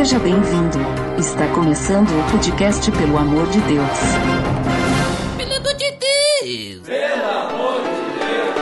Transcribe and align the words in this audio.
Seja 0.00 0.18
bem-vindo. 0.18 0.78
Está 1.18 1.46
começando 1.48 2.08
o 2.08 2.30
podcast 2.30 2.90
Pelo 2.90 3.18
Amor 3.18 3.46
de 3.50 3.60
Deus. 3.60 3.98
Pelo 5.36 5.56
amor 5.56 5.74
de 5.74 5.90
Deus! 5.90 6.80
Pelo 6.86 7.28
amor 7.28 7.82
de 7.82 8.00
Deus! 8.18 8.54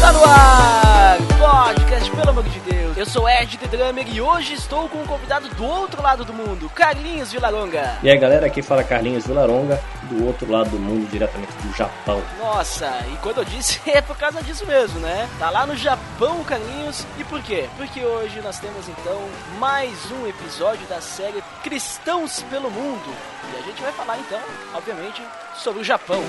Tá 0.00 0.12
no 0.12 0.24
ar! 0.24 1.18
Podcast, 1.38 2.10
pelo 2.10 2.30
amor 2.30 2.42
de 2.42 2.58
Deus. 2.58 2.96
Eu 2.96 3.06
sou 3.06 3.28
Ed 3.28 3.49
Drummer 3.70 4.04
e 4.12 4.20
hoje 4.20 4.54
estou 4.54 4.88
com 4.88 4.98
um 4.98 5.06
convidado 5.06 5.48
do 5.50 5.64
outro 5.64 6.02
lado 6.02 6.24
do 6.24 6.32
mundo, 6.32 6.68
Carlinhos 6.70 7.30
Vilaronga. 7.30 7.98
E 8.02 8.10
aí 8.10 8.18
galera, 8.18 8.46
aqui 8.46 8.62
fala 8.62 8.82
Carlinhos 8.82 9.26
Vilaronga, 9.26 9.80
do 10.10 10.26
outro 10.26 10.50
lado 10.50 10.70
do 10.70 10.78
mundo, 10.78 11.08
diretamente 11.08 11.52
do 11.52 11.72
Japão. 11.76 12.20
Nossa, 12.40 12.86
e 13.12 13.16
quando 13.18 13.38
eu 13.38 13.44
disse 13.44 13.80
é 13.88 14.00
por 14.00 14.16
causa 14.16 14.42
disso 14.42 14.66
mesmo, 14.66 14.98
né? 14.98 15.28
Tá 15.38 15.50
lá 15.50 15.66
no 15.66 15.76
Japão, 15.76 16.42
Carlinhos. 16.42 17.06
E 17.16 17.22
por 17.22 17.40
quê? 17.42 17.68
Porque 17.76 18.04
hoje 18.04 18.40
nós 18.40 18.58
temos 18.58 18.88
então 18.88 19.22
mais 19.58 20.10
um 20.10 20.26
episódio 20.26 20.84
da 20.88 21.00
série 21.00 21.40
Cristãos 21.62 22.42
pelo 22.50 22.70
Mundo. 22.70 23.14
E 23.54 23.58
a 23.58 23.62
gente 23.62 23.80
vai 23.80 23.92
falar 23.92 24.18
então, 24.18 24.40
obviamente, 24.74 25.22
sobre 25.54 25.82
o 25.82 25.84
Japão. 25.84 26.20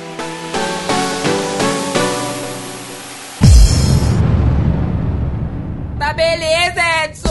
Tá 5.97 6.13
beleza, 6.13 6.81
Edson! 7.05 7.30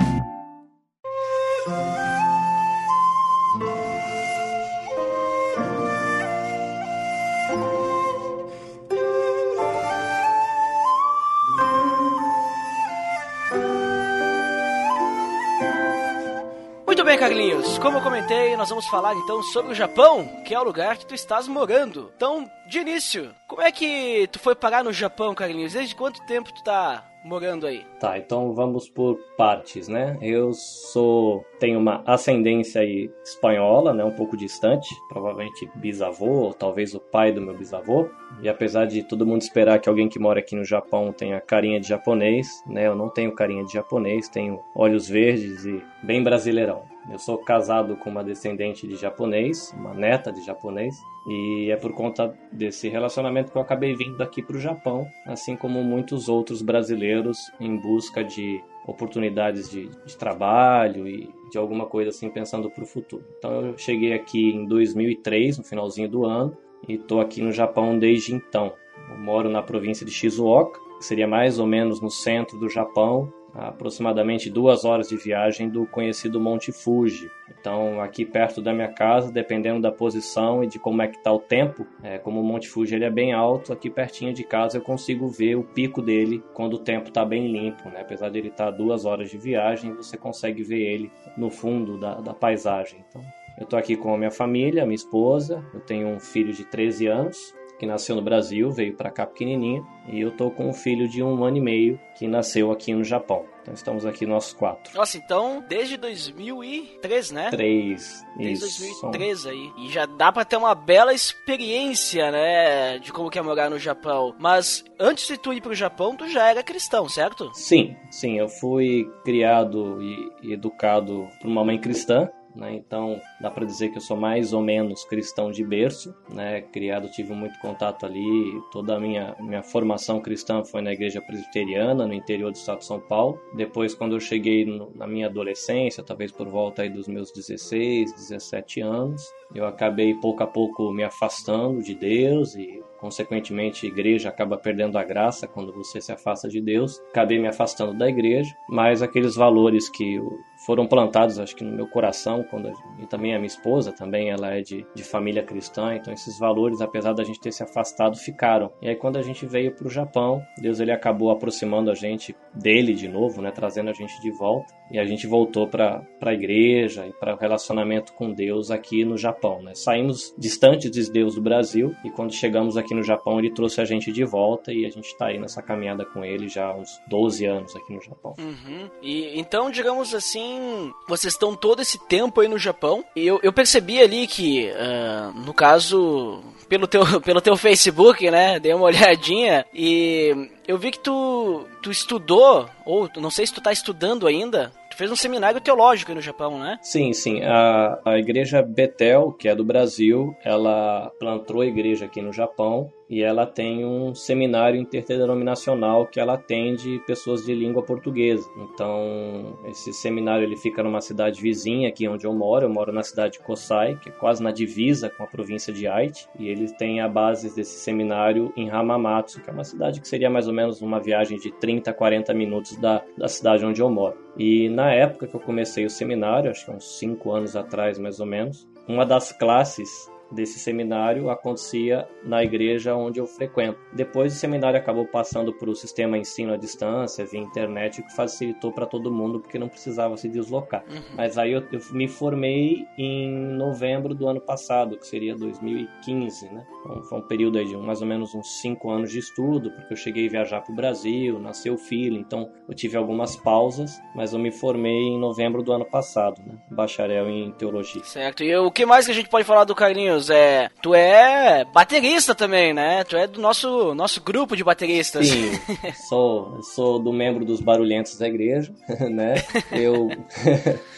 Como 17.81 17.97
eu 17.97 18.01
comentei, 18.01 18.55
nós 18.55 18.69
vamos 18.69 18.87
falar 18.87 19.15
então 19.15 19.41
sobre 19.43 19.71
o 19.71 19.75
Japão, 19.75 20.27
que 20.45 20.53
é 20.53 20.59
o 20.59 20.63
lugar 20.63 20.97
que 20.97 21.05
tu 21.05 21.15
estás 21.15 21.47
morando. 21.47 22.11
Então, 22.15 22.49
de 22.67 22.79
início, 22.79 23.33
como 23.47 23.61
é 23.61 23.71
que 23.71 24.27
tu 24.31 24.39
foi 24.39 24.55
parar 24.55 24.83
no 24.83 24.93
Japão, 24.93 25.33
Carlinhos? 25.35 25.73
Desde 25.73 25.95
quanto 25.95 26.25
tempo 26.25 26.53
tu 26.53 26.63
tá 26.63 27.03
morando 27.23 27.67
aí? 27.67 27.83
Tá, 27.99 28.17
então 28.17 28.53
vamos 28.53 28.89
por 28.89 29.17
partes, 29.37 29.87
né? 29.87 30.17
Eu 30.21 30.53
sou 30.53 31.43
tenho 31.59 31.79
uma 31.79 32.03
ascendência 32.05 32.81
aí 32.81 33.11
espanhola, 33.23 33.93
né, 33.93 34.03
um 34.03 34.15
pouco 34.15 34.37
distante, 34.37 34.89
provavelmente 35.09 35.69
bisavô 35.75 36.53
talvez 36.57 36.93
o 36.93 36.99
pai 36.99 37.31
do 37.31 37.41
meu 37.41 37.55
bisavô. 37.55 38.09
E 38.41 38.49
apesar 38.49 38.85
de 38.85 39.03
todo 39.03 39.25
mundo 39.25 39.41
esperar 39.41 39.79
que 39.79 39.89
alguém 39.89 40.09
que 40.09 40.19
mora 40.19 40.39
aqui 40.39 40.55
no 40.55 40.63
Japão 40.65 41.11
tenha 41.11 41.39
carinha 41.41 41.79
de 41.79 41.87
japonês, 41.87 42.63
né, 42.65 42.87
eu 42.87 42.95
não 42.95 43.09
tenho 43.09 43.35
carinha 43.35 43.63
de 43.63 43.73
japonês, 43.73 44.29
tenho 44.29 44.59
olhos 44.75 45.07
verdes 45.07 45.65
e 45.65 45.83
bem 46.03 46.23
brasileirão. 46.23 46.90
Eu 47.11 47.19
sou 47.19 47.37
casado 47.37 47.97
com 47.97 48.09
uma 48.09 48.23
descendente 48.23 48.87
de 48.87 48.95
japonês, 48.95 49.73
uma 49.77 49.93
neta 49.93 50.31
de 50.31 50.41
japonês, 50.45 50.95
e 51.27 51.69
é 51.69 51.75
por 51.75 51.93
conta 51.93 52.33
desse 52.51 52.87
relacionamento 52.87 53.51
que 53.51 53.57
eu 53.57 53.61
acabei 53.61 53.93
vindo 53.93 54.21
aqui 54.23 54.41
para 54.41 54.55
o 54.55 54.59
Japão, 54.59 55.05
assim 55.25 55.57
como 55.57 55.83
muitos 55.83 56.29
outros 56.29 56.61
brasileiros 56.61 57.37
em 57.59 57.75
busca 57.75 58.23
de 58.23 58.63
oportunidades 58.87 59.69
de, 59.69 59.89
de 60.05 60.17
trabalho 60.17 61.05
e 61.05 61.29
de 61.51 61.57
alguma 61.57 61.85
coisa 61.85 62.09
assim 62.09 62.29
pensando 62.29 62.69
para 62.69 62.83
o 62.83 62.87
futuro. 62.87 63.25
Então 63.37 63.65
eu 63.65 63.77
cheguei 63.77 64.13
aqui 64.13 64.49
em 64.51 64.65
2003, 64.65 65.57
no 65.57 65.63
finalzinho 65.65 66.07
do 66.07 66.25
ano, 66.25 66.57
e 66.87 66.93
estou 66.93 67.19
aqui 67.19 67.41
no 67.41 67.51
Japão 67.51 67.99
desde 67.99 68.33
então. 68.33 68.73
Eu 69.09 69.17
moro 69.17 69.49
na 69.49 69.61
província 69.61 70.05
de 70.05 70.11
Shizuoka, 70.13 70.79
que 70.97 71.05
seria 71.05 71.27
mais 71.27 71.59
ou 71.59 71.67
menos 71.67 71.99
no 71.99 72.09
centro 72.09 72.57
do 72.57 72.69
Japão, 72.69 73.31
a 73.53 73.67
aproximadamente 73.69 74.49
duas 74.49 74.85
horas 74.85 75.09
de 75.09 75.17
viagem 75.17 75.69
do 75.69 75.85
conhecido 75.85 76.39
Monte 76.39 76.71
Fuji. 76.71 77.29
Então, 77.59 78.01
aqui 78.01 78.25
perto 78.25 78.61
da 78.61 78.73
minha 78.73 78.87
casa, 78.87 79.31
dependendo 79.31 79.81
da 79.81 79.91
posição 79.91 80.63
e 80.63 80.67
de 80.67 80.79
como 80.79 81.01
é 81.01 81.07
que 81.07 81.17
está 81.17 81.31
o 81.31 81.39
tempo, 81.39 81.85
é, 82.01 82.17
como 82.17 82.39
o 82.39 82.43
Monte 82.43 82.69
Fuji 82.69 82.95
ele 82.95 83.05
é 83.05 83.09
bem 83.09 83.33
alto, 83.33 83.73
aqui 83.73 83.89
pertinho 83.89 84.33
de 84.33 84.43
casa 84.43 84.77
eu 84.77 84.81
consigo 84.81 85.27
ver 85.27 85.55
o 85.55 85.63
pico 85.63 86.01
dele 86.01 86.43
quando 86.53 86.75
o 86.75 86.79
tempo 86.79 87.09
está 87.09 87.25
bem 87.25 87.51
limpo. 87.51 87.89
Né? 87.89 88.01
Apesar 88.01 88.29
de 88.29 88.39
ele 88.39 88.47
estar 88.47 88.65
tá 88.65 88.71
duas 88.71 89.05
horas 89.05 89.29
de 89.29 89.37
viagem, 89.37 89.93
você 89.93 90.17
consegue 90.17 90.63
ver 90.63 90.81
ele 90.81 91.11
no 91.37 91.49
fundo 91.49 91.97
da, 91.97 92.15
da 92.15 92.33
paisagem. 92.33 93.03
Então, 93.09 93.21
eu 93.57 93.65
estou 93.65 93.77
aqui 93.77 93.95
com 93.95 94.13
a 94.13 94.17
minha 94.17 94.31
família, 94.31 94.85
minha 94.85 94.95
esposa, 94.95 95.63
eu 95.73 95.81
tenho 95.81 96.07
um 96.07 96.19
filho 96.19 96.53
de 96.53 96.63
13 96.65 97.07
anos, 97.07 97.53
que 97.81 97.85
nasceu 97.87 98.15
no 98.15 98.21
Brasil, 98.21 98.69
veio 98.69 98.95
para 98.95 99.09
cá 99.09 99.25
pequenininho, 99.25 99.83
e 100.07 100.21
eu 100.21 100.29
tô 100.29 100.51
com 100.51 100.69
um 100.69 100.73
filho 100.73 101.09
de 101.09 101.23
um 101.23 101.43
ano 101.43 101.57
e 101.57 101.61
meio 101.61 101.99
que 102.15 102.27
nasceu 102.27 102.71
aqui 102.71 102.93
no 102.93 103.03
Japão. 103.03 103.43
Então 103.63 103.73
estamos 103.73 104.05
aqui 104.05 104.23
nós 104.23 104.53
quatro. 104.53 104.95
Nossa, 104.95 105.17
então 105.17 105.63
desde 105.67 105.97
2003, 105.97 107.31
né? 107.31 107.49
Três. 107.49 108.23
Desde 108.37 108.65
isso. 108.65 109.01
2003 109.01 109.45
aí. 109.47 109.71
E 109.79 109.89
já 109.89 110.05
dá 110.05 110.31
pra 110.31 110.45
ter 110.45 110.57
uma 110.57 110.75
bela 110.75 111.11
experiência, 111.11 112.31
né? 112.31 112.99
De 112.99 113.11
como 113.11 113.31
que 113.31 113.39
é 113.39 113.41
morar 113.41 113.69
no 113.69 113.79
Japão. 113.79 114.35
Mas 114.39 114.83
antes 114.99 115.27
de 115.27 115.37
tu 115.37 115.51
ir 115.51 115.61
pro 115.61 115.73
Japão, 115.73 116.15
tu 116.15 116.27
já 116.27 116.49
era 116.49 116.61
cristão, 116.61 117.09
certo? 117.09 117.49
Sim, 117.53 117.95
sim. 118.11 118.37
Eu 118.37 118.47
fui 118.47 119.11
criado 119.23 119.99
e 120.01 120.53
educado 120.53 121.27
por 121.41 121.47
uma 121.47 121.65
mãe 121.65 121.79
cristã. 121.79 122.29
Né? 122.55 122.75
Então 122.75 123.19
dá 123.39 123.49
para 123.49 123.65
dizer 123.65 123.89
que 123.89 123.97
eu 123.97 124.01
sou 124.01 124.17
mais 124.17 124.53
ou 124.53 124.61
menos 124.61 125.05
cristão 125.05 125.51
de 125.51 125.63
berço, 125.63 126.13
né? 126.29 126.61
Criado 126.61 127.09
tive 127.09 127.33
muito 127.33 127.57
contato 127.59 128.05
ali, 128.05 128.61
toda 128.71 128.95
a 128.95 128.99
minha 128.99 129.35
minha 129.39 129.63
formação 129.63 130.19
cristã 130.19 130.63
foi 130.63 130.81
na 130.81 130.91
igreja 130.91 131.21
presbiteriana 131.21 132.05
no 132.05 132.13
interior 132.13 132.51
do 132.51 132.55
estado 132.55 132.79
de 132.79 132.85
São 132.85 132.99
Paulo. 132.99 133.39
Depois 133.55 133.95
quando 133.95 134.15
eu 134.15 134.19
cheguei 134.19 134.65
no, 134.65 134.91
na 134.95 135.07
minha 135.07 135.27
adolescência, 135.27 136.03
talvez 136.03 136.31
por 136.31 136.47
volta 136.47 136.81
aí 136.81 136.89
dos 136.89 137.07
meus 137.07 137.31
16, 137.31 138.13
17 138.13 138.81
anos, 138.81 139.23
eu 139.53 139.65
acabei 139.65 140.13
pouco 140.15 140.43
a 140.43 140.47
pouco 140.47 140.91
me 140.91 141.03
afastando 141.03 141.81
de 141.81 141.95
Deus 141.95 142.55
e 142.55 142.81
consequentemente 142.99 143.85
a 143.85 143.89
igreja 143.89 144.29
acaba 144.29 144.57
perdendo 144.57 144.97
a 144.97 145.03
graça 145.03 145.47
quando 145.47 145.73
você 145.73 145.99
se 145.99 146.11
afasta 146.11 146.47
de 146.47 146.61
Deus. 146.61 146.99
Acabei 147.09 147.39
me 147.39 147.47
afastando 147.47 147.97
da 147.97 148.07
igreja, 148.07 148.55
mas 148.69 149.01
aqueles 149.01 149.35
valores 149.35 149.89
que 149.89 150.19
foram 150.65 150.85
plantados, 150.85 151.39
acho 151.39 151.55
que 151.55 151.63
no 151.63 151.71
meu 151.71 151.87
coração, 151.87 152.43
quando 152.43 152.71
e 152.99 153.07
também 153.07 153.33
a 153.33 153.37
minha 153.37 153.47
esposa, 153.47 153.91
também 153.91 154.29
ela 154.29 154.53
é 154.53 154.61
de, 154.61 154.85
de 154.93 155.03
família 155.03 155.43
cristã, 155.43 155.95
então 155.95 156.13
esses 156.13 156.37
valores, 156.37 156.81
apesar 156.81 157.13
da 157.13 157.23
gente 157.23 157.39
ter 157.39 157.51
se 157.51 157.63
afastado, 157.63 158.15
ficaram. 158.17 158.71
E 158.81 158.87
aí 158.87 158.95
quando 158.95 159.17
a 159.17 159.23
gente 159.23 159.45
veio 159.45 159.73
para 159.73 159.87
o 159.87 159.89
Japão, 159.89 160.41
Deus 160.57 160.79
ele 160.79 160.91
acabou 160.91 161.31
aproximando 161.31 161.89
a 161.89 161.95
gente 161.95 162.35
dele 162.53 162.93
de 162.93 163.07
novo, 163.07 163.41
né, 163.41 163.51
trazendo 163.51 163.89
a 163.89 163.93
gente 163.93 164.21
de 164.21 164.29
volta, 164.31 164.73
e 164.91 164.99
a 164.99 165.05
gente 165.05 165.25
voltou 165.27 165.67
para 165.67 166.05
a 166.21 166.33
igreja 166.33 167.07
e 167.07 167.13
para 167.13 167.35
o 167.35 167.37
relacionamento 167.37 168.13
com 168.13 168.31
Deus 168.31 168.69
aqui 168.69 169.05
no 169.05 169.17
Japão. 169.17 169.61
Né? 169.61 169.73
Saímos 169.73 170.33
distantes 170.37 170.91
de 170.91 171.11
Deus 171.11 171.35
do 171.35 171.41
Brasil 171.41 171.95
e 172.03 172.09
quando 172.09 172.33
chegamos 172.33 172.77
aqui 172.77 172.93
no 172.93 173.03
Japão, 173.03 173.39
ele 173.39 173.51
trouxe 173.51 173.81
a 173.81 173.85
gente 173.85 174.11
de 174.11 174.23
volta 174.23 174.71
e 174.73 174.85
a 174.85 174.89
gente 174.89 175.05
está 175.05 175.27
aí 175.27 175.39
nessa 175.39 175.61
caminhada 175.61 176.05
com 176.05 176.23
ele 176.23 176.47
já 176.47 176.67
há 176.67 176.75
uns 176.75 176.99
12 177.07 177.45
anos 177.45 177.75
aqui 177.75 177.93
no 177.93 178.01
Japão. 178.01 178.35
Uhum. 178.37 178.89
E 179.01 179.39
então, 179.39 179.71
digamos 179.71 180.13
assim, 180.13 180.91
vocês 181.07 181.33
estão 181.33 181.55
todo 181.55 181.81
esse 181.81 181.97
tempo 182.07 182.41
aí 182.41 182.47
no 182.47 182.57
Japão. 182.57 183.03
E 183.15 183.25
eu, 183.25 183.39
eu 183.41 183.53
percebi 183.53 184.01
ali 184.01 184.27
que, 184.27 184.69
uh, 184.69 185.39
no 185.39 185.53
caso, 185.53 186.43
pelo 186.67 186.87
teu, 186.87 187.01
pelo 187.21 187.41
teu 187.41 187.55
Facebook, 187.55 188.29
né? 188.29 188.59
Dei 188.59 188.73
uma 188.73 188.85
olhadinha 188.91 189.65
e 189.73 190.49
eu 190.67 190.77
vi 190.77 190.91
que 190.91 190.99
tu, 190.99 191.65
tu 191.81 191.91
estudou, 191.91 192.69
ou 192.85 193.09
não 193.17 193.29
sei 193.29 193.45
se 193.45 193.53
tu 193.53 193.61
tá 193.61 193.71
estudando 193.71 194.27
ainda, 194.27 194.71
fez 195.01 195.11
um 195.11 195.15
seminário 195.15 195.59
teológico 195.59 196.13
no 196.13 196.21
Japão, 196.21 196.59
né? 196.59 196.77
Sim, 196.79 197.11
sim. 197.11 197.41
A, 197.41 197.99
a 198.05 198.19
igreja 198.19 198.61
Betel, 198.61 199.31
que 199.31 199.47
é 199.47 199.55
do 199.55 199.65
Brasil, 199.65 200.35
ela 200.43 201.11
plantou 201.19 201.61
a 201.61 201.65
igreja 201.65 202.05
aqui 202.05 202.21
no 202.21 202.31
Japão 202.31 202.87
e 203.11 203.21
ela 203.21 203.45
tem 203.45 203.85
um 203.85 204.15
seminário 204.15 204.79
interdenominacional 204.79 206.07
que 206.07 206.17
ela 206.17 206.35
atende 206.35 207.03
pessoas 207.05 207.45
de 207.45 207.53
língua 207.53 207.83
portuguesa. 207.83 208.49
Então, 208.57 209.59
esse 209.65 209.91
seminário 209.91 210.45
ele 210.45 210.55
fica 210.55 210.81
numa 210.81 211.01
cidade 211.01 211.41
vizinha 211.41 211.89
aqui 211.89 212.07
onde 212.07 212.25
eu 212.25 212.33
moro. 212.33 212.65
Eu 212.65 212.69
moro 212.69 212.93
na 212.93 213.03
cidade 213.03 213.33
de 213.33 213.39
Kosai, 213.39 213.97
que 213.97 214.07
é 214.07 214.11
quase 214.13 214.41
na 214.41 214.51
divisa 214.51 215.09
com 215.09 215.23
a 215.23 215.27
província 215.27 215.73
de 215.73 215.87
Aichi, 215.87 216.25
e 216.39 216.47
eles 216.47 216.71
têm 216.71 217.01
a 217.01 217.09
base 217.09 217.53
desse 217.53 217.79
seminário 217.79 218.53
em 218.55 218.69
Hamamatsu, 218.69 219.41
que 219.41 219.49
é 219.49 219.53
uma 219.53 219.65
cidade 219.65 219.99
que 219.99 220.07
seria 220.07 220.29
mais 220.29 220.47
ou 220.47 220.53
menos 220.53 220.81
uma 220.81 221.01
viagem 221.01 221.37
de 221.37 221.51
30, 221.51 221.91
40 221.91 222.33
minutos 222.33 222.77
da, 222.77 223.03
da 223.17 223.27
cidade 223.27 223.65
onde 223.65 223.81
eu 223.81 223.89
moro. 223.89 224.15
E 224.37 224.69
na 224.69 224.93
época 224.93 225.27
que 225.27 225.35
eu 225.35 225.39
comecei 225.41 225.85
o 225.85 225.89
seminário, 225.89 226.49
acho 226.49 226.63
que 226.63 226.71
uns 226.71 226.97
5 226.97 227.29
anos 227.33 227.57
atrás 227.57 227.99
mais 227.99 228.21
ou 228.21 228.25
menos, 228.25 228.65
uma 228.87 229.05
das 229.05 229.33
classes 229.33 230.09
desse 230.31 230.59
seminário 230.59 231.29
acontecia 231.29 232.07
na 232.23 232.43
igreja 232.43 232.95
onde 232.95 233.19
eu 233.19 233.25
frequento. 233.25 233.79
Depois 233.93 234.33
o 234.33 234.35
seminário 234.35 234.79
acabou 234.79 235.05
passando 235.05 235.53
para 235.53 235.69
o 235.69 235.75
sistema 235.75 236.17
ensino 236.17 236.53
à 236.53 236.57
distância, 236.57 237.25
via 237.25 237.39
internet, 237.39 238.01
o 238.01 238.05
que 238.05 238.15
facilitou 238.15 238.71
para 238.71 238.85
todo 238.85 239.11
mundo 239.11 239.39
porque 239.39 239.59
não 239.59 239.67
precisava 239.69 240.15
se 240.17 240.29
deslocar. 240.29 240.83
Uhum. 240.89 241.15
Mas 241.15 241.37
aí 241.37 241.51
eu, 241.51 241.63
eu, 241.71 241.79
me 241.91 242.07
formei 242.07 242.85
em 242.97 243.29
novembro 243.55 244.13
do 244.13 244.27
ano 244.27 244.41
passado, 244.41 244.97
que 244.97 245.07
seria 245.07 245.35
2015, 245.35 246.49
né? 246.49 246.65
Então 246.79 247.03
foi 247.03 247.19
um 247.19 247.21
período 247.21 247.57
aí 247.57 247.65
de 247.65 247.77
mais 247.77 248.01
ou 248.01 248.07
menos 248.07 248.33
uns 248.33 248.61
cinco 248.61 248.89
anos 248.89 249.11
de 249.11 249.19
estudo, 249.19 249.71
porque 249.71 249.93
eu 249.93 249.97
cheguei 249.97 250.27
a 250.27 250.31
viajar 250.31 250.61
para 250.61 250.71
o 250.71 250.75
Brasil, 250.75 251.39
nasceu 251.39 251.75
o 251.75 251.77
filho, 251.77 252.17
então 252.17 252.49
eu 252.67 252.73
tive 252.73 252.97
algumas 252.97 253.35
pausas, 253.35 254.01
mas 254.15 254.33
eu 254.33 254.39
me 254.39 254.51
formei 254.51 254.91
em 254.91 255.19
novembro 255.19 255.61
do 255.61 255.71
ano 255.71 255.85
passado, 255.85 256.41
né? 256.45 256.55
Bacharel 256.69 257.29
em 257.29 257.51
teologia. 257.51 258.03
Certo. 258.03 258.43
E 258.43 258.55
o 258.55 258.71
que 258.71 258.85
mais 258.85 259.05
que 259.05 259.11
a 259.11 259.15
gente 259.15 259.29
pode 259.29 259.45
falar 259.45 259.63
do 259.63 259.75
Carlinhos? 259.75 260.20
É. 260.29 260.69
Tu 260.81 260.93
é 260.93 261.65
baterista 261.65 262.35
também, 262.35 262.73
né? 262.73 263.03
Tu 263.03 263.15
é 263.17 263.27
do 263.27 263.41
nosso, 263.41 263.93
nosso 263.93 264.21
grupo 264.21 264.55
de 264.55 264.63
bateristas. 264.63 265.27
Sim, 265.27 265.51
sou, 266.07 266.61
sou 266.61 266.99
do 266.99 267.11
membro 267.11 267.45
dos 267.45 267.61
barulhentos 267.61 268.17
da 268.17 268.27
igreja, 268.27 268.73
né? 269.09 269.35
Eu. 269.71 270.09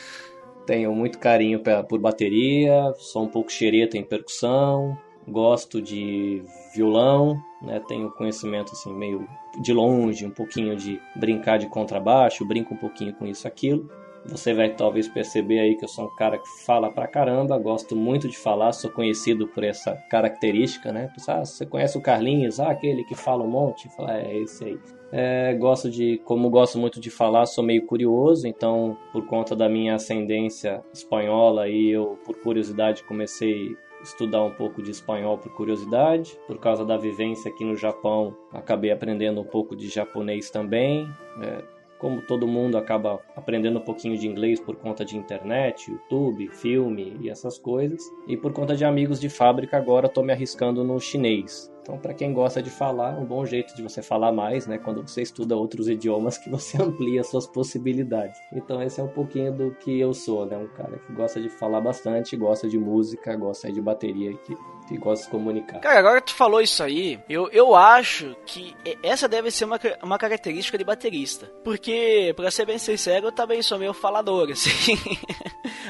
tenho 0.66 0.94
muito 0.96 1.20
carinho 1.20 1.62
por 1.90 2.00
bateria, 2.00 2.94
sou 2.98 3.24
um 3.24 3.28
pouco 3.28 3.52
xereta 3.52 3.98
em 3.98 4.04
percussão, 4.04 4.98
gosto 5.28 5.82
de 5.82 6.42
violão, 6.74 7.38
né? 7.62 7.82
Tenho 7.88 8.10
conhecimento 8.12 8.72
assim 8.72 8.94
meio 8.94 9.28
de 9.62 9.74
longe, 9.74 10.26
um 10.26 10.32
pouquinho 10.32 10.76
de 10.76 11.00
brincar 11.16 11.58
de 11.58 11.68
contrabaixo, 11.68 12.46
brinco 12.46 12.74
um 12.74 12.78
pouquinho 12.78 13.14
com 13.14 13.26
isso 13.26 13.48
aquilo. 13.48 13.90
Você 14.26 14.54
vai 14.54 14.70
talvez 14.70 15.08
perceber 15.08 15.60
aí 15.60 15.76
que 15.76 15.84
eu 15.84 15.90
sou 15.90 16.06
um 16.06 16.16
cara 16.16 16.38
que 16.38 16.48
fala 16.66 16.92
pra 16.92 17.08
caramba, 17.08 17.58
gosto 17.58 17.96
muito 17.96 18.28
de 18.28 18.38
falar, 18.38 18.72
sou 18.72 18.90
conhecido 18.90 19.48
por 19.48 19.64
essa 19.64 19.96
característica, 20.10 20.92
né? 20.92 21.12
Ah, 21.28 21.44
você 21.44 21.66
conhece 21.66 21.98
o 21.98 22.02
Carlinhos? 22.02 22.60
Ah, 22.60 22.72
aquele 22.72 23.04
que 23.04 23.16
fala 23.16 23.44
um 23.44 23.50
monte? 23.50 23.90
Fala, 23.96 24.18
é 24.18 24.38
esse 24.38 24.64
aí. 24.64 24.80
É, 25.12 25.54
gosto 25.54 25.92
de, 25.92 26.20
como 26.26 26.50
gosto 26.50 26.80
muito 26.80 27.00
de 27.00 27.12
falar, 27.12 27.46
sou 27.46 27.64
meio 27.64 27.86
curioso, 27.86 28.48
então 28.48 28.98
por 29.12 29.28
conta 29.28 29.56
da 29.56 29.70
minha 29.70 29.96
ascendência 29.96 30.84
espanhola 30.92 31.68
e 31.68 31.92
eu 31.92 32.18
por 32.26 32.36
curiosidade 32.38 33.04
comecei 33.04 33.76
estudar 34.04 34.44
um 34.44 34.52
pouco 34.52 34.82
de 34.82 34.92
espanhol 34.92 35.38
por 35.38 35.52
curiosidade. 35.54 36.38
Por 36.46 36.58
causa 36.60 36.86
da 36.86 36.98
vivência 36.98 37.50
aqui 37.50 37.64
no 37.64 37.76
Japão, 37.76 38.36
acabei 38.52 38.92
aprendendo 38.92 39.42
um 39.42 39.46
pouco 39.46 39.76
de 39.76 39.88
japonês 39.88 40.50
também. 40.50 41.08
É, 41.42 41.64
como 42.04 42.22
todo 42.22 42.46
mundo 42.46 42.78
acaba 42.78 43.22
aprendendo 43.34 43.80
um 43.80 43.82
pouquinho 43.82 44.18
de 44.18 44.28
inglês 44.28 44.60
por 44.60 44.76
conta 44.76 45.06
de 45.06 45.18
internet, 45.18 45.90
YouTube, 45.90 46.50
filme 46.50 47.16
e 47.22 47.30
essas 47.30 47.58
coisas. 47.58 48.04
E 48.28 48.36
por 48.36 48.52
conta 48.52 48.76
de 48.76 48.84
amigos 48.84 49.22
de 49.22 49.30
fábrica, 49.30 49.78
agora 49.78 50.08
estou 50.08 50.22
me 50.22 50.34
arriscando 50.34 50.84
no 50.84 51.00
chinês. 51.00 51.72
Então, 51.82 51.98
para 51.98 52.14
quem 52.14 52.34
gosta 52.34 52.62
de 52.62 52.70
falar, 52.70 53.18
um 53.18 53.26
bom 53.26 53.46
jeito 53.46 53.74
de 53.74 53.82
você 53.82 54.02
falar 54.02 54.34
mais, 54.34 54.68
né? 54.68 54.78
Quando 54.78 55.02
você 55.02 55.22
estuda 55.22 55.56
outros 55.56 55.88
idiomas, 55.88 56.38
que 56.38 56.50
você 56.50 56.76
amplia 56.84 57.24
suas 57.24 57.48
possibilidades. 57.48 58.38
Então, 58.52 58.82
esse 58.82 59.00
é 59.00 59.04
um 59.04 59.10
pouquinho 59.10 59.54
do 59.54 59.72
que 59.72 59.98
eu 59.98 60.14
sou, 60.14 60.46
né? 60.46 60.58
Um 60.58 60.68
cara 60.68 60.98
que 61.00 61.14
gosta 61.14 61.40
de 61.40 61.48
falar 61.48 61.80
bastante, 61.80 62.36
gosta 62.36 62.68
de 62.68 62.78
música, 62.78 63.34
gosta 63.38 63.72
de 63.72 63.82
bateria, 63.82 64.34
que 64.34 64.58
que 64.94 64.98
gosta 64.98 65.26
de 65.26 65.32
comunicar. 65.32 65.80
Cara, 65.80 66.00
agora 66.00 66.22
que 66.22 66.28
tu 66.28 66.36
falou 66.36 66.62
isso 66.62 66.84
aí, 66.84 67.20
eu, 67.28 67.50
eu 67.52 67.76
acho 67.76 68.36
que 68.46 68.76
essa 69.02 69.28
deve 69.28 69.50
ser 69.50 69.66
uma, 69.66 69.80
uma 70.04 70.18
característica 70.20 70.78
de 70.78 70.84
baterista. 70.84 71.48
Porque, 71.64 72.32
pra 72.36 72.52
ser 72.52 72.66
bem 72.66 72.78
sincero, 72.78 73.28
eu 73.28 73.32
também 73.32 73.62
sou 73.62 73.80
meio 73.80 73.94
falador, 73.94 74.50
assim. 74.54 74.98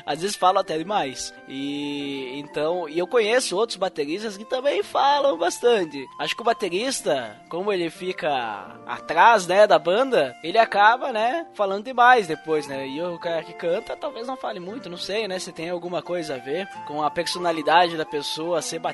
Às 0.06 0.22
vezes 0.22 0.36
falo 0.36 0.60
até 0.60 0.78
demais. 0.78 1.34
E 1.48 2.40
então, 2.40 2.88
e 2.88 2.98
eu 2.98 3.08
conheço 3.08 3.58
outros 3.58 3.78
bateristas 3.78 4.38
que 4.38 4.46
também 4.46 4.84
falam 4.84 5.38
bastante. 5.38 6.06
Acho 6.20 6.36
que 6.36 6.42
o 6.42 6.46
baterista, 6.46 7.40
como 7.50 7.72
ele 7.72 7.90
fica 7.90 8.80
atrás, 8.86 9.48
né, 9.48 9.68
da 9.68 9.80
banda, 9.80 10.36
ele 10.44 10.58
acaba, 10.58 11.12
né, 11.12 11.48
falando 11.54 11.86
demais 11.86 12.28
depois, 12.28 12.68
né? 12.68 12.88
E 12.88 13.02
o 13.02 13.20
cara 13.20 13.44
que 13.44 13.54
canta 13.54 13.96
talvez 13.96 14.28
não 14.28 14.38
fale 14.38 14.60
muito, 14.60 14.90
não 14.90 14.98
sei, 14.98 15.28
né, 15.28 15.40
se 15.40 15.52
tem 15.52 15.70
alguma 15.70 16.02
coisa 16.02 16.36
a 16.36 16.38
ver 16.38 16.68
com 16.88 17.04
a 17.04 17.10
personalidade 17.10 17.98
da 17.98 18.06
pessoa 18.06 18.62
ser 18.62 18.80
baterista, 18.80 18.93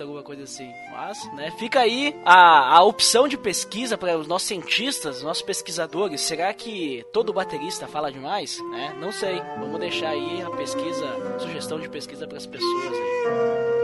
alguma 0.00 0.22
coisa 0.22 0.44
assim. 0.44 0.72
Mas, 0.90 1.32
né, 1.34 1.50
fica 1.58 1.80
aí 1.80 2.14
a, 2.24 2.76
a 2.76 2.82
opção 2.82 3.28
de 3.28 3.36
pesquisa 3.36 3.96
para 3.96 4.18
os 4.18 4.26
nossos 4.26 4.48
cientistas, 4.48 5.22
nossos 5.22 5.42
pesquisadores. 5.42 6.20
Será 6.20 6.52
que 6.52 7.04
todo 7.12 7.32
baterista 7.32 7.86
fala 7.86 8.10
demais? 8.10 8.58
Né? 8.70 8.96
Não 9.00 9.12
sei. 9.12 9.40
Vamos 9.58 9.80
deixar 9.80 10.10
aí 10.10 10.42
a 10.42 10.50
pesquisa, 10.50 11.38
sugestão 11.38 11.78
de 11.80 11.88
pesquisa 11.88 12.26
para 12.26 12.38
as 12.38 12.46
pessoas 12.46 12.92
aí. 12.92 13.83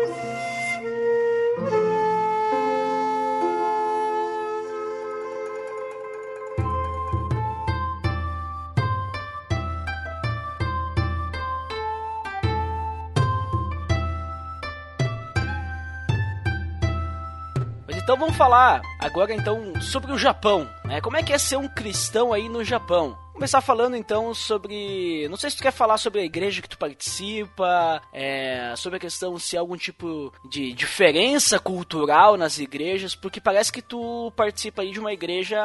Então 18.02 18.16
vamos 18.16 18.36
falar 18.36 18.82
agora 18.98 19.32
então 19.32 19.80
sobre 19.80 20.12
o 20.12 20.18
Japão, 20.18 20.68
né? 20.84 21.00
Como 21.00 21.16
é 21.16 21.22
que 21.22 21.32
é 21.32 21.38
ser 21.38 21.56
um 21.56 21.68
cristão 21.68 22.32
aí 22.32 22.48
no 22.48 22.64
Japão? 22.64 23.16
começar 23.40 23.62
falando 23.62 23.96
então 23.96 24.34
sobre. 24.34 25.26
Não 25.30 25.36
sei 25.38 25.48
se 25.48 25.56
tu 25.56 25.62
quer 25.62 25.72
falar 25.72 25.96
sobre 25.96 26.20
a 26.20 26.24
igreja 26.24 26.60
que 26.60 26.68
tu 26.68 26.76
participa, 26.76 28.02
é, 28.12 28.74
sobre 28.76 28.98
a 28.98 29.00
questão 29.00 29.38
se 29.38 29.56
há 29.56 29.60
algum 29.60 29.78
tipo 29.78 30.30
de 30.50 30.74
diferença 30.74 31.58
cultural 31.58 32.36
nas 32.36 32.58
igrejas, 32.58 33.14
porque 33.14 33.40
parece 33.40 33.72
que 33.72 33.80
tu 33.80 34.30
participa 34.36 34.82
aí 34.82 34.90
de 34.90 35.00
uma 35.00 35.14
igreja, 35.14 35.58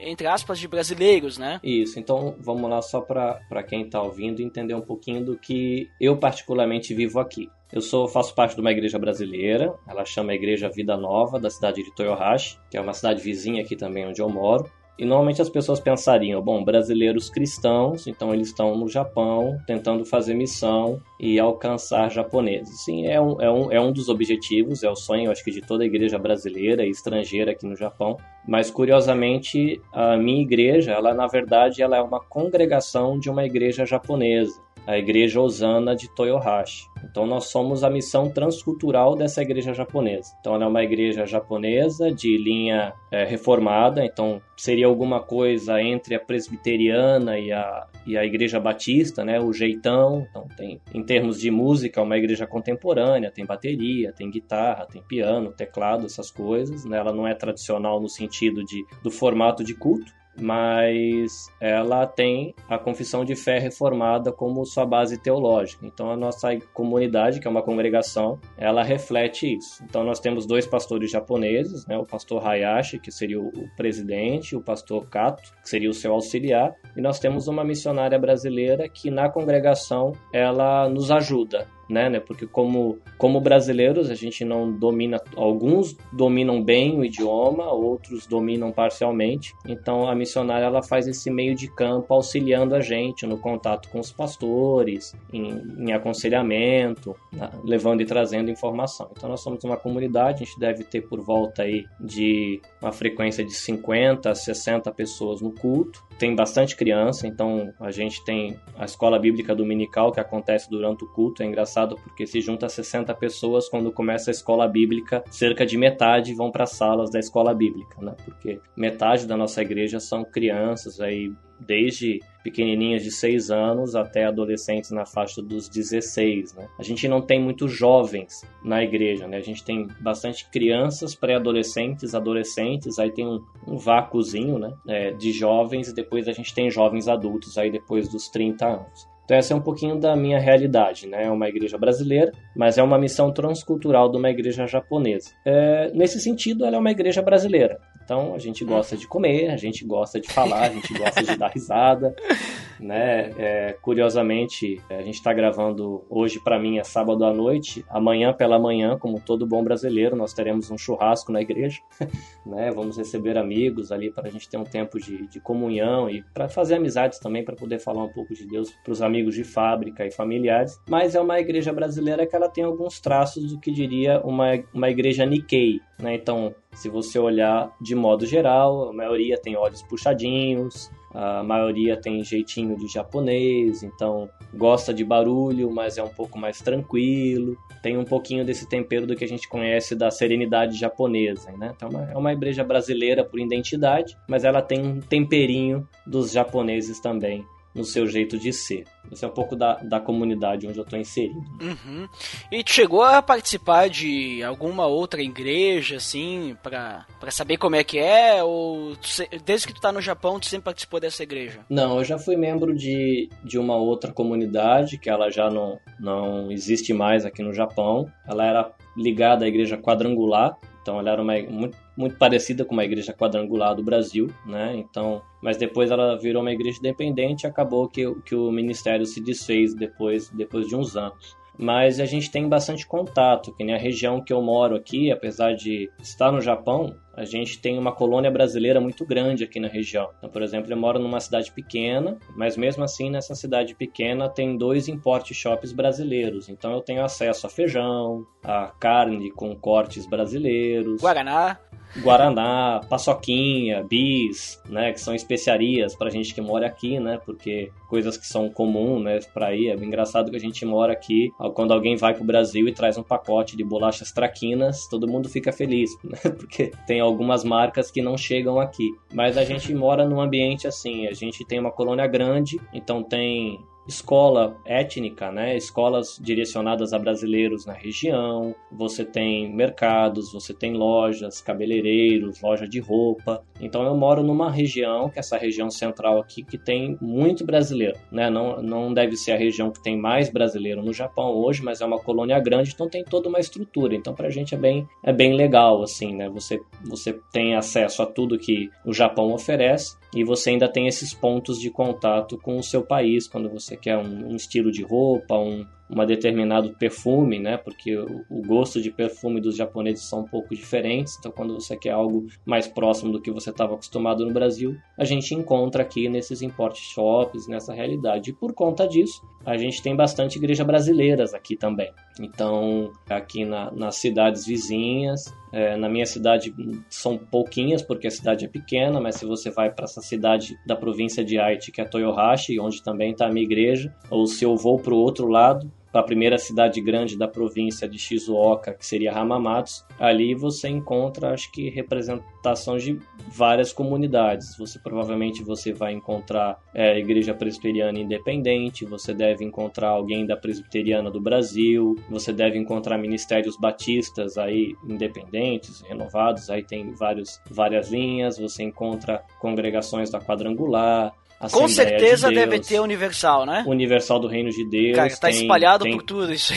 entre 0.00 0.26
aspas, 0.26 0.58
de 0.58 0.66
brasileiros, 0.66 1.36
né? 1.36 1.60
Isso, 1.62 1.98
então 1.98 2.34
vamos 2.40 2.70
lá 2.70 2.80
só 2.80 3.02
para 3.02 3.62
quem 3.68 3.82
está 3.82 4.00
ouvindo 4.00 4.40
entender 4.40 4.74
um 4.74 4.80
pouquinho 4.80 5.22
do 5.22 5.36
que 5.36 5.90
eu 6.00 6.16
particularmente 6.16 6.94
vivo 6.94 7.20
aqui. 7.20 7.50
Eu 7.72 7.80
sou, 7.80 8.08
faço 8.08 8.34
parte 8.34 8.56
de 8.56 8.60
uma 8.60 8.72
igreja 8.72 8.98
brasileira, 8.98 9.72
ela 9.86 10.04
chama 10.04 10.32
a 10.32 10.34
Igreja 10.34 10.68
Vida 10.68 10.96
Nova, 10.96 11.38
da 11.38 11.48
cidade 11.48 11.84
de 11.84 11.94
Toyohashi, 11.94 12.58
que 12.68 12.76
é 12.76 12.80
uma 12.80 12.92
cidade 12.92 13.22
vizinha 13.22 13.62
aqui 13.62 13.76
também 13.76 14.06
onde 14.06 14.20
eu 14.20 14.28
moro. 14.28 14.68
E 14.98 15.04
normalmente 15.06 15.40
as 15.40 15.48
pessoas 15.48 15.80
pensariam, 15.80 16.42
bom, 16.42 16.62
brasileiros 16.62 17.30
cristãos, 17.30 18.06
então 18.06 18.34
eles 18.34 18.48
estão 18.48 18.76
no 18.76 18.86
Japão 18.86 19.56
tentando 19.66 20.04
fazer 20.04 20.34
missão 20.34 21.00
e 21.18 21.40
alcançar 21.40 22.10
japoneses. 22.10 22.84
Sim, 22.84 23.06
é 23.06 23.18
um, 23.18 23.40
é 23.40 23.50
um, 23.50 23.72
é 23.72 23.80
um 23.80 23.92
dos 23.92 24.10
objetivos, 24.10 24.82
é 24.82 24.90
o 24.90 24.96
sonho, 24.96 25.30
acho 25.30 25.42
que, 25.42 25.52
de 25.52 25.62
toda 25.62 25.86
igreja 25.86 26.18
brasileira 26.18 26.84
e 26.84 26.90
estrangeira 26.90 27.52
aqui 27.52 27.64
no 27.66 27.76
Japão. 27.76 28.18
Mas, 28.46 28.70
curiosamente, 28.70 29.80
a 29.90 30.18
minha 30.18 30.42
igreja, 30.42 30.92
ela, 30.92 31.14
na 31.14 31.26
verdade, 31.26 31.80
ela 31.80 31.96
é 31.96 32.02
uma 32.02 32.20
congregação 32.20 33.18
de 33.18 33.30
uma 33.30 33.46
igreja 33.46 33.86
japonesa 33.86 34.60
a 34.86 34.98
Igreja 34.98 35.40
Osana 35.40 35.94
de 35.94 36.08
Toyohashi. 36.08 36.86
Então 37.04 37.26
nós 37.26 37.46
somos 37.46 37.82
a 37.82 37.90
missão 37.90 38.30
transcultural 38.30 39.14
dessa 39.16 39.42
igreja 39.42 39.72
japonesa. 39.72 40.32
Então 40.40 40.54
ela 40.54 40.64
é 40.64 40.68
uma 40.68 40.82
igreja 40.82 41.26
japonesa 41.26 42.12
de 42.12 42.36
linha 42.36 42.92
é, 43.10 43.24
reformada, 43.24 44.04
então 44.04 44.40
seria 44.56 44.86
alguma 44.86 45.20
coisa 45.20 45.80
entre 45.80 46.14
a 46.14 46.20
presbiteriana 46.20 47.38
e 47.38 47.50
a, 47.50 47.86
e 48.06 48.16
a 48.16 48.24
igreja 48.24 48.60
batista, 48.60 49.24
né? 49.24 49.40
O 49.40 49.52
jeitão. 49.52 50.26
Então 50.30 50.46
tem, 50.56 50.80
em 50.92 51.02
termos 51.02 51.40
de 51.40 51.50
música, 51.50 52.02
uma 52.02 52.18
igreja 52.18 52.46
contemporânea, 52.46 53.30
tem 53.30 53.46
bateria, 53.46 54.12
tem 54.12 54.30
guitarra, 54.30 54.86
tem 54.86 55.02
piano, 55.02 55.52
teclado, 55.52 56.06
essas 56.06 56.30
coisas. 56.30 56.84
Né? 56.84 56.98
Ela 56.98 57.12
não 57.12 57.26
é 57.26 57.34
tradicional 57.34 58.00
no 58.00 58.08
sentido 58.08 58.64
de, 58.64 58.84
do 59.02 59.10
formato 59.10 59.64
de 59.64 59.74
culto, 59.74 60.12
mas 60.38 61.48
ela 61.60 62.06
tem 62.06 62.54
a 62.68 62.78
confissão 62.78 63.24
de 63.24 63.34
fé 63.34 63.58
reformada 63.58 64.32
como 64.32 64.64
sua 64.64 64.86
base 64.86 65.18
teológica. 65.18 65.86
Então 65.86 66.10
a 66.10 66.16
nossa 66.16 66.56
comunidade, 66.72 67.40
que 67.40 67.46
é 67.46 67.50
uma 67.50 67.62
congregação, 67.62 68.38
ela 68.56 68.82
reflete 68.82 69.56
isso. 69.56 69.82
Então 69.84 70.04
nós 70.04 70.20
temos 70.20 70.46
dois 70.46 70.66
pastores 70.66 71.10
japoneses, 71.10 71.86
né? 71.86 71.96
o 71.96 72.06
pastor 72.06 72.46
Hayashi, 72.46 72.98
que 72.98 73.10
seria 73.10 73.40
o 73.40 73.52
presidente, 73.76 74.56
o 74.56 74.62
pastor 74.62 75.08
Kato, 75.08 75.42
que 75.62 75.68
seria 75.68 75.90
o 75.90 75.94
seu 75.94 76.12
auxiliar, 76.12 76.74
e 76.96 77.00
nós 77.00 77.18
temos 77.18 77.48
uma 77.48 77.64
missionária 77.64 78.18
brasileira 78.18 78.88
que 78.88 79.10
na 79.10 79.28
congregação 79.28 80.12
ela 80.32 80.88
nos 80.88 81.10
ajuda 81.10 81.66
né, 81.90 82.08
né? 82.08 82.20
Porque 82.20 82.46
como, 82.46 82.98
como 83.18 83.40
brasileiros 83.40 84.10
a 84.10 84.14
gente 84.14 84.44
não 84.44 84.70
domina, 84.70 85.20
alguns 85.36 85.96
dominam 86.12 86.62
bem 86.62 86.98
o 86.98 87.04
idioma, 87.04 87.70
outros 87.70 88.26
dominam 88.26 88.70
parcialmente. 88.70 89.54
Então 89.66 90.08
a 90.08 90.14
missionária 90.14 90.64
ela 90.64 90.82
faz 90.82 91.06
esse 91.06 91.30
meio 91.30 91.54
de 91.54 91.68
campo 91.74 92.14
auxiliando 92.14 92.74
a 92.74 92.80
gente 92.80 93.26
no 93.26 93.38
contato 93.38 93.88
com 93.88 93.98
os 93.98 94.12
pastores, 94.12 95.14
em, 95.32 95.50
em 95.78 95.92
aconselhamento, 95.92 97.14
né, 97.32 97.50
levando 97.64 98.00
e 98.00 98.06
trazendo 98.06 98.50
informação. 98.50 99.10
Então 99.16 99.28
nós 99.28 99.40
somos 99.40 99.62
uma 99.64 99.76
comunidade, 99.76 100.42
a 100.42 100.46
gente 100.46 100.58
deve 100.58 100.84
ter 100.84 101.02
por 101.02 101.20
volta 101.20 101.62
aí 101.62 101.84
de 101.98 102.60
uma 102.80 102.92
frequência 102.92 103.44
de 103.44 103.52
50 103.52 104.30
a 104.30 104.34
60 104.34 104.90
pessoas 104.92 105.40
no 105.40 105.50
culto. 105.50 106.04
Tem 106.20 106.34
bastante 106.34 106.76
criança, 106.76 107.26
então 107.26 107.72
a 107.80 107.90
gente 107.90 108.22
tem 108.22 108.54
a 108.76 108.84
escola 108.84 109.18
bíblica 109.18 109.54
dominical 109.54 110.12
que 110.12 110.20
acontece 110.20 110.68
durante 110.68 111.02
o 111.02 111.08
culto. 111.08 111.42
É 111.42 111.46
engraçado 111.46 111.96
porque 111.96 112.26
se 112.26 112.42
junta 112.42 112.68
60 112.68 113.14
pessoas 113.14 113.70
quando 113.70 113.90
começa 113.90 114.30
a 114.30 114.32
escola 114.32 114.68
bíblica, 114.68 115.24
cerca 115.30 115.64
de 115.64 115.78
metade 115.78 116.34
vão 116.34 116.50
para 116.50 116.64
as 116.64 116.72
salas 116.72 117.10
da 117.10 117.18
escola 117.18 117.54
bíblica, 117.54 117.96
né? 118.02 118.14
Porque 118.22 118.60
metade 118.76 119.26
da 119.26 119.34
nossa 119.34 119.62
igreja 119.62 119.98
são 119.98 120.22
crianças 120.22 121.00
aí 121.00 121.32
desde 121.58 122.20
pequenininhas 122.42 123.02
de 123.02 123.10
6 123.10 123.50
anos 123.50 123.94
até 123.94 124.24
adolescentes 124.24 124.90
na 124.90 125.04
faixa 125.04 125.42
dos 125.42 125.68
16, 125.68 126.54
né? 126.54 126.68
A 126.78 126.82
gente 126.82 127.06
não 127.08 127.20
tem 127.20 127.40
muitos 127.40 127.72
jovens 127.72 128.42
na 128.62 128.82
igreja, 128.82 129.26
né? 129.26 129.36
A 129.36 129.42
gente 129.42 129.64
tem 129.64 129.88
bastante 130.00 130.48
crianças, 130.50 131.14
pré-adolescentes, 131.14 132.14
adolescentes, 132.14 132.98
aí 132.98 133.10
tem 133.10 133.26
um, 133.26 133.40
um 133.66 133.76
vácuozinho, 133.76 134.58
né? 134.58 134.72
É, 134.88 135.10
de 135.12 135.32
jovens 135.32 135.88
e 135.88 135.94
depois 135.94 136.28
a 136.28 136.32
gente 136.32 136.54
tem 136.54 136.70
jovens 136.70 137.08
adultos 137.08 137.58
aí 137.58 137.70
depois 137.70 138.08
dos 138.08 138.28
30 138.28 138.66
anos. 138.66 139.10
Então 139.30 139.38
essa 139.38 139.54
é 139.54 139.56
um 139.56 139.60
pouquinho 139.60 139.96
da 139.96 140.16
minha 140.16 140.40
realidade, 140.40 141.06
né? 141.06 141.26
É 141.26 141.30
uma 141.30 141.48
igreja 141.48 141.78
brasileira, 141.78 142.32
mas 142.56 142.78
é 142.78 142.82
uma 142.82 142.98
missão 142.98 143.32
transcultural 143.32 144.10
de 144.10 144.16
uma 144.16 144.28
igreja 144.28 144.66
japonesa. 144.66 145.30
É, 145.46 145.88
nesse 145.94 146.20
sentido, 146.20 146.64
ela 146.64 146.74
é 146.74 146.78
uma 146.80 146.90
igreja 146.90 147.22
brasileira. 147.22 147.78
Então 148.10 148.34
a 148.34 148.40
gente 148.40 148.64
gosta 148.64 148.96
de 148.96 149.06
comer, 149.06 149.50
a 149.50 149.56
gente 149.56 149.84
gosta 149.84 150.20
de 150.20 150.26
falar, 150.26 150.62
a 150.62 150.68
gente 150.68 150.92
gosta 150.94 151.22
de 151.22 151.36
dar 151.36 151.46
risada, 151.46 152.12
né? 152.80 153.30
É, 153.38 153.76
curiosamente, 153.80 154.80
a 154.90 155.00
gente 155.02 155.14
está 155.14 155.32
gravando 155.32 156.04
hoje 156.10 156.40
para 156.42 156.58
mim 156.58 156.78
é 156.78 156.82
sábado 156.82 157.24
à 157.24 157.32
noite, 157.32 157.84
amanhã 157.88 158.32
pela 158.32 158.58
manhã, 158.58 158.98
como 158.98 159.20
todo 159.20 159.46
bom 159.46 159.62
brasileiro, 159.62 160.16
nós 160.16 160.32
teremos 160.32 160.72
um 160.72 160.76
churrasco 160.76 161.30
na 161.30 161.40
igreja, 161.40 161.78
né? 162.44 162.72
Vamos 162.72 162.98
receber 162.98 163.38
amigos 163.38 163.92
ali 163.92 164.10
para 164.12 164.26
a 164.26 164.30
gente 164.32 164.48
ter 164.48 164.56
um 164.56 164.64
tempo 164.64 164.98
de, 164.98 165.28
de 165.28 165.38
comunhão 165.38 166.10
e 166.10 166.20
para 166.34 166.48
fazer 166.48 166.74
amizades 166.74 167.20
também 167.20 167.44
para 167.44 167.54
poder 167.54 167.78
falar 167.78 168.02
um 168.02 168.12
pouco 168.12 168.34
de 168.34 168.44
Deus 168.44 168.72
para 168.82 168.92
os 168.92 169.00
amigos 169.00 169.36
de 169.36 169.44
fábrica 169.44 170.04
e 170.04 170.10
familiares. 170.10 170.76
Mas 170.88 171.14
é 171.14 171.20
uma 171.20 171.38
igreja 171.38 171.72
brasileira 171.72 172.26
que 172.26 172.34
ela 172.34 172.48
tem 172.48 172.64
alguns 172.64 172.98
traços 172.98 173.52
do 173.52 173.60
que 173.60 173.70
diria 173.70 174.20
uma, 174.24 174.48
uma 174.74 174.90
igreja 174.90 175.24
Nikkei, 175.24 175.80
né? 175.96 176.16
Então, 176.16 176.52
se 176.72 176.88
você 176.88 177.18
olhar 177.18 177.74
de 177.80 177.94
modo 177.94 178.26
geral, 178.26 178.90
a 178.90 178.92
maioria 178.92 179.38
tem 179.40 179.56
olhos 179.56 179.82
puxadinhos, 179.82 180.90
a 181.12 181.42
maioria 181.42 181.96
tem 181.96 182.22
jeitinho 182.22 182.76
de 182.76 182.86
japonês, 182.86 183.82
então 183.82 184.28
gosta 184.54 184.94
de 184.94 185.04
barulho, 185.04 185.70
mas 185.70 185.98
é 185.98 186.02
um 186.02 186.08
pouco 186.08 186.38
mais 186.38 186.60
tranquilo. 186.60 187.56
Tem 187.82 187.96
um 187.96 188.04
pouquinho 188.04 188.44
desse 188.44 188.68
tempero 188.68 189.06
do 189.06 189.16
que 189.16 189.24
a 189.24 189.28
gente 189.28 189.48
conhece 189.48 189.96
da 189.96 190.10
serenidade 190.10 190.78
japonesa, 190.78 191.50
né? 191.52 191.72
Então 191.74 191.88
é 192.00 192.16
uma 192.16 192.32
igreja 192.32 192.62
brasileira 192.62 193.24
por 193.24 193.40
identidade, 193.40 194.16
mas 194.28 194.44
ela 194.44 194.62
tem 194.62 194.80
um 194.80 195.00
temperinho 195.00 195.86
dos 196.06 196.30
japoneses 196.30 197.00
também 197.00 197.44
no 197.74 197.84
seu 197.84 198.06
jeito 198.06 198.38
de 198.38 198.52
ser. 198.52 198.84
Esse 199.10 199.24
é 199.24 199.28
um 199.28 199.32
pouco 199.32 199.56
da, 199.56 199.74
da 199.76 200.00
comunidade 200.00 200.66
onde 200.66 200.78
eu 200.78 200.84
estou 200.84 200.98
inserido. 200.98 201.40
Uhum. 201.60 202.08
E 202.50 202.62
tu 202.62 202.72
chegou 202.72 203.02
a 203.02 203.20
participar 203.22 203.88
de 203.88 204.42
alguma 204.42 204.86
outra 204.86 205.22
igreja, 205.22 205.96
assim, 205.96 206.56
pra 206.62 207.06
saber 207.30 207.56
como 207.56 207.76
é 207.76 207.82
que 207.82 207.98
é? 207.98 208.42
Ou 208.42 208.96
desde 209.44 209.66
que 209.66 209.74
tu 209.74 209.80
tá 209.80 209.90
no 209.92 210.00
Japão, 210.00 210.38
tu 210.38 210.46
sempre 210.46 210.66
participou 210.66 211.00
dessa 211.00 211.22
igreja? 211.22 211.60
Não, 211.68 211.98
eu 211.98 212.04
já 212.04 212.18
fui 212.18 212.36
membro 212.36 212.74
de, 212.74 213.28
de 213.44 213.58
uma 213.58 213.76
outra 213.76 214.12
comunidade, 214.12 214.98
que 214.98 215.10
ela 215.10 215.30
já 215.30 215.50
não, 215.50 215.78
não 215.98 216.50
existe 216.50 216.92
mais 216.92 217.24
aqui 217.24 217.42
no 217.42 217.52
Japão. 217.52 218.10
Ela 218.26 218.46
era 218.46 218.72
ligada 218.96 219.44
à 219.44 219.48
igreja 219.48 219.76
quadrangular, 219.76 220.56
então 220.80 220.98
ela 220.98 221.10
era 221.10 221.22
uma, 221.22 221.34
muito, 221.42 221.76
muito 221.96 222.16
parecida 222.16 222.64
com 222.64 222.72
uma 222.72 222.84
igreja 222.84 223.12
quadrangular 223.12 223.74
do 223.74 223.82
Brasil, 223.82 224.28
né? 224.46 224.76
Então, 224.76 225.22
mas 225.42 225.56
depois 225.56 225.90
ela 225.90 226.18
virou 226.18 226.42
uma 226.42 226.52
igreja 226.52 226.78
independente 226.78 227.42
e 227.42 227.46
acabou 227.46 227.88
que, 227.88 228.14
que 228.22 228.34
o 228.34 228.50
ministério 228.50 229.04
se 229.04 229.20
desfez 229.20 229.74
depois, 229.74 230.30
depois 230.30 230.66
de 230.66 230.76
uns 230.76 230.96
anos 230.96 231.39
mas 231.60 232.00
a 232.00 232.06
gente 232.06 232.30
tem 232.30 232.48
bastante 232.48 232.86
contato, 232.86 233.54
que 233.54 233.62
nem 233.62 233.74
a 233.74 233.78
região 233.78 234.24
que 234.24 234.32
eu 234.32 234.40
moro 234.40 234.74
aqui, 234.74 235.12
apesar 235.12 235.52
de 235.52 235.90
estar 236.00 236.32
no 236.32 236.40
Japão, 236.40 236.96
a 237.14 237.24
gente 237.26 237.60
tem 237.60 237.78
uma 237.78 237.92
colônia 237.92 238.30
brasileira 238.30 238.80
muito 238.80 239.04
grande 239.04 239.44
aqui 239.44 239.60
na 239.60 239.68
região. 239.68 240.08
Então, 240.16 240.30
por 240.30 240.42
exemplo, 240.42 240.72
eu 240.72 240.76
moro 240.76 240.98
numa 240.98 241.20
cidade 241.20 241.52
pequena, 241.52 242.18
mas 242.34 242.56
mesmo 242.56 242.82
assim 242.82 243.10
nessa 243.10 243.34
cidade 243.34 243.74
pequena 243.74 244.26
tem 244.26 244.56
dois 244.56 244.88
import 244.88 245.30
shops 245.34 245.70
brasileiros. 245.70 246.48
Então 246.48 246.72
eu 246.72 246.80
tenho 246.80 247.04
acesso 247.04 247.46
a 247.46 247.50
feijão, 247.50 248.24
a 248.42 248.68
carne 248.80 249.30
com 249.30 249.54
cortes 249.54 250.06
brasileiros, 250.06 251.02
Guaraná, 251.02 251.58
Guaraná, 251.98 252.80
paçoquinha, 252.88 253.82
bis, 253.82 254.60
né, 254.68 254.92
que 254.92 255.00
são 255.00 255.14
especiarias 255.14 255.94
pra 255.94 256.10
gente 256.10 256.34
que 256.34 256.40
mora 256.40 256.66
aqui, 256.66 257.00
né, 257.00 257.20
porque 257.24 257.70
coisas 257.88 258.16
que 258.16 258.26
são 258.26 258.48
comuns, 258.48 259.02
né, 259.02 259.18
pra 259.34 259.54
ir, 259.54 259.68
é 259.68 259.74
engraçado 259.74 260.30
que 260.30 260.36
a 260.36 260.40
gente 260.40 260.64
mora 260.64 260.92
aqui, 260.92 261.32
quando 261.54 261.72
alguém 261.72 261.96
vai 261.96 262.14
pro 262.14 262.24
Brasil 262.24 262.68
e 262.68 262.72
traz 262.72 262.96
um 262.96 263.02
pacote 263.02 263.56
de 263.56 263.64
bolachas 263.64 264.12
traquinas, 264.12 264.86
todo 264.88 265.08
mundo 265.08 265.28
fica 265.28 265.52
feliz, 265.52 265.90
né, 266.04 266.18
porque 266.30 266.72
tem 266.86 267.00
algumas 267.00 267.44
marcas 267.44 267.90
que 267.90 268.00
não 268.02 268.16
chegam 268.16 268.60
aqui. 268.60 268.90
Mas 269.12 269.36
a 269.36 269.44
gente 269.44 269.74
mora 269.74 270.06
num 270.06 270.20
ambiente 270.20 270.66
assim, 270.66 271.06
a 271.06 271.12
gente 271.12 271.44
tem 271.44 271.58
uma 271.58 271.72
colônia 271.72 272.06
grande, 272.06 272.60
então 272.72 273.02
tem 273.02 273.60
escola 273.86 274.56
étnica, 274.64 275.30
né? 275.32 275.56
Escolas 275.56 276.18
direcionadas 276.20 276.92
a 276.92 276.98
brasileiros 276.98 277.66
na 277.66 277.72
região. 277.72 278.54
Você 278.70 279.04
tem 279.04 279.52
mercados, 279.52 280.32
você 280.32 280.54
tem 280.54 280.74
lojas, 280.74 281.40
cabeleireiros, 281.40 282.40
loja 282.40 282.68
de 282.68 282.78
roupa. 282.78 283.42
Então 283.60 283.82
eu 283.82 283.96
moro 283.96 284.22
numa 284.22 284.50
região, 284.50 285.08
que 285.08 285.18
é 285.18 285.20
essa 285.20 285.36
região 285.36 285.70
central 285.70 286.18
aqui, 286.18 286.42
que 286.42 286.58
tem 286.58 286.96
muito 287.00 287.44
brasileiro, 287.44 287.98
né? 288.10 288.30
Não, 288.30 288.62
não 288.62 288.92
deve 288.92 289.16
ser 289.16 289.32
a 289.32 289.36
região 289.36 289.70
que 289.70 289.82
tem 289.82 289.96
mais 289.96 290.30
brasileiro 290.30 290.82
no 290.82 290.92
Japão 290.92 291.34
hoje, 291.34 291.62
mas 291.62 291.80
é 291.80 291.84
uma 291.84 291.98
colônia 291.98 292.38
grande, 292.40 292.72
então 292.72 292.88
tem 292.88 293.04
toda 293.04 293.28
uma 293.28 293.40
estrutura. 293.40 293.94
Então 293.94 294.14
pra 294.14 294.30
gente 294.30 294.54
é 294.54 294.58
bem, 294.58 294.86
é 295.04 295.12
bem 295.12 295.34
legal, 295.34 295.82
assim, 295.82 296.14
né? 296.14 296.28
Você, 296.30 296.60
você 296.84 297.18
tem 297.32 297.54
acesso 297.54 298.02
a 298.02 298.06
tudo 298.06 298.38
que 298.38 298.70
o 298.84 298.92
Japão 298.92 299.32
oferece 299.32 299.99
e 300.14 300.24
você 300.24 300.50
ainda 300.50 300.68
tem 300.68 300.86
esses 300.86 301.14
pontos 301.14 301.58
de 301.58 301.70
contato 301.70 302.36
com 302.38 302.58
o 302.58 302.62
seu 302.62 302.82
país 302.82 303.28
quando 303.28 303.48
você 303.48 303.76
quer 303.76 303.96
um, 303.96 304.32
um 304.32 304.36
estilo 304.36 304.70
de 304.72 304.82
roupa, 304.82 305.36
um, 305.36 305.66
uma 305.90 306.06
determinado 306.06 306.72
perfume, 306.78 307.38
né? 307.38 307.56
Porque 307.56 307.96
o, 307.96 308.24
o, 308.30 308.42
gosto 308.42 308.80
de 308.80 308.90
perfume 308.90 309.40
dos 309.40 309.56
japoneses 309.56 310.04
são 310.04 310.20
um 310.20 310.28
pouco 310.28 310.54
diferentes. 310.54 311.16
Então, 311.18 311.32
quando 311.32 311.54
você 311.54 311.76
quer 311.76 311.90
algo 311.90 312.26
mais 312.44 312.68
próximo 312.68 313.10
do 313.10 313.20
que 313.20 313.30
você 313.30 313.50
estava 313.50 313.74
acostumado 313.74 314.24
no 314.24 314.32
Brasil, 314.32 314.76
a 314.96 315.04
gente 315.04 315.34
encontra 315.34 315.82
aqui 315.82 316.08
nesses 316.08 316.42
import 316.42 316.76
shops, 316.76 317.48
nessa 317.48 317.74
realidade. 317.74 318.30
E 318.30 318.32
por 318.32 318.54
conta 318.54 318.86
disso, 318.86 319.20
a 319.44 319.56
gente 319.56 319.82
tem 319.82 319.96
bastante 319.96 320.38
igreja 320.38 320.64
brasileiras 320.64 321.34
aqui 321.34 321.56
também. 321.56 321.90
Então, 322.20 322.92
aqui 323.08 323.44
na, 323.44 323.70
nas 323.72 323.96
cidades 323.96 324.46
vizinhas, 324.46 325.32
é, 325.52 325.76
na 325.76 325.88
minha 325.88 326.06
cidade 326.06 326.54
são 326.88 327.18
pouquinhas, 327.18 327.82
porque 327.82 328.06
a 328.06 328.10
cidade 328.10 328.44
é 328.44 328.48
pequena, 328.48 329.00
mas 329.00 329.16
se 329.16 329.26
você 329.26 329.50
vai 329.50 329.70
para 329.70 329.84
essa 329.84 330.00
cidade 330.00 330.56
da 330.64 330.76
província 330.76 331.24
de 331.24 331.38
Aichi, 331.38 331.72
que 331.72 331.80
é 331.80 331.84
Toyohashi, 331.84 332.60
onde 332.60 332.82
também 332.82 333.12
está 333.12 333.26
a 333.26 333.32
minha 333.32 333.44
igreja, 333.44 333.92
ou 334.08 334.26
se 334.26 334.44
eu 334.44 334.56
vou 334.56 334.78
para 334.78 334.94
o 334.94 334.98
outro 334.98 335.26
lado, 335.26 335.70
para 335.92 336.00
a 336.00 336.04
primeira 336.04 336.38
cidade 336.38 336.80
grande 336.80 337.18
da 337.18 337.26
província 337.26 337.88
de 337.88 337.98
Shizuoka, 337.98 338.72
que 338.74 338.86
seria 338.86 339.12
Hamamatsu, 339.12 339.84
ali 339.98 340.34
você 340.34 340.68
encontra, 340.68 341.32
acho 341.32 341.50
que, 341.50 341.68
representações 341.70 342.82
de 342.82 342.98
várias 343.28 343.72
comunidades. 343.72 344.56
Você 344.56 344.78
provavelmente 344.78 345.42
você 345.42 345.72
vai 345.72 345.92
encontrar 345.92 346.58
é, 346.74 346.98
Igreja 346.98 347.34
Presbiteriana 347.34 347.98
Independente, 347.98 348.84
você 348.84 349.12
deve 349.12 349.44
encontrar 349.44 349.88
alguém 349.88 350.26
da 350.26 350.36
Presbiteriana 350.36 351.10
do 351.10 351.20
Brasil, 351.20 351.96
você 352.08 352.32
deve 352.32 352.58
encontrar 352.58 352.98
ministérios 352.98 353.56
batistas 353.56 354.38
aí 354.38 354.74
independentes, 354.84 355.80
renovados, 355.82 356.50
aí 356.50 356.62
tem 356.62 356.92
vários, 356.92 357.40
várias 357.50 357.90
linhas, 357.90 358.38
você 358.38 358.62
encontra 358.62 359.22
congregações 359.40 360.10
da 360.10 360.20
Quadrangular, 360.20 361.12
com 361.48 361.68
certeza 361.68 362.28
de 362.28 362.34
deve 362.34 362.60
ter 362.60 362.80
Universal, 362.80 363.46
né? 363.46 363.64
Universal 363.66 364.20
do 364.20 364.28
Reino 364.28 364.50
de 364.50 364.64
Deus. 364.64 364.96
Cara, 364.96 365.10
tá 365.10 365.28
tem, 365.28 365.42
espalhado 365.42 365.84
tem, 365.84 365.92
por 365.92 366.02
tudo 366.02 366.32
isso 366.32 366.52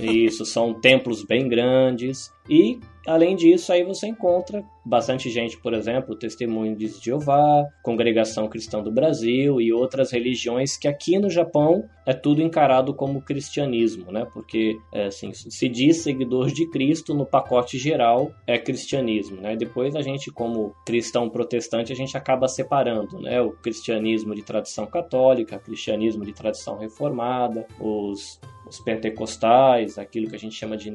Isso, 0.00 0.46
são 0.46 0.72
templos 0.72 1.22
bem 1.22 1.48
grandes. 1.48 2.32
E, 2.48 2.80
além 3.06 3.36
disso, 3.36 3.72
aí 3.72 3.84
você 3.84 4.08
encontra 4.08 4.64
bastante 4.84 5.30
gente, 5.30 5.56
por 5.58 5.74
exemplo, 5.74 6.16
Testemunho 6.16 6.74
de 6.74 6.88
Jeová, 6.88 7.64
Congregação 7.82 8.48
Cristã 8.48 8.82
do 8.82 8.90
Brasil 8.90 9.60
e 9.60 9.72
outras 9.72 10.10
religiões 10.10 10.76
que 10.76 10.88
aqui 10.88 11.18
no 11.18 11.30
Japão 11.30 11.88
é 12.04 12.12
tudo 12.12 12.42
encarado 12.42 12.92
como 12.92 13.22
cristianismo, 13.22 14.10
né? 14.10 14.26
Porque 14.32 14.76
é, 14.92 15.06
assim, 15.06 15.32
se 15.32 15.68
diz 15.68 15.98
seguidor 15.98 16.48
de 16.48 16.68
Cristo 16.68 17.14
no 17.14 17.24
pacote 17.24 17.78
geral 17.78 18.32
é 18.46 18.58
cristianismo, 18.58 19.40
né? 19.40 19.54
Depois 19.54 19.94
a 19.94 20.02
gente, 20.02 20.30
como 20.32 20.74
cristão 20.84 21.30
protestante, 21.30 21.92
a 21.92 21.96
gente 21.96 22.16
acaba 22.16 22.48
separando, 22.48 23.20
né? 23.20 23.40
O 23.40 23.52
cristianismo 23.52 24.34
de 24.34 24.42
tradição 24.42 24.84
católica, 24.86 25.58
cristianismo 25.58 26.24
de 26.24 26.32
tradição 26.32 26.76
reformada, 26.76 27.66
os 27.78 28.40
os 28.72 28.80
pentecostais, 28.80 29.98
aquilo 29.98 30.30
que 30.30 30.36
a 30.36 30.38
gente 30.38 30.54
chama 30.54 30.76
de 30.78 30.90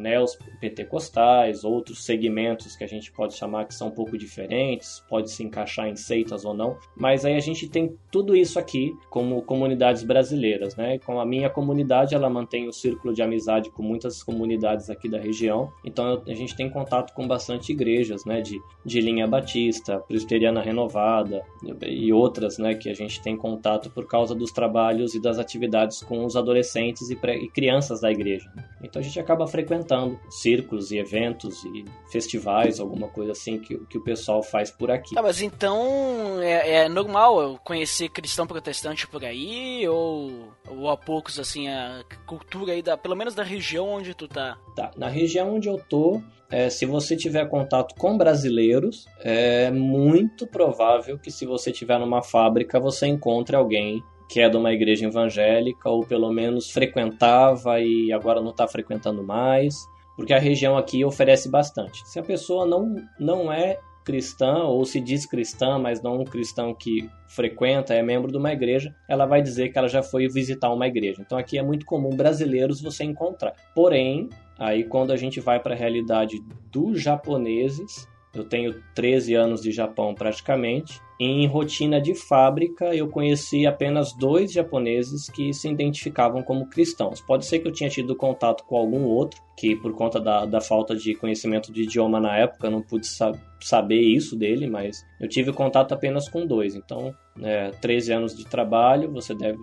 outros 1.64 2.06
segmentos 2.06 2.76
que 2.76 2.84
a 2.84 2.88
gente 2.88 3.12
pode 3.12 3.34
chamar 3.34 3.66
que 3.66 3.74
são 3.74 3.88
um 3.88 3.92
pouco 3.92 4.18
diferentes, 4.18 5.04
pode 5.10 5.32
se 5.32 5.44
encaixar 5.44 5.88
em 5.88 5.96
seitas 5.96 6.46
ou 6.46 6.54
não, 6.54 6.78
mas 6.96 7.26
aí 7.26 7.36
a 7.36 7.40
gente 7.40 7.68
tem 7.68 7.96
tudo 8.12 8.36
isso 8.36 8.60
aqui 8.60 8.94
como 9.10 9.42
comunidades 9.42 10.04
brasileiras, 10.04 10.76
né? 10.76 11.00
Com 11.00 11.20
a 11.20 11.26
minha 11.26 11.50
comunidade, 11.50 12.16
ela 12.16 12.30
mantém 12.30 12.68
o 12.68 12.74
círculo 12.74 13.14
de 13.14 13.22
amizade 13.22 13.70
com 13.70 13.84
muitas 13.84 14.24
comunidades 14.24 14.90
aqui 14.90 15.10
da 15.10 15.20
região, 15.20 15.72
então 15.86 16.22
a 16.26 16.34
gente 16.34 16.56
tem 16.56 16.70
contato 16.70 17.14
com 17.14 17.28
bastante 17.28 17.72
igrejas, 17.72 18.26
né? 18.26 18.42
De, 18.42 18.60
de 18.86 19.02
linha 19.02 19.28
batista, 19.28 20.00
presbiteriana 20.00 20.62
renovada 20.62 21.44
e 21.86 22.12
outras, 22.14 22.58
né? 22.58 22.76
Que 22.76 22.90
a 22.90 22.94
gente 22.94 23.22
tem 23.22 23.36
contato 23.36 23.90
por 23.92 24.08
causa 24.08 24.34
dos 24.34 24.52
trabalhos 24.52 25.16
e 25.16 25.22
das 25.22 25.40
atividades 25.40 26.02
com 26.02 26.26
os 26.26 26.36
adolescentes 26.36 27.10
e, 27.10 27.14
e 27.14 27.50
crianças 27.50 28.02
da 28.02 28.12
igreja. 28.12 28.52
Então 28.82 29.00
a 29.00 29.04
gente 29.04 29.20
acaba 29.20 29.48
frequentando 29.48 30.20
círculos 30.30 30.92
e 30.92 30.98
eventos 30.98 31.64
e 31.66 31.86
festivais, 32.12 32.80
alguma 32.80 33.08
coisa 33.08 33.32
assim 33.32 33.60
que, 33.60 33.78
que 33.86 33.98
o 33.98 34.04
pessoal 34.04 34.44
faz 34.44 34.70
por 34.70 34.92
aqui. 34.92 35.16
Tá, 35.16 35.22
mas 35.22 35.42
então 35.42 36.42
é, 36.42 36.84
é 36.84 36.90
normal 36.90 37.42
eu 37.42 37.60
conhecer 37.64 38.10
cristão 38.10 38.46
protestante 38.46 39.08
por 39.08 39.26
aí 39.26 39.88
ou, 39.88 40.54
ou 40.70 40.90
há 40.90 40.98
poucos 40.98 41.40
assim 41.40 41.68
a 41.68 42.04
cultura 42.26 42.74
aí 42.74 42.82
da, 42.82 42.98
pelo 42.98 43.16
menos 43.16 43.34
da 43.34 43.44
região 43.44 43.88
onde 43.90 44.14
tu 44.14 44.28
tá? 44.28 44.58
Tá, 44.76 44.92
na 44.96 45.08
região 45.08 45.56
onde 45.56 45.68
eu 45.68 45.82
tô, 45.90 46.22
é, 46.50 46.70
se 46.70 46.86
você 46.86 47.16
tiver 47.16 47.50
contato 47.50 47.96
com 47.96 48.18
brasileiros, 48.18 49.06
é 49.20 49.72
muito 49.72 50.46
provável 50.46 51.18
que 51.18 51.32
se 51.32 51.46
você 51.46 51.72
tiver 51.72 52.00
numa 52.00 52.22
fábrica 52.22 52.80
você 52.80 53.08
encontre 53.08 53.56
alguém 53.56 54.04
que 54.28 54.40
é 54.40 54.50
de 54.50 54.58
uma 54.58 54.74
igreja 54.74 55.06
evangélica 55.06 55.90
ou 55.90 56.06
pelo 56.06 56.32
menos 56.32 56.70
frequentava 56.70 57.80
e 57.80 58.12
agora 58.12 58.42
não 58.42 58.52
está 58.52 58.68
frequentando 58.68 59.24
mais, 59.24 59.88
porque 60.16 60.34
a 60.34 60.40
região 60.40 60.78
aqui 60.78 61.06
oferece 61.06 61.50
bastante. 61.50 62.08
Se 62.08 62.20
a 62.20 62.24
pessoa 62.24 62.66
não, 62.66 62.96
não 63.20 63.52
é 63.52 63.80
cristã 64.08 64.64
ou 64.64 64.86
se 64.86 65.02
diz 65.02 65.26
cristã, 65.26 65.78
mas 65.78 66.02
não 66.02 66.22
um 66.22 66.24
cristão 66.24 66.74
que 66.74 67.10
frequenta, 67.28 67.94
é 67.94 68.02
membro 68.02 68.32
de 68.32 68.38
uma 68.38 68.54
igreja, 68.54 68.96
ela 69.06 69.26
vai 69.26 69.42
dizer 69.42 69.70
que 69.70 69.78
ela 69.78 69.90
já 69.90 70.02
foi 70.02 70.30
visitar 70.30 70.72
uma 70.72 70.88
igreja. 70.88 71.22
Então 71.22 71.38
aqui 71.38 71.58
é 71.58 71.62
muito 71.62 71.86
comum 71.86 72.16
brasileiros 72.16 72.82
você 72.82 73.04
encontrar. 73.04 73.54
Porém, 73.76 74.30
aí 74.58 74.86
quando 74.86 75.12
a 75.12 75.18
gente 75.18 75.42
vai 75.42 75.60
para 75.60 75.74
a 75.74 75.78
realidade 75.78 76.42
dos 76.72 77.02
japoneses, 77.02 78.08
eu 78.34 78.44
tenho 78.44 78.82
13 78.94 79.34
anos 79.34 79.62
de 79.62 79.72
Japão 79.72 80.14
praticamente, 80.14 81.02
em 81.20 81.48
rotina 81.48 82.00
de 82.00 82.14
fábrica, 82.14 82.94
eu 82.94 83.08
conheci 83.08 83.66
apenas 83.66 84.14
dois 84.14 84.52
japoneses 84.52 85.28
que 85.30 85.52
se 85.52 85.68
identificavam 85.68 86.44
como 86.44 86.70
cristãos. 86.70 87.20
Pode 87.20 87.46
ser 87.46 87.60
que 87.60 87.68
eu 87.68 87.72
tinha 87.72 87.90
tido 87.90 88.16
contato 88.16 88.64
com 88.66 88.78
algum 88.78 89.04
outro, 89.04 89.42
que 89.58 89.76
por 89.76 89.94
conta 89.94 90.20
da, 90.20 90.46
da 90.46 90.62
falta 90.62 90.96
de 90.96 91.16
conhecimento 91.16 91.74
de 91.74 91.84
idioma 91.84 92.20
na 92.20 92.38
época, 92.38 92.68
eu 92.68 92.72
não 92.72 92.82
pude 92.84 93.08
sa 93.08 93.32
saber 93.60 94.00
isso 94.00 94.36
dele, 94.36 94.68
mas 94.68 95.04
eu 95.20 95.28
tive 95.28 95.52
contato 95.52 95.92
apenas 95.92 96.30
com 96.30 96.46
dois. 96.46 96.76
Então, 96.76 97.12
é, 97.42 97.72
13 97.72 98.14
anos 98.14 98.36
de 98.36 98.46
trabalho, 98.46 99.12
você 99.12 99.34
deve, 99.34 99.60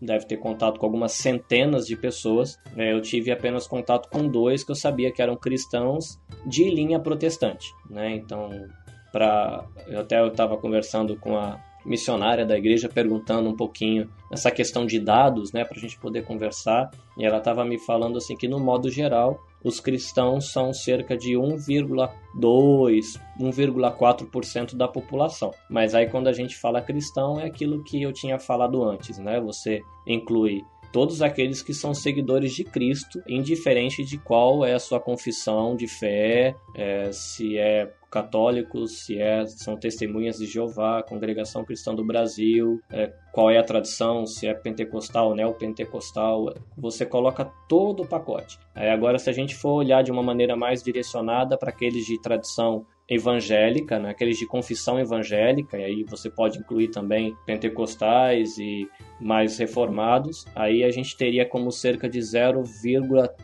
deve 0.00 0.26
ter 0.26 0.36
contato 0.36 0.78
com 0.78 0.86
algumas 0.86 1.12
centenas 1.12 1.86
de 1.86 1.96
pessoas. 1.96 2.58
É, 2.76 2.92
eu 2.92 3.00
tive 3.00 3.30
apenas 3.30 3.66
contato 3.66 4.08
com 4.08 4.28
dois 4.28 4.64
que 4.64 4.70
eu 4.70 4.76
sabia 4.76 5.12
que 5.12 5.22
eram 5.22 5.36
cristãos 5.36 6.18
de 6.46 6.68
linha 6.70 7.00
protestante. 7.00 7.66
Né? 7.90 8.16
Então, 8.16 8.50
para 9.12 9.64
eu 9.88 10.00
até 10.00 10.24
estava 10.26 10.56
conversando 10.56 11.16
com 11.16 11.36
a 11.36 11.58
missionária 11.84 12.44
da 12.44 12.56
igreja 12.56 12.88
perguntando 12.88 13.48
um 13.48 13.56
pouquinho 13.56 14.08
essa 14.30 14.50
questão 14.50 14.84
de 14.84 14.98
dados, 14.98 15.52
né, 15.52 15.64
para 15.64 15.78
a 15.78 15.80
gente 15.80 15.98
poder 15.98 16.24
conversar. 16.24 16.90
E 17.16 17.24
ela 17.24 17.38
estava 17.38 17.64
me 17.64 17.78
falando 17.78 18.18
assim 18.18 18.36
que 18.36 18.48
no 18.48 18.60
modo 18.60 18.90
geral 18.90 19.40
os 19.64 19.80
cristãos 19.80 20.52
são 20.52 20.72
cerca 20.72 21.16
de 21.16 21.32
1,2, 21.32 22.10
1,4% 23.40 24.76
da 24.76 24.86
população. 24.86 25.50
Mas 25.68 25.94
aí 25.94 26.08
quando 26.08 26.28
a 26.28 26.32
gente 26.32 26.56
fala 26.56 26.80
cristão 26.80 27.40
é 27.40 27.46
aquilo 27.46 27.82
que 27.82 28.02
eu 28.02 28.12
tinha 28.12 28.38
falado 28.38 28.84
antes, 28.84 29.18
né? 29.18 29.40
Você 29.40 29.82
inclui 30.06 30.62
todos 30.92 31.22
aqueles 31.22 31.62
que 31.62 31.74
são 31.74 31.94
seguidores 31.94 32.54
de 32.54 32.64
Cristo, 32.64 33.22
indiferente 33.26 34.04
de 34.04 34.18
qual 34.18 34.64
é 34.64 34.74
a 34.74 34.78
sua 34.78 35.00
confissão 35.00 35.76
de 35.76 35.86
fé, 35.86 36.54
é, 36.74 37.10
se 37.12 37.58
é 37.58 37.92
católicos, 38.10 39.04
se 39.04 39.20
é, 39.20 39.46
são 39.46 39.76
testemunhas 39.76 40.38
de 40.38 40.46
Jeová, 40.46 41.02
Congregação 41.02 41.64
Cristã 41.64 41.94
do 41.94 42.04
Brasil, 42.04 42.80
é, 42.90 43.12
qual 43.32 43.50
é 43.50 43.58
a 43.58 43.62
tradição, 43.62 44.24
se 44.24 44.46
é 44.46 44.54
pentecostal, 44.54 45.34
neopentecostal, 45.34 46.54
você 46.76 47.04
coloca 47.04 47.44
todo 47.68 48.02
o 48.02 48.08
pacote. 48.08 48.58
Agora, 48.74 49.18
se 49.18 49.28
a 49.28 49.32
gente 49.32 49.54
for 49.54 49.72
olhar 49.72 50.02
de 50.02 50.10
uma 50.10 50.22
maneira 50.22 50.56
mais 50.56 50.82
direcionada 50.82 51.58
para 51.58 51.70
aqueles 51.70 52.06
de 52.06 52.20
tradição 52.20 52.86
evangélica, 53.08 53.98
né? 53.98 54.10
aqueles 54.10 54.38
de 54.38 54.46
confissão 54.46 55.00
evangélica, 55.00 55.78
e 55.78 55.84
aí 55.84 56.04
você 56.04 56.28
pode 56.28 56.58
incluir 56.58 56.88
também 56.88 57.34
pentecostais 57.46 58.58
e 58.58 58.86
mais 59.20 59.56
reformados, 59.56 60.44
aí 60.54 60.84
a 60.84 60.90
gente 60.90 61.16
teria 61.16 61.46
como 61.46 61.72
cerca 61.72 62.06
de 62.08 62.18
0,3, 62.18 63.34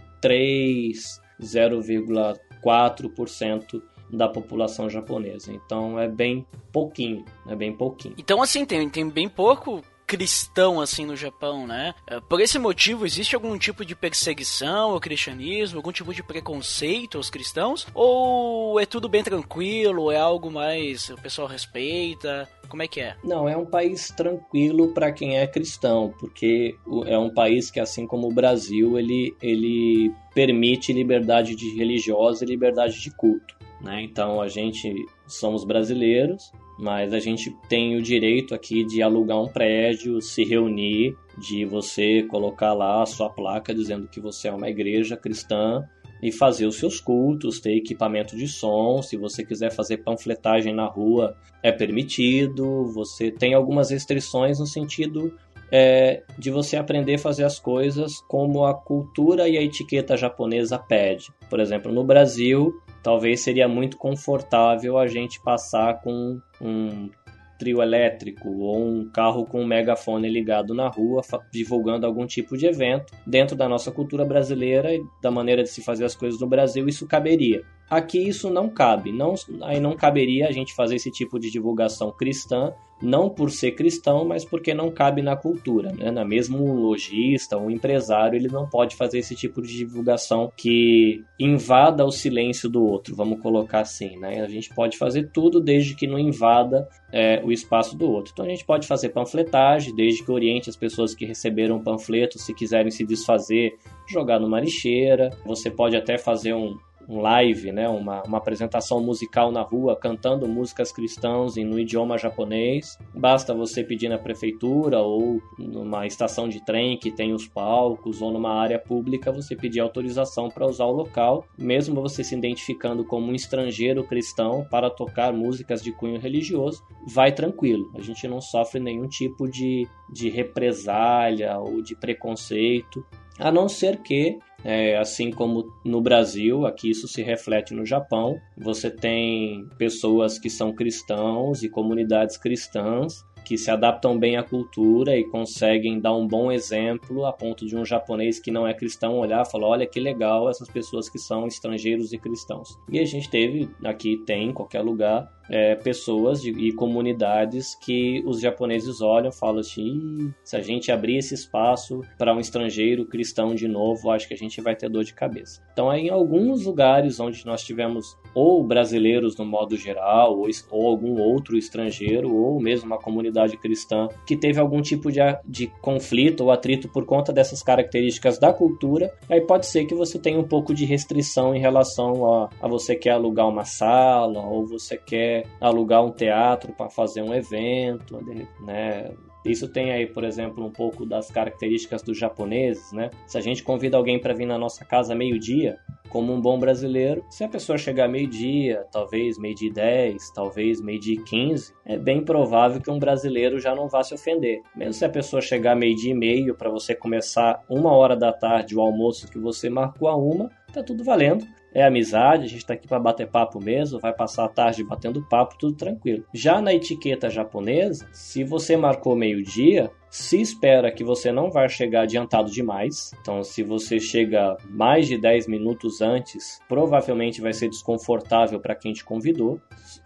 0,4% 1.41 3.83
da 4.13 4.29
população 4.29 4.91
japonesa. 4.91 5.53
Então 5.53 5.99
é 5.99 6.09
bem 6.09 6.47
pouquinho, 6.71 7.25
é 7.49 7.57
bem 7.57 7.73
pouquinho. 7.73 8.15
Então 8.19 8.43
assim, 8.43 8.67
tem, 8.67 8.91
tem 8.91 9.09
bem 9.09 9.29
pouco 9.29 9.83
cristão 10.07 10.81
assim 10.81 11.05
no 11.05 11.17
Japão, 11.17 11.67
né? 11.67 11.95
É, 12.07 12.21
por 12.21 12.41
esse 12.41 12.59
motivo, 12.59 13.07
existe 13.07 13.35
algum 13.35 13.57
tipo 13.59 13.85
de 13.85 13.95
perseguição 13.95 14.93
ao 14.93 15.01
cristianismo, 15.01 15.79
algum 15.79 15.93
tipo 15.93 16.13
de 16.13 16.23
preconceito 16.23 17.17
aos 17.17 17.31
cristãos? 17.31 17.87
Ou 17.95 18.79
é 18.81 18.87
tudo 18.87 19.09
bem 19.09 19.23
tranquilo, 19.23 20.11
é 20.11 20.17
algo 20.17 20.51
mais 20.51 21.09
o 21.11 21.17
pessoal 21.17 21.49
respeita? 21.49 22.49
Como 22.69 22.83
é 22.83 22.89
que 22.89 23.01
é? 23.01 23.17
Não, 23.23 23.49
é 23.49 23.57
um 23.57 23.67
país 23.67 24.09
tranquilo 24.09 24.89
para 24.89 25.13
quem 25.13 25.39
é 25.39 25.47
cristão, 25.47 26.15
porque 26.19 26.77
é 27.07 27.19
um 27.19 27.31
país 27.31 27.71
que 27.71 27.79
assim 27.79 28.07
como 28.07 28.29
o 28.29 28.33
Brasil, 28.33 28.99
ele 28.99 29.35
ele 29.41 30.13
permite 30.35 30.93
liberdade 30.93 31.55
de 31.55 31.77
religiosa 31.77 32.45
e 32.45 32.49
liberdade 32.49 33.01
de 33.01 33.11
culto. 33.11 33.55
Né? 33.81 34.03
Então 34.03 34.41
a 34.41 34.49
gente 34.49 35.07
somos 35.27 35.65
brasileiros, 35.65 36.51
mas 36.79 37.13
a 37.13 37.19
gente 37.19 37.57
tem 37.69 37.97
o 37.97 38.03
direito 38.03 38.55
aqui 38.55 38.85
de 38.85 39.03
alugar 39.03 39.41
um 39.41 39.49
prédio, 39.49 40.21
se 40.21 40.45
reunir, 40.45 41.17
de 41.39 41.65
você 41.65 42.23
colocar 42.25 42.73
lá 42.73 43.03
a 43.03 43.07
sua 43.07 43.31
placa 43.31 43.75
dizendo 43.75 44.09
que 44.09 44.21
você 44.21 44.49
é 44.49 44.53
uma 44.53 44.69
igreja 44.69 45.17
cristã 45.17 45.85
e 46.23 46.33
fazer 46.33 46.67
os 46.67 46.77
seus 46.77 47.01
cultos, 47.01 47.61
ter 47.61 47.77
equipamento 47.77 48.37
de 48.37 48.49
som. 48.49 49.03
Se 49.03 49.17
você 49.17 49.45
quiser 49.45 49.71
fazer 49.71 49.99
panfletagem 49.99 50.75
na 50.75 50.87
rua, 50.87 51.37
é 51.63 51.71
permitido. 51.71 52.87
Você 52.95 53.31
tem 53.31 53.55
algumas 53.55 53.91
restrições 53.91 54.59
no 54.59 54.67
sentido 54.67 55.37
é, 55.71 56.23
de 56.39 56.51
você 56.51 56.77
aprender 56.77 57.17
a 57.17 57.19
fazer 57.19 57.45
as 57.45 57.59
coisas 57.59 58.21
como 58.29 58.65
a 58.65 58.73
cultura 58.75 59.49
e 59.49 59.59
a 59.59 59.63
etiqueta 59.63 60.17
japonesa 60.17 60.79
pede. 60.79 61.33
Por 61.51 61.61
exemplo, 61.61 61.93
no 61.93 62.05
Brasil, 62.05 62.73
talvez 63.05 63.41
seria 63.41 63.69
muito 63.69 63.99
confortável 63.99 64.97
a 64.99 65.07
gente 65.07 65.41
passar 65.43 66.01
com 66.01 66.41
um 66.61 67.11
trio 67.59 67.83
elétrico 67.83 68.49
ou 68.49 68.79
um 68.79 69.09
carro 69.11 69.45
com 69.45 69.61
um 69.61 69.67
megafone 69.67 70.29
ligado 70.29 70.75
na 70.75 70.89
rua, 70.89 71.21
divulgando 71.53 72.07
algum 72.07 72.27
tipo 72.27 72.57
de 72.57 72.67
evento. 72.67 73.15
Dentro 73.27 73.55
da 73.55 73.69
nossa 73.69 73.93
cultura 73.93 74.25
brasileira 74.25 74.93
e 74.93 75.01
da 75.23 75.31
maneira 75.31 75.63
de 75.63 75.69
se 75.69 75.83
fazer 75.83 76.05
as 76.05 76.17
coisas 76.17 76.41
no 76.41 76.49
Brasil, 76.49 76.89
isso 76.89 77.07
caberia. 77.07 77.63
Aqui 77.89 78.19
isso 78.19 78.51
não 78.51 78.69
cabe, 78.69 79.13
não, 79.13 79.35
aí 79.63 79.79
não 79.79 79.95
caberia 79.95 80.49
a 80.49 80.53
gente 80.53 80.75
fazer 80.75 80.97
esse 80.97 81.11
tipo 81.11 81.39
de 81.39 81.51
divulgação 81.51 82.11
cristã, 82.11 82.73
não 83.03 83.29
por 83.29 83.51
ser 83.51 83.73
cristão, 83.73 84.25
mas 84.25 84.45
porque 84.45 84.73
não 84.73 84.91
cabe 84.91 85.21
na 85.21 85.37
cultura. 85.37 85.93
Né? 85.93 86.11
Na 86.11 86.25
mesmo 86.25 86.65
um 86.65 86.75
lojista, 86.75 87.59
um 87.59 87.71
empresário, 87.71 88.37
ele 88.37 88.49
não 88.49 88.67
pode 88.67 88.97
fazer 88.97 89.19
esse 89.19 89.35
tipo 89.35 89.61
de 89.61 89.77
divulgação 89.77 90.51
que 90.57 91.23
invada 91.39 92.05
o 92.05 92.11
silêncio 92.11 92.69
do 92.69 92.85
outro, 92.85 93.15
vamos 93.15 93.41
colocar 93.41 93.81
assim. 93.81 94.17
Né? 94.17 94.41
A 94.41 94.49
gente 94.49 94.75
pode 94.75 94.97
fazer 94.97 95.31
tudo 95.33 95.61
desde 95.61 95.95
que 95.95 96.07
não 96.07 96.19
invada 96.19 96.89
é, 97.13 97.43
o 97.45 97.53
espaço 97.53 97.97
do 97.97 98.11
outro. 98.11 98.33
Então 98.33 98.47
a 98.47 98.49
gente 98.49 98.65
pode 98.65 98.87
fazer 98.87 99.11
panfletagem, 99.11 99.95
desde 99.95 100.25
que 100.25 100.33
oriente 100.33 100.71
as 100.71 100.77
pessoas 100.77 101.15
que 101.15 101.27
receberam 101.27 101.77
o 101.77 101.83
panfleto, 101.83 102.39
se 102.39 102.55
quiserem 102.55 102.91
se 102.91 103.05
desfazer, 103.05 103.77
jogar 104.09 104.41
numa 104.41 104.61
lixeira. 104.61 105.31
Você 105.45 105.71
pode 105.71 105.97
até 105.97 106.17
fazer 106.17 106.55
um, 106.55 106.77
um 107.09 107.21
live, 107.21 107.73
né, 107.73 107.89
uma, 107.89 108.23
uma 108.23 108.39
apresentação 108.39 109.01
musical 109.01 109.51
na 109.51 109.63
rua 109.63 109.97
cantando 109.97 110.49
músicas 110.49 110.93
cristãs 110.93 111.57
no 111.57 111.79
idioma 111.79 112.19
japonês. 112.19 112.99
Basta 113.15 113.55
você 113.55 113.83
pedir 113.83 114.09
na 114.09 114.19
prefeitura 114.19 115.01
ou 115.01 115.41
numa 115.59 116.07
estação 116.07 116.49
de 116.49 116.65
trem 116.65 116.99
que 116.99 117.11
tem 117.11 117.33
os 117.33 117.47
palcos 117.47 118.23
ou 118.23 118.33
numa 118.33 118.55
área 118.55 118.79
pública 118.79 119.33
você 119.33 119.57
pedir 119.57 119.81
autorização 119.81 120.49
para 120.49 120.67
usar 120.67 120.85
o 120.87 120.93
local, 120.93 121.45
mesmo 121.59 122.01
você 122.01 122.23
se 122.23 122.35
identificando 122.35 123.05
como 123.05 123.31
um 123.31 123.35
estrangeiro 123.35 124.05
cristão 124.05 124.67
para 124.71 124.91
tocar 124.91 125.33
músicas 125.33 125.83
de 125.83 125.93
cunho 125.93 126.21
religioso, 126.21 126.83
vai 127.07 127.33
tranquilo. 127.33 127.91
A 127.97 128.01
gente 128.01 128.27
não 128.29 128.41
sofre 128.41 128.81
nenhum 128.81 129.07
tipo 129.07 129.49
de, 129.49 129.87
de 130.11 130.29
represália 130.29 131.59
ou 131.59 131.83
de 131.83 131.95
preconceito, 131.95 133.05
a 133.39 133.51
não 133.51 133.69
ser 133.69 133.99
que 134.03 134.39
é, 134.65 134.97
assim 134.97 135.31
como 135.31 135.71
no 135.85 136.01
Brasil, 136.01 136.67
aqui 136.67 136.91
isso 136.91 137.07
se 137.07 137.23
reflete 137.23 137.75
no 137.75 137.85
Japão. 137.85 138.37
Você 138.57 138.91
tem 138.91 139.69
pessoas 139.77 140.39
que 140.39 140.49
são 140.49 140.73
cristãos 140.73 141.63
e 141.63 141.69
comunidades 141.69 142.39
cristãs 142.39 143.23
que 143.45 143.59
se 143.59 143.71
adaptam 143.71 144.19
bem 144.19 144.37
à 144.37 144.43
cultura 144.43 145.17
e 145.17 145.25
conseguem 145.25 146.01
dar 146.01 146.15
um 146.15 146.27
bom 146.27 146.51
exemplo 146.51 147.27
a 147.27 147.33
ponto 147.33 147.67
de 147.67 147.77
um 147.77 147.85
japonês 147.85 148.41
que 148.41 148.51
não 148.51 148.67
é 148.67 148.73
cristão 148.73 149.19
olhar 149.19 149.45
e 149.47 149.51
falar: 149.51 149.69
olha 149.69 149.87
que 149.87 150.01
legal 150.01 150.49
essas 150.49 150.69
pessoas 150.69 151.09
que 151.09 151.19
são 151.19 151.47
estrangeiros 151.47 152.13
e 152.13 152.19
cristãos. 152.19 152.79
E 152.91 152.99
a 152.99 153.05
gente 153.05 153.29
teve, 153.29 153.69
aqui 153.85 154.17
tem 154.25 154.49
em 154.49 154.53
qualquer 154.53 154.81
lugar, 154.81 155.31
é, 155.49 155.75
pessoas 155.75 156.41
de, 156.41 156.51
e 156.51 156.73
comunidades 156.73 157.75
que 157.75 158.23
os 158.27 158.41
japoneses 158.41 159.01
olham 159.01 159.31
e 159.31 159.39
falam 159.39 159.61
assim: 159.61 160.33
se 160.43 160.57
a 160.57 160.61
gente 160.61 160.91
abrir 160.91 161.19
esse 161.19 161.35
espaço 161.35 162.03
para 162.19 162.35
um 162.35 162.41
estrangeiro 162.41 163.07
cristão 163.07 163.55
de 163.55 163.69
novo, 163.69 164.11
acho 164.11 164.29
que 164.29 164.35
a 164.35 164.37
gente 164.37 164.61
vai 164.61 164.75
ter 164.75 164.89
dor 164.89 165.05
de 165.05 165.15
cabeça. 165.15 165.63
Então, 165.73 165.91
aí, 165.91 166.07
em 166.07 166.11
alguns 166.11 166.65
lugares 166.65 167.21
onde 167.21 167.45
nós 167.45 167.63
tivemos 167.63 168.17
ou 168.35 168.65
brasileiros 168.65 169.37
no 169.37 169.45
modo 169.45 169.77
geral, 169.77 170.39
ou, 170.39 170.49
ou 170.71 170.89
algum 170.89 171.21
outro 171.21 171.57
estrangeiro, 171.57 172.35
ou 172.35 172.61
mesmo 172.61 172.87
uma 172.87 172.99
comunidade 172.99 173.57
cristã 173.57 174.09
que 174.27 174.37
teve 174.37 174.59
algum 174.59 174.83
tipo 174.83 175.11
de, 175.11 175.21
de 175.47 175.67
conflito 175.81 176.43
ou 176.43 176.51
atrito 176.51 176.89
por 176.89 177.05
conta 177.07 177.33
dessas 177.33 177.63
características 177.63 178.39
da 178.39 178.53
cultura, 178.53 179.13
aí 179.29 179.41
pode 179.41 179.67
ser 179.67 179.85
que 179.85 179.95
você 179.95 180.19
tenha 180.19 180.39
um 180.39 180.47
pouco 180.47 180.75
de 180.75 180.85
restrição 180.85 181.55
em 181.55 181.61
relação 181.61 182.27
a, 182.33 182.51
a 182.61 182.69
você 182.69 182.97
quer 182.97 183.13
alugar 183.13 183.49
uma 183.49 183.65
sala 183.65 184.41
ou 184.41 184.67
você 184.67 184.97
quer 184.97 185.34
alugar 185.61 186.05
um 186.05 186.11
teatro 186.11 186.73
para 186.73 186.89
fazer 186.89 187.23
um 187.23 187.35
evento, 187.35 188.19
né? 188.61 189.11
Isso 189.45 189.69
tem 189.69 189.93
aí, 189.93 190.07
por 190.07 190.25
exemplo, 190.25 190.65
um 190.65 190.71
pouco 190.71 191.05
das 191.05 191.31
características 191.31 192.03
dos 192.03 192.17
japoneses, 192.17 192.93
né? 192.93 193.11
Se 193.27 193.37
a 193.37 193.41
gente 193.41 193.63
convida 193.63 193.97
alguém 193.97 194.19
para 194.19 194.33
vir 194.33 194.47
na 194.47 194.57
nossa 194.57 194.85
casa 194.87 195.15
meio-dia, 195.15 195.79
como 196.09 196.33
um 196.33 196.41
bom 196.41 196.59
brasileiro, 196.59 197.25
se 197.29 197.45
a 197.45 197.49
pessoa 197.49 197.77
chegar 197.77 198.09
meio-dia, 198.09 198.87
talvez 198.91 199.37
meio-dia 199.37 199.73
10, 199.73 200.31
talvez 200.31 200.81
meio-dia 200.81 201.21
15, 201.23 201.75
é 201.85 201.99
bem 201.99 202.25
provável 202.25 202.81
que 202.81 202.91
um 202.91 202.99
brasileiro 202.99 203.59
já 203.59 203.75
não 203.75 203.89
vá 203.89 204.03
se 204.03 204.15
ofender. 204.15 204.63
Mesmo 204.75 204.95
se 204.95 205.05
a 205.05 205.09
pessoa 205.09 205.43
chegar 205.43 205.75
meio-dia 205.75 206.13
e 206.13 206.17
meio 206.17 206.55
para 206.55 206.71
você 206.71 206.95
começar 206.95 207.61
uma 207.69 207.93
hora 207.93 208.17
da 208.17 208.33
tarde 208.33 208.77
o 208.77 208.81
almoço 208.81 209.29
que 209.29 209.39
você 209.39 209.69
marcou 209.69 210.09
a 210.09 210.17
uma, 210.17 210.49
tá 210.75 210.83
tudo 210.83 211.05
valendo 211.05 211.47
é 211.75 211.83
amizade, 211.83 212.45
a 212.45 212.49
gente 212.49 212.59
está 212.59 212.75
aqui 212.75 212.87
para 212.87 213.01
bater 213.01 213.29
papo 213.29 213.61
mesmo, 213.61 213.99
vai 213.99 214.15
passar 214.15 214.45
a 214.45 214.49
tarde 214.49 214.85
batendo 214.85 215.27
papo, 215.29 215.59
tudo 215.59 215.75
tranquilo. 215.77 216.25
Já 216.33 216.61
na 216.61 216.73
etiqueta 216.73 217.29
japonesa, 217.29 218.07
se 218.13 218.45
você 218.45 218.77
marcou 218.77 219.17
meio-dia, 219.17 219.91
se 220.09 220.41
espera 220.41 220.93
que 220.93 221.03
você 221.03 221.33
não 221.33 221.51
vai 221.51 221.69
chegar 221.69 222.03
adiantado 222.03 222.49
demais. 222.49 223.11
Então, 223.21 223.43
se 223.43 223.65
você 223.65 223.99
chega 223.99 224.57
mais 224.71 225.09
de 225.09 225.19
10 225.19 225.49
minutos 225.49 226.01
antes, 226.01 226.61
provavelmente 226.69 227.41
vai 227.41 227.53
ser 227.53 227.69
desconfortável 227.69 228.61
para 228.61 228.77
quem 228.77 228.93
te 228.93 229.05
convidou. 229.05 229.61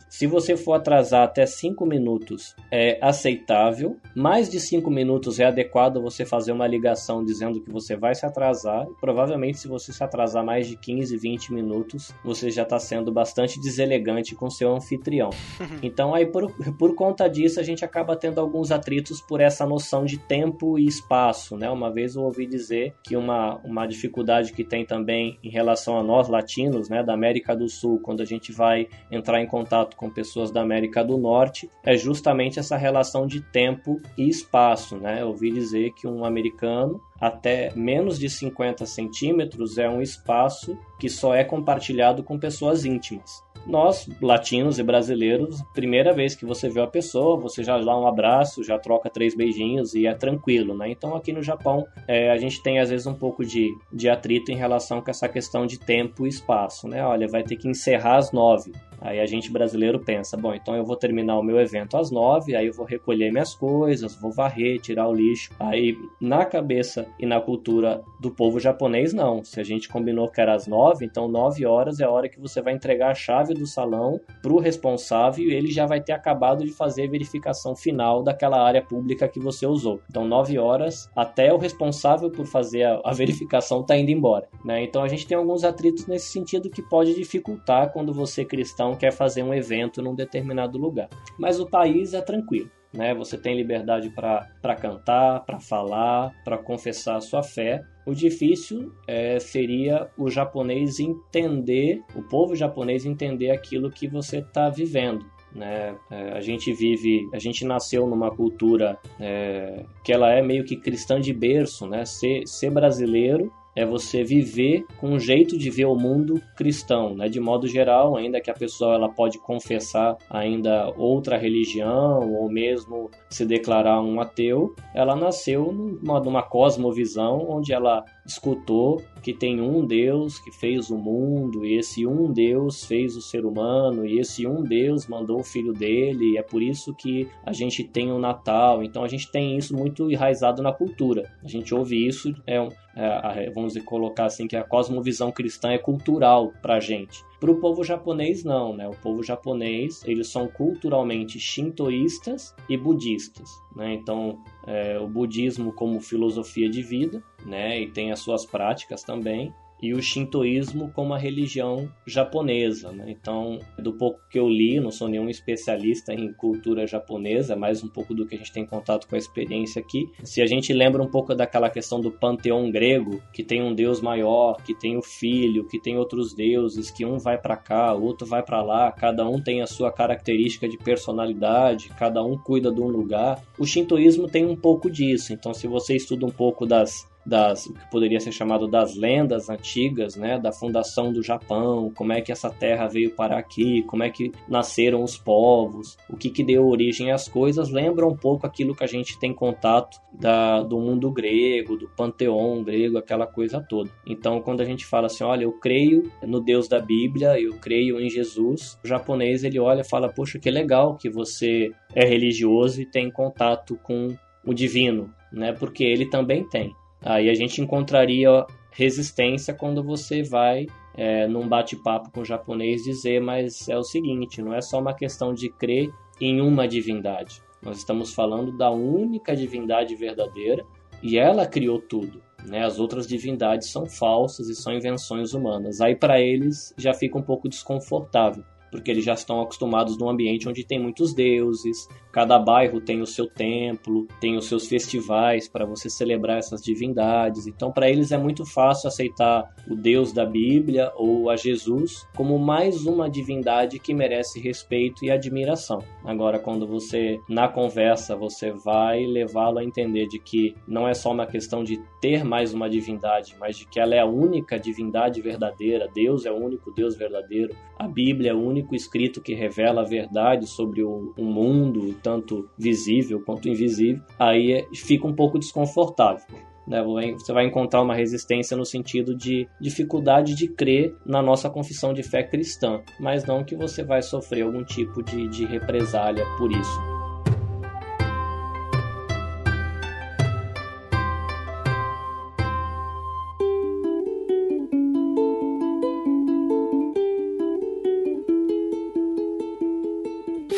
Se 0.08 0.26
você 0.26 0.56
for 0.56 0.74
atrasar 0.74 1.22
até 1.22 1.44
5 1.44 1.84
minutos, 1.84 2.56
é 2.70 2.98
aceitável. 3.00 3.96
Mais 4.14 4.48
de 4.48 4.58
5 4.58 4.90
minutos 4.90 5.38
é 5.38 5.44
adequado 5.44 6.00
você 6.00 6.24
fazer 6.24 6.52
uma 6.52 6.66
ligação 6.66 7.24
dizendo 7.24 7.60
que 7.60 7.70
você 7.70 7.94
vai 7.94 8.14
se 8.14 8.24
atrasar. 8.24 8.86
E 8.88 9.00
provavelmente, 9.00 9.58
se 9.58 9.68
você 9.68 9.92
se 9.92 10.02
atrasar 10.02 10.44
mais 10.44 10.66
de 10.66 10.76
15, 10.76 11.16
20 11.16 11.52
minutos, 11.52 12.12
você 12.24 12.50
já 12.50 12.62
está 12.62 12.78
sendo 12.78 13.12
bastante 13.12 13.60
deselegante 13.60 14.34
com 14.34 14.50
seu 14.50 14.74
anfitrião. 14.74 15.30
Então, 15.80 16.12
aí 16.14 16.26
por, 16.26 16.50
por 16.76 16.94
conta 16.94 17.28
disso, 17.28 17.60
a 17.60 17.62
gente 17.62 17.84
acaba 17.84 18.16
tendo 18.16 18.40
alguns 18.40 18.72
atritos 18.72 19.20
por 19.20 19.40
essa 19.40 19.64
noção 19.64 20.04
de 20.04 20.18
tempo 20.18 20.78
e 20.78 20.86
espaço. 20.86 21.56
Né? 21.56 21.70
Uma 21.70 21.90
vez 21.90 22.16
eu 22.16 22.22
ouvi 22.22 22.46
dizer 22.46 22.94
que 23.02 23.16
uma, 23.16 23.56
uma 23.58 23.86
dificuldade 23.86 24.52
que 24.52 24.64
tem 24.64 24.84
também 24.84 25.38
em 25.42 25.50
relação 25.50 25.96
a 25.96 26.02
nós 26.02 26.28
latinos, 26.28 26.88
né, 26.88 27.02
da 27.02 27.14
América 27.14 27.54
do 27.54 27.68
Sul, 27.68 28.00
quando 28.00 28.22
a 28.22 28.24
gente 28.24 28.50
vai 28.52 28.88
entrar 29.10 29.40
em 29.40 29.46
contato 29.46 29.96
com 29.98 30.08
pessoas 30.08 30.50
da 30.50 30.62
América 30.62 31.04
do 31.04 31.18
Norte 31.18 31.68
é 31.84 31.96
justamente 31.96 32.58
essa 32.58 32.76
relação 32.76 33.26
de 33.26 33.40
tempo 33.40 34.00
e 34.16 34.28
espaço. 34.28 34.96
Né? 34.96 35.20
Eu 35.20 35.28
ouvi 35.28 35.50
dizer 35.50 35.92
que 35.92 36.06
um 36.06 36.24
americano 36.24 37.02
até 37.20 37.72
menos 37.74 38.18
de 38.18 38.28
50 38.28 38.86
centímetros 38.86 39.78
é 39.78 39.88
um 39.88 40.00
espaço 40.00 40.78
que 40.98 41.08
só 41.08 41.34
é 41.34 41.44
compartilhado 41.44 42.22
com 42.22 42.38
pessoas 42.38 42.84
íntimas 42.84 43.42
nós, 43.68 44.08
latinos 44.20 44.78
e 44.78 44.82
brasileiros, 44.82 45.62
primeira 45.74 46.12
vez 46.12 46.34
que 46.34 46.46
você 46.46 46.68
vê 46.68 46.80
a 46.80 46.86
pessoa, 46.86 47.36
você 47.36 47.62
já 47.62 47.78
dá 47.78 47.96
um 47.96 48.06
abraço, 48.06 48.64
já 48.64 48.78
troca 48.78 49.10
três 49.10 49.34
beijinhos 49.34 49.94
e 49.94 50.06
é 50.06 50.14
tranquilo, 50.14 50.74
né? 50.76 50.90
Então 50.90 51.14
aqui 51.14 51.32
no 51.32 51.42
Japão 51.42 51.86
é, 52.06 52.30
a 52.30 52.36
gente 52.38 52.62
tem 52.62 52.80
às 52.80 52.90
vezes 52.90 53.06
um 53.06 53.14
pouco 53.14 53.44
de, 53.44 53.70
de 53.92 54.08
atrito 54.08 54.50
em 54.50 54.56
relação 54.56 55.02
com 55.02 55.10
essa 55.10 55.28
questão 55.28 55.66
de 55.66 55.78
tempo 55.78 56.26
e 56.26 56.30
espaço, 56.30 56.88
né? 56.88 57.04
Olha, 57.04 57.28
vai 57.28 57.42
ter 57.42 57.56
que 57.56 57.68
encerrar 57.68 58.16
às 58.16 58.32
nove. 58.32 58.72
Aí 59.00 59.20
a 59.20 59.26
gente 59.26 59.52
brasileiro 59.52 60.00
pensa, 60.00 60.36
bom, 60.36 60.52
então 60.52 60.74
eu 60.74 60.84
vou 60.84 60.96
terminar 60.96 61.38
o 61.38 61.42
meu 61.42 61.60
evento 61.60 61.96
às 61.96 62.10
nove, 62.10 62.56
aí 62.56 62.66
eu 62.66 62.72
vou 62.72 62.84
recolher 62.84 63.30
minhas 63.30 63.54
coisas, 63.54 64.16
vou 64.20 64.32
varrer, 64.32 64.80
tirar 64.80 65.06
o 65.06 65.14
lixo. 65.14 65.52
Aí 65.60 65.96
na 66.20 66.44
cabeça 66.44 67.06
e 67.18 67.26
na 67.26 67.40
cultura 67.40 68.02
do 68.20 68.30
povo 68.30 68.58
japonês, 68.58 69.12
não. 69.12 69.44
Se 69.44 69.60
a 69.60 69.64
gente 69.64 69.88
combinou 69.88 70.28
que 70.28 70.40
era 70.40 70.54
às 70.54 70.66
nove, 70.66 71.04
então 71.04 71.28
nove 71.28 71.66
horas 71.66 72.00
é 72.00 72.04
a 72.04 72.10
hora 72.10 72.28
que 72.28 72.40
você 72.40 72.60
vai 72.60 72.74
entregar 72.74 73.10
a 73.10 73.14
chave 73.14 73.54
do 73.54 73.66
salão 73.66 74.20
para 74.42 74.52
o 74.52 74.58
responsável 74.58 75.44
e 75.44 75.52
ele 75.52 75.70
já 75.70 75.86
vai 75.86 76.00
ter 76.00 76.12
acabado 76.12 76.64
de 76.64 76.72
fazer 76.72 77.04
a 77.06 77.10
verificação 77.10 77.74
final 77.76 78.22
daquela 78.22 78.62
área 78.62 78.82
pública 78.82 79.28
que 79.28 79.40
você 79.40 79.66
usou. 79.66 80.00
Então 80.10 80.26
nove 80.26 80.58
horas 80.58 81.08
até 81.14 81.52
o 81.52 81.58
responsável 81.58 82.30
por 82.30 82.46
fazer 82.46 82.84
a, 82.84 83.00
a 83.04 83.12
verificação 83.12 83.80
está 83.80 83.96
indo 83.96 84.10
embora. 84.10 84.48
Né? 84.64 84.82
Então 84.82 85.02
a 85.02 85.08
gente 85.08 85.26
tem 85.26 85.36
alguns 85.36 85.64
atritos 85.64 86.06
nesse 86.06 86.32
sentido 86.32 86.70
que 86.70 86.82
pode 86.82 87.14
dificultar 87.14 87.92
quando 87.92 88.12
você 88.12 88.44
cristão 88.44 88.94
quer 88.94 89.12
fazer 89.12 89.42
um 89.42 89.54
evento 89.54 90.02
num 90.02 90.14
determinado 90.14 90.78
lugar. 90.78 91.08
Mas 91.38 91.60
o 91.60 91.66
país 91.66 92.14
é 92.14 92.20
tranquilo. 92.20 92.70
Né? 92.92 93.14
Você 93.14 93.36
tem 93.36 93.56
liberdade 93.56 94.10
para 94.10 94.74
cantar, 94.76 95.44
para 95.44 95.60
falar, 95.60 96.32
para 96.44 96.58
confessar 96.58 97.16
a 97.16 97.20
sua 97.20 97.42
fé. 97.42 97.82
O 98.06 98.14
difícil 98.14 98.92
é, 99.06 99.38
seria 99.38 100.08
o 100.16 100.30
japonês 100.30 100.98
entender, 100.98 102.02
o 102.14 102.22
povo 102.22 102.56
japonês 102.56 103.04
entender 103.04 103.50
aquilo 103.50 103.90
que 103.90 104.08
você 104.08 104.38
está 104.38 104.70
vivendo. 104.70 105.26
Né? 105.54 105.94
É, 106.10 106.32
a 106.32 106.40
gente 106.40 106.72
vive, 106.72 107.28
a 107.32 107.38
gente 107.38 107.64
nasceu 107.64 108.06
numa 108.06 108.30
cultura 108.30 108.98
é, 109.18 109.84
que 110.04 110.12
ela 110.12 110.30
é 110.32 110.42
meio 110.42 110.64
que 110.64 110.76
cristã 110.76 111.20
de 111.20 111.32
berço, 111.32 111.86
né? 111.86 112.04
Ser, 112.04 112.46
ser 112.46 112.70
brasileiro 112.70 113.50
é 113.78 113.86
você 113.86 114.24
viver 114.24 114.84
com 114.96 115.10
um 115.10 115.20
jeito 115.20 115.56
de 115.56 115.70
ver 115.70 115.84
o 115.84 115.94
mundo 115.94 116.42
cristão, 116.56 117.14
né? 117.14 117.28
De 117.28 117.38
modo 117.38 117.68
geral, 117.68 118.16
ainda 118.16 118.40
que 118.40 118.50
a 118.50 118.54
pessoa 118.54 118.96
ela 118.96 119.08
pode 119.08 119.38
confessar 119.38 120.16
ainda 120.28 120.92
outra 120.96 121.38
religião 121.38 122.28
ou 122.32 122.50
mesmo 122.50 123.08
se 123.28 123.44
declarar 123.44 124.00
um 124.00 124.20
ateu, 124.20 124.74
ela 124.94 125.14
nasceu 125.14 125.72
numa, 125.72 126.20
numa 126.20 126.42
cosmovisão 126.42 127.46
onde 127.48 127.72
ela 127.72 128.04
escutou 128.26 129.02
que 129.22 129.32
tem 129.32 129.60
um 129.60 129.84
Deus 129.84 130.38
que 130.38 130.50
fez 130.52 130.90
o 130.90 130.96
mundo, 130.96 131.64
e 131.64 131.76
esse 131.76 132.06
um 132.06 132.32
Deus 132.32 132.84
fez 132.84 133.16
o 133.16 133.20
ser 133.20 133.44
humano, 133.44 134.06
e 134.06 134.18
esse 134.18 134.46
um 134.46 134.62
Deus 134.62 135.06
mandou 135.06 135.40
o 135.40 135.44
filho 135.44 135.72
dele, 135.72 136.32
e 136.32 136.38
é 136.38 136.42
por 136.42 136.62
isso 136.62 136.94
que 136.94 137.28
a 137.44 137.52
gente 137.52 137.84
tem 137.84 138.12
o 138.12 138.18
Natal. 138.18 138.82
Então 138.82 139.02
a 139.02 139.08
gente 139.08 139.30
tem 139.30 139.56
isso 139.56 139.76
muito 139.76 140.10
enraizado 140.10 140.62
na 140.62 140.72
cultura. 140.72 141.30
A 141.42 141.48
gente 141.48 141.74
ouve 141.74 142.06
isso, 142.06 142.34
é, 142.46 142.56
é 142.96 143.50
vamos 143.50 143.76
colocar 143.84 144.26
assim, 144.26 144.46
que 144.46 144.56
a 144.56 144.64
cosmovisão 144.64 145.30
cristã 145.32 145.70
é 145.70 145.78
cultural 145.78 146.52
pra 146.62 146.80
gente. 146.80 147.22
Para 147.40 147.52
o 147.52 147.60
povo 147.60 147.84
japonês, 147.84 148.42
não, 148.42 148.74
né? 148.74 148.88
O 148.88 148.96
povo 148.96 149.22
japonês, 149.22 150.02
eles 150.04 150.28
são 150.28 150.48
culturalmente 150.48 151.38
shintoístas 151.38 152.54
e 152.68 152.76
budistas, 152.76 153.48
né? 153.76 153.94
Então, 153.94 154.40
é, 154.66 154.98
o 154.98 155.06
budismo 155.06 155.72
como 155.72 156.00
filosofia 156.00 156.68
de 156.68 156.82
vida, 156.82 157.22
né? 157.46 157.80
E 157.80 157.90
tem 157.90 158.10
as 158.10 158.18
suas 158.18 158.44
práticas 158.44 159.04
também. 159.04 159.54
E 159.80 159.92
o 159.92 160.02
shintoísmo 160.02 160.90
como 160.92 161.14
a 161.14 161.18
religião 161.18 161.88
japonesa. 162.06 162.90
Né? 162.92 163.06
Então, 163.08 163.58
do 163.78 163.92
pouco 163.92 164.20
que 164.30 164.38
eu 164.38 164.48
li, 164.48 164.80
não 164.80 164.90
sou 164.90 165.08
nenhum 165.08 165.28
especialista 165.28 166.12
em 166.12 166.32
cultura 166.32 166.86
japonesa, 166.86 167.56
mais 167.56 167.82
um 167.82 167.88
pouco 167.88 168.14
do 168.14 168.26
que 168.26 168.34
a 168.34 168.38
gente 168.38 168.52
tem 168.52 168.66
contato 168.66 169.06
com 169.06 169.14
a 169.14 169.18
experiência 169.18 169.80
aqui. 169.80 170.08
Se 170.22 170.42
a 170.42 170.46
gente 170.46 170.72
lembra 170.72 171.02
um 171.02 171.10
pouco 171.10 171.34
daquela 171.34 171.70
questão 171.70 172.00
do 172.00 172.10
panteão 172.10 172.70
grego, 172.70 173.22
que 173.32 173.42
tem 173.42 173.62
um 173.62 173.74
deus 173.74 174.00
maior, 174.00 174.56
que 174.62 174.74
tem 174.74 174.96
o 174.96 175.02
filho, 175.02 175.66
que 175.68 175.80
tem 175.80 175.96
outros 175.96 176.34
deuses, 176.34 176.90
que 176.90 177.04
um 177.04 177.18
vai 177.18 177.38
para 177.38 177.56
cá, 177.56 177.92
outro 177.94 178.26
vai 178.26 178.42
para 178.42 178.62
lá, 178.62 178.90
cada 178.92 179.28
um 179.28 179.40
tem 179.40 179.62
a 179.62 179.66
sua 179.66 179.92
característica 179.92 180.68
de 180.68 180.76
personalidade, 180.76 181.90
cada 181.98 182.22
um 182.22 182.36
cuida 182.36 182.72
de 182.72 182.80
um 182.80 182.88
lugar. 182.88 183.42
O 183.58 183.66
shintoísmo 183.66 184.28
tem 184.28 184.44
um 184.44 184.56
pouco 184.56 184.90
disso. 184.90 185.32
Então, 185.32 185.54
se 185.54 185.66
você 185.66 185.96
estuda 185.96 186.26
um 186.26 186.30
pouco 186.30 186.66
das 186.66 187.06
das 187.28 187.66
o 187.66 187.74
que 187.74 187.90
poderia 187.90 188.18
ser 188.18 188.32
chamado 188.32 188.66
das 188.66 188.96
lendas 188.96 189.48
antigas, 189.50 190.16
né, 190.16 190.38
da 190.38 190.52
fundação 190.52 191.12
do 191.12 191.22
Japão, 191.22 191.92
como 191.94 192.12
é 192.12 192.20
que 192.20 192.32
essa 192.32 192.50
terra 192.50 192.88
veio 192.88 193.14
parar 193.14 193.38
aqui, 193.38 193.82
como 193.82 194.02
é 194.02 194.10
que 194.10 194.32
nasceram 194.48 195.02
os 195.02 195.16
povos, 195.16 195.96
o 196.08 196.16
que 196.16 196.30
que 196.30 196.42
deu 196.42 196.66
origem 196.66 197.12
às 197.12 197.28
coisas, 197.28 197.70
lembra 197.70 198.06
um 198.06 198.16
pouco 198.16 198.46
aquilo 198.46 198.74
que 198.74 198.84
a 198.84 198.88
gente 198.88 199.18
tem 199.18 199.32
contato 199.32 200.00
da, 200.12 200.62
do 200.62 200.78
mundo 200.80 201.10
grego, 201.10 201.76
do 201.76 201.88
panteão 201.88 202.62
grego, 202.62 202.98
aquela 202.98 203.26
coisa 203.26 203.60
toda. 203.60 203.90
Então, 204.06 204.40
quando 204.40 204.60
a 204.60 204.64
gente 204.64 204.86
fala 204.86 205.06
assim, 205.06 205.24
olha, 205.24 205.44
eu 205.44 205.52
creio 205.52 206.10
no 206.22 206.40
Deus 206.40 206.68
da 206.68 206.80
Bíblia, 206.80 207.38
eu 207.40 207.54
creio 207.54 208.00
em 208.00 208.08
Jesus, 208.08 208.78
o 208.82 208.88
japonês 208.88 209.44
ele 209.44 209.58
olha 209.58 209.82
e 209.82 209.88
fala, 209.88 210.08
poxa, 210.08 210.38
que 210.38 210.50
legal 210.50 210.96
que 210.96 211.10
você 211.10 211.70
é 211.94 212.04
religioso 212.04 212.80
e 212.80 212.86
tem 212.86 213.10
contato 213.10 213.78
com 213.82 214.16
o 214.44 214.54
divino, 214.54 215.12
né? 215.32 215.52
Porque 215.52 215.84
ele 215.84 216.06
também 216.06 216.48
tem. 216.48 216.72
Aí 217.02 217.30
a 217.30 217.34
gente 217.34 217.60
encontraria 217.60 218.46
resistência 218.70 219.54
quando 219.54 219.82
você 219.82 220.22
vai 220.22 220.66
é, 220.94 221.26
num 221.26 221.48
bate-papo 221.48 222.10
com 222.10 222.20
o 222.20 222.24
japonês 222.24 222.82
dizer, 222.82 223.20
mas 223.20 223.68
é 223.68 223.76
o 223.76 223.84
seguinte, 223.84 224.42
não 224.42 224.54
é 224.54 224.60
só 224.60 224.80
uma 224.80 224.94
questão 224.94 225.32
de 225.32 225.48
crer 225.48 225.90
em 226.20 226.40
uma 226.40 226.66
divindade. 226.66 227.40
Nós 227.62 227.78
estamos 227.78 228.12
falando 228.12 228.56
da 228.56 228.70
única 228.70 229.34
divindade 229.34 229.94
verdadeira 229.94 230.64
e 231.02 231.18
ela 231.18 231.46
criou 231.46 231.80
tudo. 231.80 232.20
Né? 232.46 232.64
As 232.64 232.78
outras 232.78 233.06
divindades 233.06 233.70
são 233.70 233.86
falsas 233.86 234.48
e 234.48 234.54
são 234.54 234.72
invenções 234.72 235.34
humanas. 235.34 235.80
Aí 235.80 235.94
para 235.94 236.20
eles 236.20 236.74
já 236.76 236.92
fica 236.94 237.18
um 237.18 237.22
pouco 237.22 237.48
desconfortável 237.48 238.44
porque 238.70 238.90
eles 238.90 239.04
já 239.04 239.14
estão 239.14 239.40
acostumados 239.40 239.96
num 239.98 240.08
ambiente 240.08 240.48
onde 240.48 240.64
tem 240.64 240.78
muitos 240.78 241.14
deuses, 241.14 241.88
cada 242.12 242.38
bairro 242.38 242.80
tem 242.80 243.00
o 243.00 243.06
seu 243.06 243.26
templo, 243.26 244.06
tem 244.20 244.36
os 244.36 244.46
seus 244.46 244.66
festivais 244.66 245.48
para 245.48 245.64
você 245.64 245.88
celebrar 245.88 246.38
essas 246.38 246.62
divindades. 246.62 247.46
Então, 247.46 247.70
para 247.70 247.88
eles 247.88 248.12
é 248.12 248.18
muito 248.18 248.44
fácil 248.44 248.88
aceitar 248.88 249.54
o 249.68 249.74
Deus 249.74 250.12
da 250.12 250.24
Bíblia 250.24 250.92
ou 250.96 251.30
a 251.30 251.36
Jesus 251.36 252.06
como 252.16 252.38
mais 252.38 252.86
uma 252.86 253.08
divindade 253.08 253.78
que 253.78 253.94
merece 253.94 254.40
respeito 254.40 255.04
e 255.04 255.10
admiração. 255.10 255.82
Agora, 256.04 256.38
quando 256.38 256.66
você 256.66 257.18
na 257.28 257.48
conversa 257.48 258.16
você 258.16 258.50
vai 258.50 259.04
levá-lo 259.06 259.58
a 259.58 259.64
entender 259.64 260.06
de 260.06 260.18
que 260.18 260.54
não 260.66 260.88
é 260.88 260.94
só 260.94 261.12
uma 261.12 261.26
questão 261.26 261.62
de 261.62 261.80
ter 262.00 262.24
mais 262.24 262.52
uma 262.52 262.68
divindade, 262.68 263.34
mas 263.38 263.56
de 263.56 263.66
que 263.66 263.80
ela 263.80 263.94
é 263.94 264.00
a 264.00 264.06
única 264.06 264.58
divindade 264.58 265.20
verdadeira, 265.20 265.88
Deus 265.92 266.26
é 266.26 266.32
o 266.32 266.36
único 266.36 266.72
Deus 266.72 266.96
verdadeiro, 266.96 267.54
a 267.78 267.86
Bíblia 267.86 268.32
é 268.32 268.34
o 268.34 268.42
único 268.42 268.57
único 268.58 268.74
escrito 268.74 269.20
que 269.20 269.34
revela 269.34 269.82
a 269.82 269.84
verdade 269.84 270.46
sobre 270.46 270.82
o, 270.82 271.14
o 271.16 271.24
mundo, 271.24 271.94
tanto 272.02 272.48
visível 272.58 273.20
quanto 273.24 273.48
invisível, 273.48 274.02
aí 274.18 274.52
é, 274.52 274.66
fica 274.74 275.06
um 275.06 275.14
pouco 275.14 275.38
desconfortável. 275.38 276.26
Né? 276.66 276.82
Você 277.14 277.32
vai 277.32 277.46
encontrar 277.46 277.80
uma 277.80 277.94
resistência 277.94 278.56
no 278.56 278.64
sentido 278.64 279.16
de 279.16 279.48
dificuldade 279.60 280.34
de 280.34 280.48
crer 280.48 280.94
na 281.06 281.22
nossa 281.22 281.48
confissão 281.48 281.94
de 281.94 282.02
fé 282.02 282.22
cristã, 282.22 282.82
mas 283.00 283.24
não 283.24 283.42
que 283.42 283.56
você 283.56 283.82
vai 283.82 284.02
sofrer 284.02 284.42
algum 284.42 284.62
tipo 284.62 285.02
de, 285.02 285.26
de 285.28 285.46
represália 285.46 286.24
por 286.36 286.52
isso. 286.52 286.87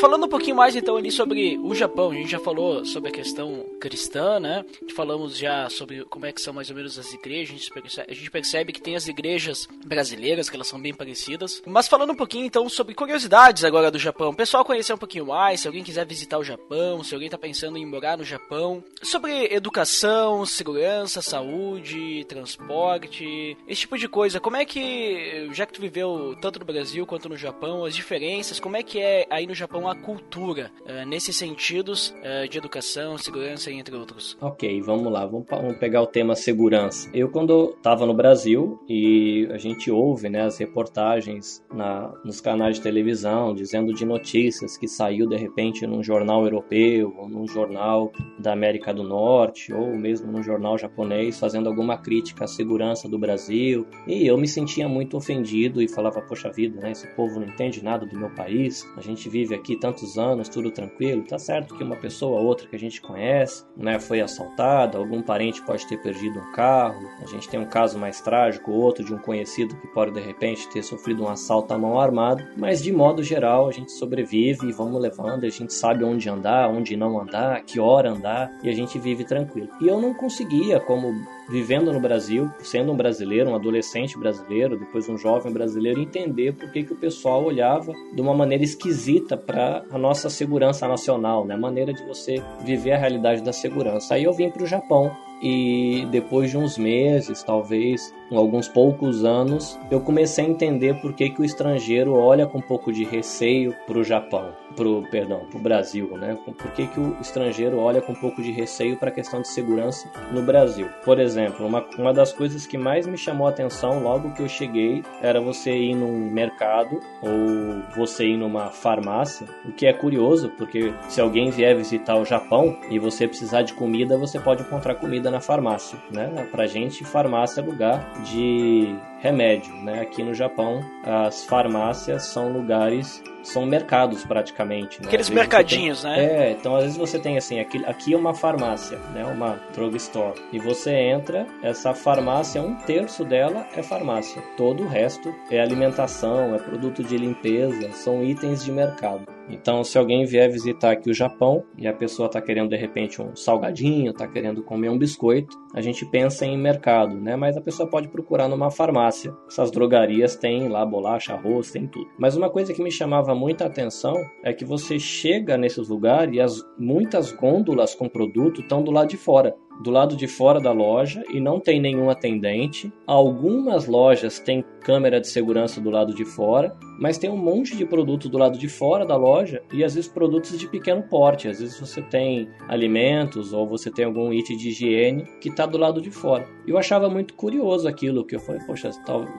Falando 0.01 0.25
um 0.25 0.29
pouquinho 0.31 0.57
mais 0.57 0.75
então 0.75 0.97
ali 0.97 1.11
sobre 1.11 1.59
o 1.63 1.75
Japão, 1.75 2.11
a 2.11 2.15
gente 2.15 2.31
já 2.31 2.39
falou 2.39 2.87
sobre 2.87 3.11
a 3.11 3.13
questão 3.13 3.67
cristã, 3.79 4.41
né? 4.41 4.65
Falamos 4.97 5.37
já 5.37 5.69
sobre 5.69 6.07
como 6.07 6.25
é 6.25 6.33
que 6.33 6.41
são 6.41 6.55
mais 6.55 6.71
ou 6.71 6.77
menos 6.77 6.99
as 6.99 7.13
igrejas, 7.13 7.55
a 7.55 7.59
gente, 7.59 7.71
percebe, 7.71 8.11
a 8.11 8.15
gente 8.15 8.31
percebe 8.31 8.73
que 8.73 8.81
tem 8.81 8.97
as 8.97 9.07
igrejas 9.09 9.69
brasileiras, 9.85 10.49
que 10.49 10.57
elas 10.57 10.69
são 10.69 10.81
bem 10.81 10.95
parecidas. 10.95 11.63
Mas 11.67 11.87
falando 11.87 12.13
um 12.13 12.17
pouquinho 12.17 12.47
então 12.47 12.67
sobre 12.67 12.95
curiosidades 12.95 13.63
agora 13.63 13.91
do 13.91 13.99
Japão, 13.99 14.31
o 14.31 14.35
pessoal 14.35 14.65
conhecer 14.65 14.95
um 14.95 14.99
pouquinho 14.99 15.27
mais, 15.27 15.61
se 15.61 15.67
alguém 15.67 15.85
quiser 15.85 16.07
visitar 16.07 16.39
o 16.39 16.45
Japão, 16.45 17.05
se 17.05 17.13
alguém 17.13 17.27
está 17.27 17.37
pensando 17.37 17.77
em 17.77 17.85
morar 17.85 18.17
no 18.17 18.25
Japão, 18.25 18.83
sobre 19.03 19.53
educação, 19.53 20.47
segurança, 20.47 21.21
saúde, 21.21 22.25
transporte, 22.25 23.55
esse 23.69 23.83
tipo 23.83 23.99
de 23.99 24.09
coisa. 24.09 24.41
Como 24.41 24.57
é 24.57 24.65
que, 24.65 25.51
já 25.53 25.67
que 25.67 25.75
tu 25.75 25.83
viveu 25.83 26.35
tanto 26.41 26.59
no 26.59 26.65
Brasil 26.65 27.05
quanto 27.05 27.29
no 27.29 27.37
Japão, 27.37 27.85
as 27.85 27.95
diferenças, 27.95 28.59
como 28.59 28.79
é 28.79 28.83
que 28.83 28.99
é 28.99 29.27
aí 29.29 29.47
no 29.47 29.55
Japão 29.55 29.90
cultura 29.95 30.71
uh, 30.83 31.07
nesses 31.07 31.37
sentidos 31.37 32.15
uh, 32.19 32.49
de 32.49 32.59
educação, 32.59 33.17
segurança, 33.19 33.71
entre 33.71 33.95
outros. 33.95 34.37
Ok, 34.41 34.81
vamos 34.83 35.13
lá, 35.13 35.27
vamos, 35.27 35.47
vamos 35.49 35.77
pegar 35.79 36.03
o 36.03 36.07
tema 36.07 36.35
segurança. 36.35 37.11
Eu, 37.13 37.31
quando 37.31 37.75
estava 37.77 38.07
no 38.07 38.15
Brasil 38.15 38.81
e 38.89 39.49
a 39.51 39.59
gente 39.59 39.91
ouve 39.91 40.29
né, 40.29 40.43
as 40.43 40.59
reportagens 40.59 41.63
na, 41.73 42.13
nos 42.25 42.41
canais 42.41 42.77
de 42.77 42.83
televisão 42.83 43.55
dizendo 43.55 43.93
de 43.95 44.05
notícias 44.05 44.77
que 44.77 44.89
saiu 44.89 45.29
de 45.29 45.37
repente 45.37 45.87
num 45.87 46.03
jornal 46.03 46.45
europeu 46.45 47.15
ou 47.17 47.29
num 47.29 47.47
jornal 47.47 48.13
da 48.39 48.53
América 48.53 48.93
do 48.93 49.03
Norte 49.03 49.73
ou 49.73 49.97
mesmo 49.97 50.31
num 50.31 50.43
jornal 50.43 50.79
japonês 50.79 51.39
fazendo 51.39 51.69
alguma 51.69 51.99
crítica 51.99 52.45
à 52.45 52.49
segurança 52.49 53.09
do 53.09 53.19
Brasil 53.19 53.87
e 54.07 54.27
eu 54.27 54.37
me 54.37 54.49
sentia 54.49 54.89
muito 54.89 55.17
ofendido 55.17 55.83
e 55.83 55.89
falava, 55.89 56.21
poxa 56.21 56.51
vida, 56.51 56.81
né, 56.81 56.93
esse 56.93 57.07
povo 57.15 57.41
não 57.41 57.47
entende 57.47 57.83
nada 57.83 58.07
do 58.07 58.19
meu 58.19 58.31
país, 58.31 58.87
a 58.97 59.01
gente 59.01 59.29
vive 59.29 59.55
aqui 59.55 59.77
tantos 59.81 60.19
anos, 60.19 60.49
tudo 60.49 60.71
tranquilo. 60.71 61.25
Tá 61.25 61.39
certo 61.39 61.75
que 61.75 61.83
uma 61.83 61.97
pessoa 61.97 62.39
ou 62.39 62.47
outra 62.47 62.69
que 62.69 62.77
a 62.77 62.79
gente 62.79 63.01
conhece, 63.01 63.65
né, 63.77 63.99
foi 63.99 64.21
assaltada, 64.21 64.99
algum 64.99 65.23
parente 65.23 65.63
pode 65.63 65.87
ter 65.87 65.97
perdido 65.97 66.39
um 66.39 66.53
carro. 66.53 67.01
A 67.23 67.27
gente 67.27 67.49
tem 67.49 67.59
um 67.59 67.67
caso 67.67 67.99
mais 67.99 68.21
trágico, 68.21 68.71
outro 68.71 69.05
de 69.05 69.15
um 69.15 69.19
conhecido 69.19 69.75
que 69.77 69.89
pode 69.89 70.13
de 70.13 70.21
repente 70.21 70.69
ter 70.69 70.83
sofrido 70.83 71.25
um 71.25 71.29
assalto 71.29 71.73
à 71.73 71.79
mão 71.79 71.99
armada, 71.99 72.53
mas 72.57 72.83
de 72.83 72.93
modo 72.93 73.23
geral 73.23 73.69
a 73.69 73.73
gente 73.73 73.93
sobrevive 73.93 74.69
e 74.69 74.73
vamos 74.73 75.01
levando, 75.01 75.45
a 75.45 75.51
gente 75.51 75.73
sabe 75.73 76.05
onde 76.05 76.29
andar, 76.29 76.69
onde 76.69 76.97
não 76.97 77.21
andar, 77.21 77.63
que 77.63 77.81
hora 77.81 78.11
andar 78.11 78.53
e 78.63 78.69
a 78.69 78.73
gente 78.73 78.99
vive 78.99 79.25
tranquilo. 79.25 79.71
E 79.81 79.89
eu 79.89 80.01
não 80.01 80.13
conseguia 80.13 80.79
como 80.79 81.13
vivendo 81.51 81.93
no 81.93 82.01
Brasil, 82.01 82.51
sendo 82.61 82.93
um 82.93 82.97
brasileiro, 82.97 83.51
um 83.51 83.55
adolescente 83.55 84.17
brasileiro, 84.17 84.79
depois 84.79 85.09
um 85.09 85.19
jovem 85.19 85.53
brasileiro, 85.53 86.01
entender 86.01 86.53
por 86.53 86.71
que, 86.71 86.85
que 86.85 86.93
o 86.93 86.97
pessoal 86.97 87.45
olhava 87.45 87.93
de 88.15 88.21
uma 88.21 88.33
maneira 88.33 88.63
esquisita 88.63 89.37
para 89.37 89.85
a 89.91 89.99
nossa 89.99 90.31
segurança 90.31 90.87
nacional, 90.87 91.45
né? 91.45 91.55
a 91.55 91.59
maneira 91.59 91.93
de 91.93 92.05
você 92.05 92.43
viver 92.65 92.93
a 92.93 92.99
realidade 92.99 93.43
da 93.43 93.53
segurança. 93.53 94.15
Aí 94.15 94.25
eu 94.25 94.33
vim 94.33 94.49
para 94.49 94.63
o 94.63 94.67
Japão 94.67 95.11
e 95.43 96.07
depois 96.11 96.51
de 96.51 96.59
uns 96.59 96.77
meses, 96.77 97.43
talvez 97.43 98.13
alguns 98.31 98.69
poucos 98.69 99.25
anos, 99.25 99.79
eu 99.91 100.01
comecei 100.01 100.45
a 100.45 100.49
entender 100.49 101.01
por 101.01 101.15
que, 101.15 101.31
que 101.31 101.41
o 101.41 101.45
estrangeiro 101.45 102.15
olha 102.15 102.47
com 102.47 102.59
um 102.59 102.63
pouco 102.63 102.93
de 102.93 103.05
receio 103.05 103.75
para 103.87 103.99
o 103.99 104.05
Japão, 104.05 104.53
pro, 104.81 105.03
perdão, 105.11 105.41
para 105.51 105.59
o 105.59 105.63
Brasil, 105.63 106.17
né? 106.17 106.39
Por 106.47 106.73
que, 106.73 106.87
que 106.87 106.99
o 106.99 107.15
estrangeiro 107.21 107.79
olha 107.79 108.01
com 108.01 108.13
um 108.13 108.15
pouco 108.15 108.43
de 108.43 108.51
receio 108.51 108.97
para 108.97 109.11
a 109.11 109.13
questão 109.13 109.43
de 109.43 109.49
segurança 109.49 110.11
no 110.33 110.43
Brasil? 110.43 110.89
Por 111.05 111.21
exemplo, 111.21 111.67
uma, 111.67 111.85
uma 111.99 112.15
das 112.15 112.33
coisas 112.33 112.67
que 112.67 112.79
mais 112.79 113.07
me 113.07 113.19
chamou 113.19 113.47
a 113.47 113.51
atenção 113.51 114.03
logo 114.03 114.33
que 114.33 114.41
eu 114.41 114.49
cheguei 114.49 115.05
era 115.21 115.39
você 115.39 115.71
ir 115.71 115.95
num 115.95 116.31
mercado 116.31 116.99
ou 117.21 117.83
você 117.95 118.25
ir 118.25 118.39
numa 118.39 118.71
farmácia, 118.71 119.47
o 119.67 119.73
que 119.73 119.85
é 119.85 119.93
curioso, 119.93 120.49
porque 120.57 120.95
se 121.11 121.21
alguém 121.21 121.51
vier 121.51 121.77
visitar 121.77 122.17
o 122.17 122.25
Japão 122.25 122.79
e 122.89 122.99
você 122.99 123.29
precisar 123.29 123.61
de 123.61 123.75
comida, 123.75 124.17
você 124.17 124.41
pode 124.41 124.63
encontrar 124.63 124.95
comida 124.95 125.31
na 125.31 125.43
farmácia, 125.43 125.99
né? 126.11 126.49
Pra 126.51 126.67
gente, 126.67 127.05
farmácia 127.05 127.61
é 127.61 127.65
lugar 127.65 128.15
de 128.23 128.97
remédio, 129.21 129.75
né? 129.77 130.01
Aqui 130.01 130.23
no 130.23 130.35
Japão, 130.35 130.81
as 131.05 131.45
farmácias 131.45 132.25
são 132.25 132.53
lugares 132.53 133.23
são 133.43 133.65
mercados 133.65 134.25
praticamente. 134.25 135.01
Né? 135.01 135.07
Aqueles 135.07 135.31
mercadinhos, 135.31 136.03
tem, 136.03 136.11
né? 136.11 136.25
É, 136.25 136.51
então 136.53 136.77
às 136.77 136.83
vezes 136.83 136.99
você 136.99 137.19
tem 137.19 137.37
assim, 137.37 137.59
aqui, 137.59 137.83
aqui 137.87 138.15
é 138.15 138.17
uma 138.17 138.35
farmácia, 138.35 138.99
né? 139.15 139.25
Uma 139.25 139.59
drugstore. 139.75 140.41
E 140.53 140.59
você 140.59 140.93
entra, 140.93 141.47
essa 141.63 141.95
farmácia, 141.95 142.63
um 142.63 142.75
terço 142.75 143.25
dela 143.25 143.67
é 143.75 143.83
farmácia. 143.83 144.43
Todo 144.57 144.85
o 144.85 144.87
resto 144.89 145.35
é 145.51 145.61
alimentação, 145.61 146.55
é 146.55 146.59
produto 146.59 147.03
de 147.03 147.17
limpeza, 147.17 147.93
são 147.93 148.23
itens 148.23 148.65
de 148.65 148.71
mercado. 148.73 149.40
Então, 149.51 149.83
se 149.85 149.99
alguém 149.99 150.25
vier 150.25 150.51
visitar 150.51 150.93
aqui 150.93 151.11
o 151.11 151.15
Japão 151.15 151.65
e 151.77 151.87
a 151.87 151.93
pessoa 151.93 152.27
está 152.27 152.41
querendo 152.41 152.71
de 152.71 152.77
repente 152.77 153.21
um 153.21 153.35
salgadinho, 153.35 154.11
está 154.11 154.27
querendo 154.27 154.63
comer 154.63 154.89
um 154.89 154.99
biscoito, 154.99 155.57
a 155.75 155.81
gente 155.81 156.05
pensa 156.07 156.45
em 156.45 156.59
mercado, 156.59 157.17
né? 157.17 157.37
Mas 157.37 157.57
a 157.57 157.61
pessoa 157.61 157.89
pode 157.89 158.09
procurar 158.09 158.49
numa 158.49 158.71
farmácia 158.71 159.35
essas 159.49 159.71
drogarias 159.71 160.37
têm 160.37 160.69
lá 160.69 160.85
bolacha, 160.87 161.35
arroz, 161.35 161.71
tem 161.71 161.87
tudo. 161.87 162.09
Mas 162.19 162.37
uma 162.37 162.49
coisa 162.49 162.73
que 162.73 162.83
me 162.83 162.91
chamava 162.91 163.35
muita 163.35 163.67
atenção 163.67 164.15
é 164.43 164.53
que 164.53 164.65
você 164.65 164.99
chega 164.99 165.57
nesses 165.57 165.89
lugares 165.89 166.35
e 166.35 166.41
as, 166.41 166.63
muitas 166.79 167.33
gôndolas 167.33 167.95
com 167.95 168.09
produto 168.09 168.61
estão 168.61 168.83
do 168.83 168.91
lado 168.91 169.09
de 169.09 169.17
fora 169.17 169.55
do 169.83 169.91
lado 169.91 170.15
de 170.15 170.29
fora 170.29 170.61
da 170.61 170.73
loja 170.73 171.25
e 171.33 171.41
não 171.41 171.59
tem 171.59 171.81
nenhum 171.81 172.11
atendente. 172.11 172.93
Algumas 173.07 173.87
lojas 173.87 174.39
têm 174.39 174.63
câmera 174.83 175.19
de 175.21 175.29
segurança 175.29 175.81
do 175.81 175.89
lado 175.89 176.15
de 176.15 176.25
fora, 176.25 176.77
mas 177.01 177.17
tem 177.17 177.31
um 177.31 177.37
monte 177.37 177.75
de 177.77 177.87
produto 177.87 178.29
do 178.29 178.37
lado 178.37 178.59
de 178.59 178.69
fora 178.69 179.07
da 179.07 179.17
loja 179.17 179.63
e 179.73 179.83
às 179.83 179.95
vezes 179.95 180.09
produtos 180.09 180.59
de 180.59 180.69
pequeno 180.69 181.03
porte. 181.03 181.49
Às 181.49 181.59
vezes 181.59 181.81
você 181.81 182.03
tem 182.03 182.49
alimentos 182.69 183.53
ou 183.55 183.67
você 183.67 183.91
tem 183.91 184.05
algum 184.05 184.33
item 184.33 184.57
de 184.57 184.69
higiene 184.69 185.25
que 185.41 185.49
está 185.49 185.65
do 185.65 185.79
lado 185.79 186.01
de 186.01 186.11
fora. 186.11 186.47
Eu 186.67 186.77
achava 186.77 187.09
muito 187.09 187.35
curioso 187.35 187.89
aquilo, 187.89 188.25
que 188.25 188.37
eu 188.37 188.41
falei, 188.41 188.61
poxa, 188.67 188.91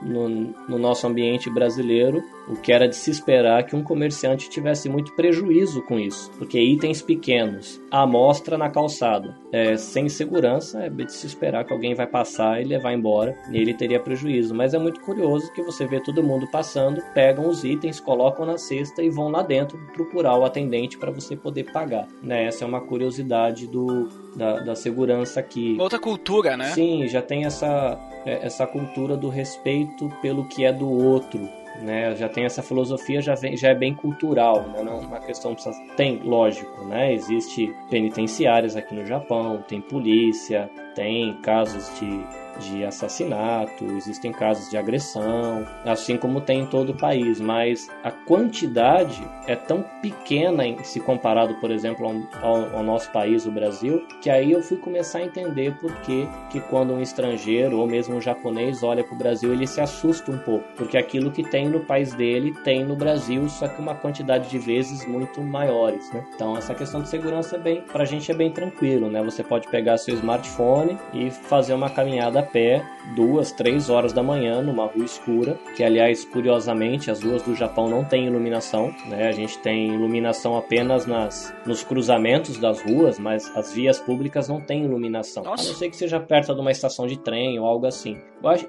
no, 0.02 0.28
no 0.68 0.78
nosso 0.78 1.06
ambiente 1.06 1.48
brasileiro, 1.48 2.22
o 2.48 2.56
que 2.56 2.72
era 2.72 2.88
de 2.88 2.96
se 2.96 3.10
esperar 3.10 3.64
que 3.64 3.76
um 3.76 3.82
comerciante 3.82 4.50
tivesse 4.50 4.88
muito 4.88 5.14
prejuízo 5.14 5.82
com 5.82 5.98
isso, 5.98 6.30
porque 6.36 6.60
itens 6.60 7.00
pequenos, 7.00 7.80
a 7.90 8.02
amostra 8.02 8.58
na 8.58 8.68
calçada, 8.68 9.36
é, 9.52 9.76
sem 9.76 10.08
segurança, 10.08 10.84
é 10.84 10.90
de 10.90 11.12
se 11.12 11.26
esperar 11.26 11.64
que 11.64 11.72
alguém 11.72 11.94
vai 11.94 12.06
passar 12.06 12.60
e 12.60 12.64
levar 12.64 12.92
embora, 12.92 13.36
e 13.50 13.58
ele 13.58 13.74
teria 13.74 14.00
prejuízo. 14.00 14.54
Mas 14.54 14.74
é 14.74 14.78
muito 14.78 15.00
curioso 15.00 15.52
que 15.52 15.62
você 15.62 15.86
vê 15.86 16.00
todo 16.00 16.22
mundo 16.22 16.46
passando, 16.50 17.02
pegam 17.14 17.51
os 17.52 17.64
itens, 17.64 18.00
colocam 18.00 18.44
na 18.44 18.58
cesta 18.58 19.02
e 19.02 19.10
vão 19.10 19.28
lá 19.28 19.42
dentro 19.42 19.78
procurar 19.94 20.36
o 20.36 20.44
atendente 20.44 20.98
para 20.98 21.10
você 21.10 21.36
poder 21.36 21.70
pagar. 21.72 22.08
Né? 22.22 22.46
Essa 22.46 22.64
é 22.64 22.66
uma 22.66 22.80
curiosidade 22.80 23.66
do, 23.66 24.08
da, 24.36 24.60
da 24.60 24.74
segurança 24.74 25.40
aqui. 25.40 25.76
Outra 25.78 25.98
cultura, 25.98 26.56
né? 26.56 26.72
Sim, 26.72 27.06
já 27.06 27.22
tem 27.22 27.44
essa, 27.44 27.98
é, 28.24 28.46
essa 28.46 28.66
cultura 28.66 29.16
do 29.16 29.28
respeito 29.28 30.08
pelo 30.20 30.48
que 30.48 30.64
é 30.64 30.72
do 30.72 30.88
outro 30.88 31.40
né? 31.80 32.14
Já 32.16 32.28
tem 32.28 32.44
essa 32.44 32.62
filosofia, 32.62 33.20
já, 33.20 33.34
vem, 33.34 33.56
já 33.56 33.68
é 33.68 33.74
bem 33.74 33.94
cultural, 33.94 34.62
né? 34.68 34.82
Não 34.82 34.98
é 34.98 35.00
uma 35.00 35.20
questão 35.20 35.54
precisa... 35.54 35.76
tem, 35.96 36.18
lógico, 36.22 36.84
né? 36.84 37.12
Existe 37.14 37.74
penitenciárias 37.90 38.76
aqui 38.76 38.94
no 38.94 39.06
Japão, 39.06 39.64
tem 39.66 39.80
polícia, 39.80 40.70
tem 40.94 41.34
casos 41.40 41.88
de 41.98 42.41
de 42.64 42.84
assassinato, 42.84 43.84
existem 43.96 44.32
casos 44.32 44.68
de 44.70 44.76
agressão, 44.76 45.66
assim 45.84 46.16
como 46.16 46.40
tem 46.40 46.60
em 46.60 46.66
todo 46.66 46.90
o 46.90 46.96
país, 46.96 47.40
mas 47.40 47.88
a 48.02 48.10
quantidade 48.10 49.22
é 49.46 49.56
tão 49.56 49.84
pequena 50.00 50.66
em, 50.66 50.82
se 50.84 51.00
comparado, 51.00 51.54
por 51.60 51.70
exemplo, 51.70 52.06
ao, 52.40 52.76
ao, 52.76 52.82
nosso 52.82 53.10
país, 53.10 53.46
o 53.46 53.50
Brasil, 53.50 54.06
que 54.20 54.30
aí 54.30 54.52
eu 54.52 54.62
fui 54.62 54.76
começar 54.76 55.18
a 55.18 55.24
entender 55.24 55.74
por 55.78 55.92
que, 56.00 56.28
que 56.50 56.60
quando 56.60 56.92
um 56.92 57.00
estrangeiro 57.00 57.78
ou 57.78 57.86
mesmo 57.86 58.16
um 58.16 58.20
japonês 58.20 58.82
olha 58.82 59.04
para 59.04 59.14
o 59.14 59.18
Brasil, 59.18 59.52
ele 59.52 59.66
se 59.66 59.80
assusta 59.80 60.30
um 60.30 60.38
pouco, 60.38 60.64
porque 60.76 60.96
aquilo 60.96 61.30
que 61.30 61.42
tem 61.42 61.68
no 61.68 61.80
país 61.80 62.14
dele 62.14 62.52
tem 62.64 62.84
no 62.84 62.96
Brasil, 62.96 63.48
só 63.48 63.68
que 63.68 63.80
uma 63.80 63.94
quantidade 63.94 64.48
de 64.48 64.58
vezes 64.58 65.06
muito 65.06 65.40
maiores, 65.42 66.12
né? 66.12 66.24
Então 66.34 66.56
essa 66.56 66.74
questão 66.74 67.02
de 67.02 67.08
segurança 67.08 67.56
é 67.56 67.58
bem, 67.58 67.80
pra 67.82 68.04
gente 68.04 68.30
é 68.30 68.34
bem 68.34 68.50
tranquilo, 68.50 69.10
né? 69.10 69.22
Você 69.22 69.42
pode 69.42 69.68
pegar 69.68 69.96
seu 69.98 70.14
smartphone 70.14 70.98
e 71.12 71.30
fazer 71.30 71.74
uma 71.74 71.90
caminhada 71.90 72.40
a 72.40 72.42
pé 72.52 72.84
duas, 73.16 73.52
três 73.52 73.90
horas 73.90 74.12
da 74.12 74.22
manhã 74.22 74.62
numa 74.62 74.86
rua 74.86 75.04
escura, 75.04 75.58
que 75.76 75.82
aliás, 75.82 76.24
curiosamente, 76.24 77.10
as 77.10 77.22
ruas 77.22 77.42
do 77.42 77.54
Japão 77.54 77.88
não 77.88 78.04
têm 78.04 78.26
iluminação, 78.26 78.94
né? 79.08 79.28
A 79.28 79.32
gente 79.32 79.58
tem 79.58 79.94
iluminação 79.94 80.56
apenas 80.56 81.06
nas, 81.06 81.54
nos 81.66 81.82
cruzamentos 81.82 82.58
das 82.58 82.80
ruas, 82.82 83.18
mas 83.18 83.50
as 83.56 83.72
vias 83.72 83.98
públicas 83.98 84.48
não 84.48 84.60
têm 84.60 84.84
iluminação. 84.84 85.42
Nossa. 85.42 85.64
A 85.64 85.66
não 85.68 85.74
ser 85.74 85.90
que 85.90 85.96
seja 85.96 86.20
perto 86.20 86.54
de 86.54 86.60
uma 86.60 86.70
estação 86.70 87.06
de 87.06 87.18
trem 87.18 87.58
ou 87.58 87.66
algo 87.66 87.86
assim. 87.86 88.18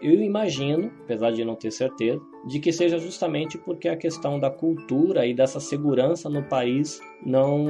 Eu 0.01 0.13
imagino, 0.21 0.91
apesar 1.03 1.31
de 1.31 1.43
não 1.43 1.55
ter 1.55 1.71
certeza, 1.71 2.21
de 2.45 2.59
que 2.59 2.71
seja 2.71 2.97
justamente 2.97 3.57
porque 3.57 3.87
a 3.87 3.97
questão 3.97 4.39
da 4.39 4.49
cultura 4.49 5.25
e 5.25 5.33
dessa 5.33 5.59
segurança 5.59 6.29
no 6.29 6.43
país 6.43 6.99
não, 7.25 7.65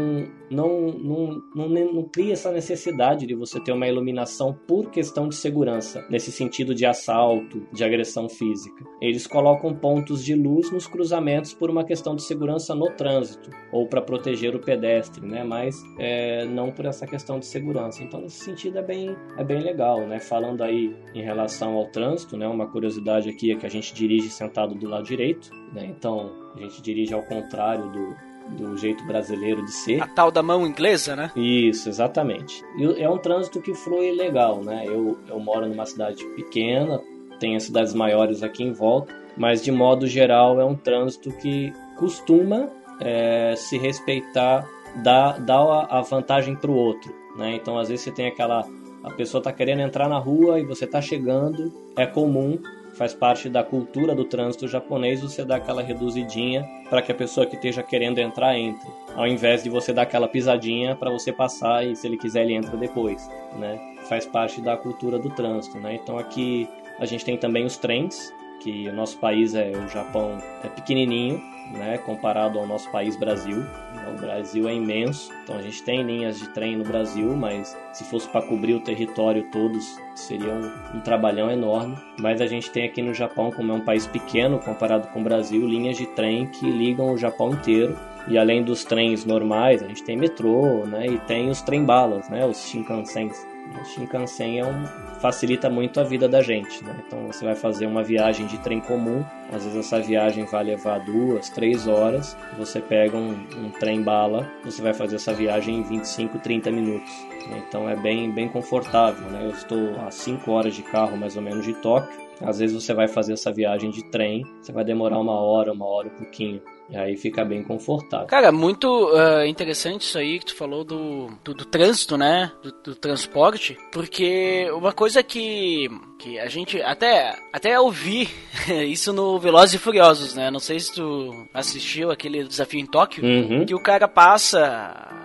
não, 0.50 0.88
não, 0.88 1.44
não, 1.56 1.94
não, 1.94 2.04
cria 2.04 2.34
essa 2.34 2.52
necessidade 2.52 3.28
de 3.28 3.36
você 3.36 3.60
ter 3.60 3.72
uma 3.72 3.88
iluminação 3.88 4.58
por 4.68 4.90
questão 4.90 5.28
de 5.28 5.36
segurança, 5.36 6.04
nesse 6.10 6.32
sentido 6.32 6.74
de 6.74 6.86
assalto, 6.86 7.68
de 7.72 7.84
agressão 7.84 8.28
física. 8.28 8.84
Eles 9.00 9.28
colocam 9.28 9.76
pontos 9.76 10.24
de 10.24 10.34
luz 10.34 10.72
nos 10.72 10.88
cruzamentos 10.88 11.54
por 11.54 11.70
uma 11.70 11.84
questão 11.84 12.16
de 12.16 12.24
segurança 12.24 12.74
no 12.74 12.90
trânsito, 12.92 13.52
ou 13.72 13.88
para 13.88 14.02
proteger 14.02 14.56
o 14.56 14.60
pedestre, 14.60 15.26
né? 15.26 15.44
mas 15.44 15.76
é, 16.00 16.46
não 16.46 16.72
por 16.72 16.86
essa 16.86 17.06
questão 17.06 17.38
de 17.38 17.46
segurança. 17.46 18.04
Então, 18.04 18.22
nesse 18.22 18.44
sentido, 18.44 18.80
é 18.80 18.84
bem, 18.84 19.16
é 19.38 19.44
bem 19.44 19.60
legal. 19.60 20.02
Né? 20.08 20.20
Falando 20.20 20.64
aí 20.64 20.96
em 21.14 21.22
relação 21.22 21.76
ao 21.76 21.88
trânsito, 21.88 22.36
né? 22.36 22.48
uma 22.48 22.68
curiosidade 22.68 23.30
aqui 23.30 23.52
é 23.52 23.56
que 23.56 23.66
a 23.66 23.70
gente 23.70 23.94
dirige 23.94 24.30
sentado 24.30 24.63
do 24.68 24.88
lado 24.88 25.04
direito, 25.04 25.50
né? 25.74 25.86
então 25.86 26.32
a 26.56 26.60
gente 26.60 26.82
dirige 26.82 27.14
ao 27.14 27.24
contrário 27.24 27.90
do, 27.92 28.16
do 28.58 28.78
jeito 28.78 29.04
brasileiro 29.06 29.64
de 29.66 29.72
ser. 29.72 30.02
A 30.02 30.08
tal 30.08 30.32
da 30.32 30.44
mão 30.44 30.66
inglesa, 30.66 31.16
né? 31.16 31.32
Isso, 31.36 31.90
exatamente. 31.90 32.64
E 32.78 33.02
é 33.02 33.10
um 33.10 33.18
trânsito 33.18 33.62
que 33.62 33.74
flui 33.74 34.12
legal, 34.12 34.64
né? 34.64 34.84
Eu, 34.86 35.18
eu 35.28 35.40
moro 35.40 35.68
numa 35.68 35.86
cidade 35.86 36.26
pequena, 36.36 37.02
tem 37.40 37.56
as 37.56 37.64
cidades 37.64 37.94
maiores 37.94 38.44
aqui 38.44 38.64
em 38.64 38.72
volta, 38.72 39.14
mas 39.36 39.64
de 39.64 39.72
modo 39.72 40.08
geral 40.08 40.60
é 40.60 40.66
um 40.66 40.76
trânsito 40.76 41.32
que 41.32 41.74
costuma 41.98 42.70
é, 43.00 43.56
se 43.56 43.78
respeitar, 43.78 44.68
dar, 45.04 45.40
dar 45.40 45.88
a 45.90 46.02
vantagem 46.02 46.56
para 46.56 46.72
o 46.72 46.76
outro, 46.76 47.14
né? 47.36 47.56
Então 47.56 47.78
às 47.78 47.90
vezes 47.90 48.06
você 48.06 48.12
tem 48.12 48.28
aquela 48.28 48.64
a 49.04 49.12
pessoa 49.12 49.40
está 49.40 49.52
querendo 49.52 49.82
entrar 49.82 50.08
na 50.08 50.18
rua 50.18 50.60
e 50.60 50.66
você 50.66 50.86
está 50.86 51.02
chegando, 51.02 51.74
é 51.98 52.06
comum 52.06 52.58
faz 52.94 53.14
parte 53.14 53.50
da 53.50 53.64
cultura 53.64 54.16
do 54.16 54.26
trânsito 54.26 54.68
japonês 54.68 55.22
você 55.22 55.44
dar 55.44 55.58
aquela 55.58 55.82
reduzidinha 55.82 56.64
para 56.90 57.02
que 57.02 57.12
a 57.12 57.16
pessoa 57.16 57.46
que 57.46 57.56
esteja 57.56 57.82
querendo 57.84 58.20
entrar 58.20 58.58
entre, 58.58 58.88
ao 59.16 59.28
invés 59.28 59.64
de 59.64 59.70
você 59.70 59.94
dar 59.94 60.04
aquela 60.04 60.28
pisadinha 60.28 60.96
para 60.96 61.12
você 61.12 61.32
passar 61.32 61.86
e 61.86 61.96
se 61.96 62.08
ele 62.08 62.18
quiser 62.18 62.44
ele 62.44 62.54
entra 62.54 62.78
depois, 62.78 63.28
né? 63.58 63.80
Faz 64.08 64.26
parte 64.26 64.62
da 64.62 64.78
cultura 64.78 65.18
do 65.18 65.30
trânsito, 65.30 65.80
né? 65.80 65.96
Então 66.02 66.18
aqui 66.18 66.68
a 67.00 67.06
gente 67.06 67.26
tem 67.26 67.38
também 67.38 67.66
os 67.66 67.78
trens, 67.78 68.34
que 68.60 68.88
o 68.88 68.94
nosso 68.94 69.18
país 69.18 69.54
é 69.56 69.72
o 69.72 69.88
Japão 69.88 70.38
é 70.64 70.70
pequenininho, 70.70 71.42
né, 71.72 71.98
comparado 71.98 72.60
ao 72.60 72.68
nosso 72.68 72.90
país 72.92 73.16
Brasil. 73.16 73.64
O 74.08 74.20
Brasil 74.20 74.68
é 74.68 74.74
imenso, 74.74 75.32
então 75.44 75.56
a 75.56 75.62
gente 75.62 75.82
tem 75.84 76.04
linhas 76.04 76.40
de 76.40 76.50
trem 76.50 76.78
no 76.78 76.84
Brasil, 76.84 77.36
mas 77.36 77.78
se 77.94 78.04
fosse 78.04 78.28
para 78.28 78.42
cobrir 78.42 78.74
o 78.74 78.80
território 78.80 79.50
todos, 79.52 79.98
seria 80.16 80.54
um, 80.54 80.98
um, 80.98 81.02
trabalhão 81.02 81.50
enorme. 81.50 81.98
Mas 82.20 82.42
a 82.42 82.48
gente 82.48 82.70
tem 82.72 82.86
aqui 82.86 83.02
no 83.02 83.14
Japão, 83.14 83.52
como 83.52 83.72
é 83.72 83.76
um 83.76 83.82
país 83.82 84.06
pequeno 84.06 84.60
comparado 84.60 85.08
com 85.10 85.22
o 85.22 85.24
Brasil, 85.24 85.66
linhas 85.66 85.98
de 85.98 86.06
trem 86.08 86.48
que 86.48 86.70
ligam 86.70 87.14
o 87.14 87.18
Japão 87.18 87.52
inteiro. 87.52 87.98
E 88.28 88.38
além 88.38 88.64
dos 88.64 88.86
trens 88.86 89.26
normais, 89.26 89.84
a 89.84 89.88
gente 89.88 90.04
tem 90.04 90.16
metrô, 90.16 90.86
né, 90.86 91.08
e 91.08 91.20
tem 91.20 91.50
os 91.50 91.62
trem-balas, 91.62 92.30
né, 92.30 92.46
os 92.46 92.70
Shinkansens. 92.70 93.53
Shinkansen 93.86 94.60
é 94.60 94.66
um, 94.66 94.86
facilita 95.20 95.70
muito 95.70 96.00
a 96.00 96.04
vida 96.04 96.28
da 96.28 96.42
gente, 96.42 96.84
né? 96.84 97.04
Então 97.06 97.28
você 97.28 97.46
vai 97.46 97.56
fazer 97.56 97.86
uma 97.86 98.04
viagem 98.04 98.46
de 98.46 98.58
trem 98.60 98.80
comum, 98.80 99.24
às 99.52 99.64
vezes 99.64 99.80
essa 99.80 100.00
viagem 100.00 100.46
vai 100.46 100.64
levar 100.64 101.00
duas, 101.00 101.50
três 101.50 101.88
horas, 101.88 102.38
você 102.58 102.80
pega 102.82 103.18
um, 103.18 103.32
um 103.32 103.72
trem 103.72 104.02
bala, 104.02 104.50
você 104.64 104.82
vai 104.82 104.94
fazer 104.94 105.16
essa 105.16 105.34
viagem 105.34 105.78
em 105.78 105.84
25, 105.84 106.40
30 106.40 106.72
minutos. 106.72 107.12
Né? 107.48 107.64
Então 107.68 107.90
é 107.90 107.96
bem, 107.96 108.32
bem 108.32 108.48
confortável, 108.48 109.30
né? 109.30 109.46
Eu 109.46 109.52
estou 109.52 110.00
a 110.06 110.12
5 110.12 110.52
horas 110.52 110.76
de 110.76 110.84
carro 110.84 111.18
mais 111.18 111.36
ou 111.36 111.42
menos 111.42 111.66
de 111.66 111.74
Tóquio, 111.76 112.24
às 112.42 112.60
vezes 112.60 112.82
você 112.82 112.94
vai 112.94 113.08
fazer 113.08 113.34
essa 113.34 113.52
viagem 113.52 113.90
de 113.90 114.04
trem, 114.06 114.46
você 114.62 114.72
vai 114.72 114.84
demorar 114.84 115.20
uma 115.20 115.40
hora, 115.40 115.72
uma 115.72 115.86
hora 115.86 116.08
e 116.08 116.12
pouquinho. 116.12 116.62
E 116.90 116.98
aí 116.98 117.16
fica 117.16 117.44
bem 117.46 117.64
confortável. 117.64 118.28
Cara, 118.28 118.52
muito 118.52 118.88
uh, 118.88 119.46
interessante 119.46 120.02
isso 120.02 120.18
aí 120.18 120.40
que 120.40 120.48
tu 120.48 120.56
falou 120.56 120.84
do, 120.84 121.30
do, 121.44 121.54
do 121.54 121.66
trânsito, 121.66 122.18
né? 122.18 122.52
Do, 122.62 122.72
do, 122.72 122.96
transporte. 122.96 123.78
Porque 123.92 124.70
uma 124.72 124.92
coisa 124.92 125.24
que, 125.24 125.90
que 126.20 126.38
a 126.40 126.48
gente 126.48 126.82
até, 126.82 127.36
até 127.52 127.80
ouvi 127.80 128.30
isso 128.88 129.14
no 129.14 129.40
Velozes 129.40 129.76
e 129.76 129.78
Furiosos, 129.80 130.36
né? 130.36 130.52
Não 130.52 130.60
sei 130.60 130.80
se 130.80 130.94
tu 130.94 131.48
assistiu 131.54 132.12
aquele 132.12 132.44
desafio 132.44 132.80
em 132.80 132.86
Tóquio, 132.86 133.24
uhum. 133.24 133.66
que 133.66 133.74
o 133.74 133.80
cara 133.80 134.08
passa 134.08 135.23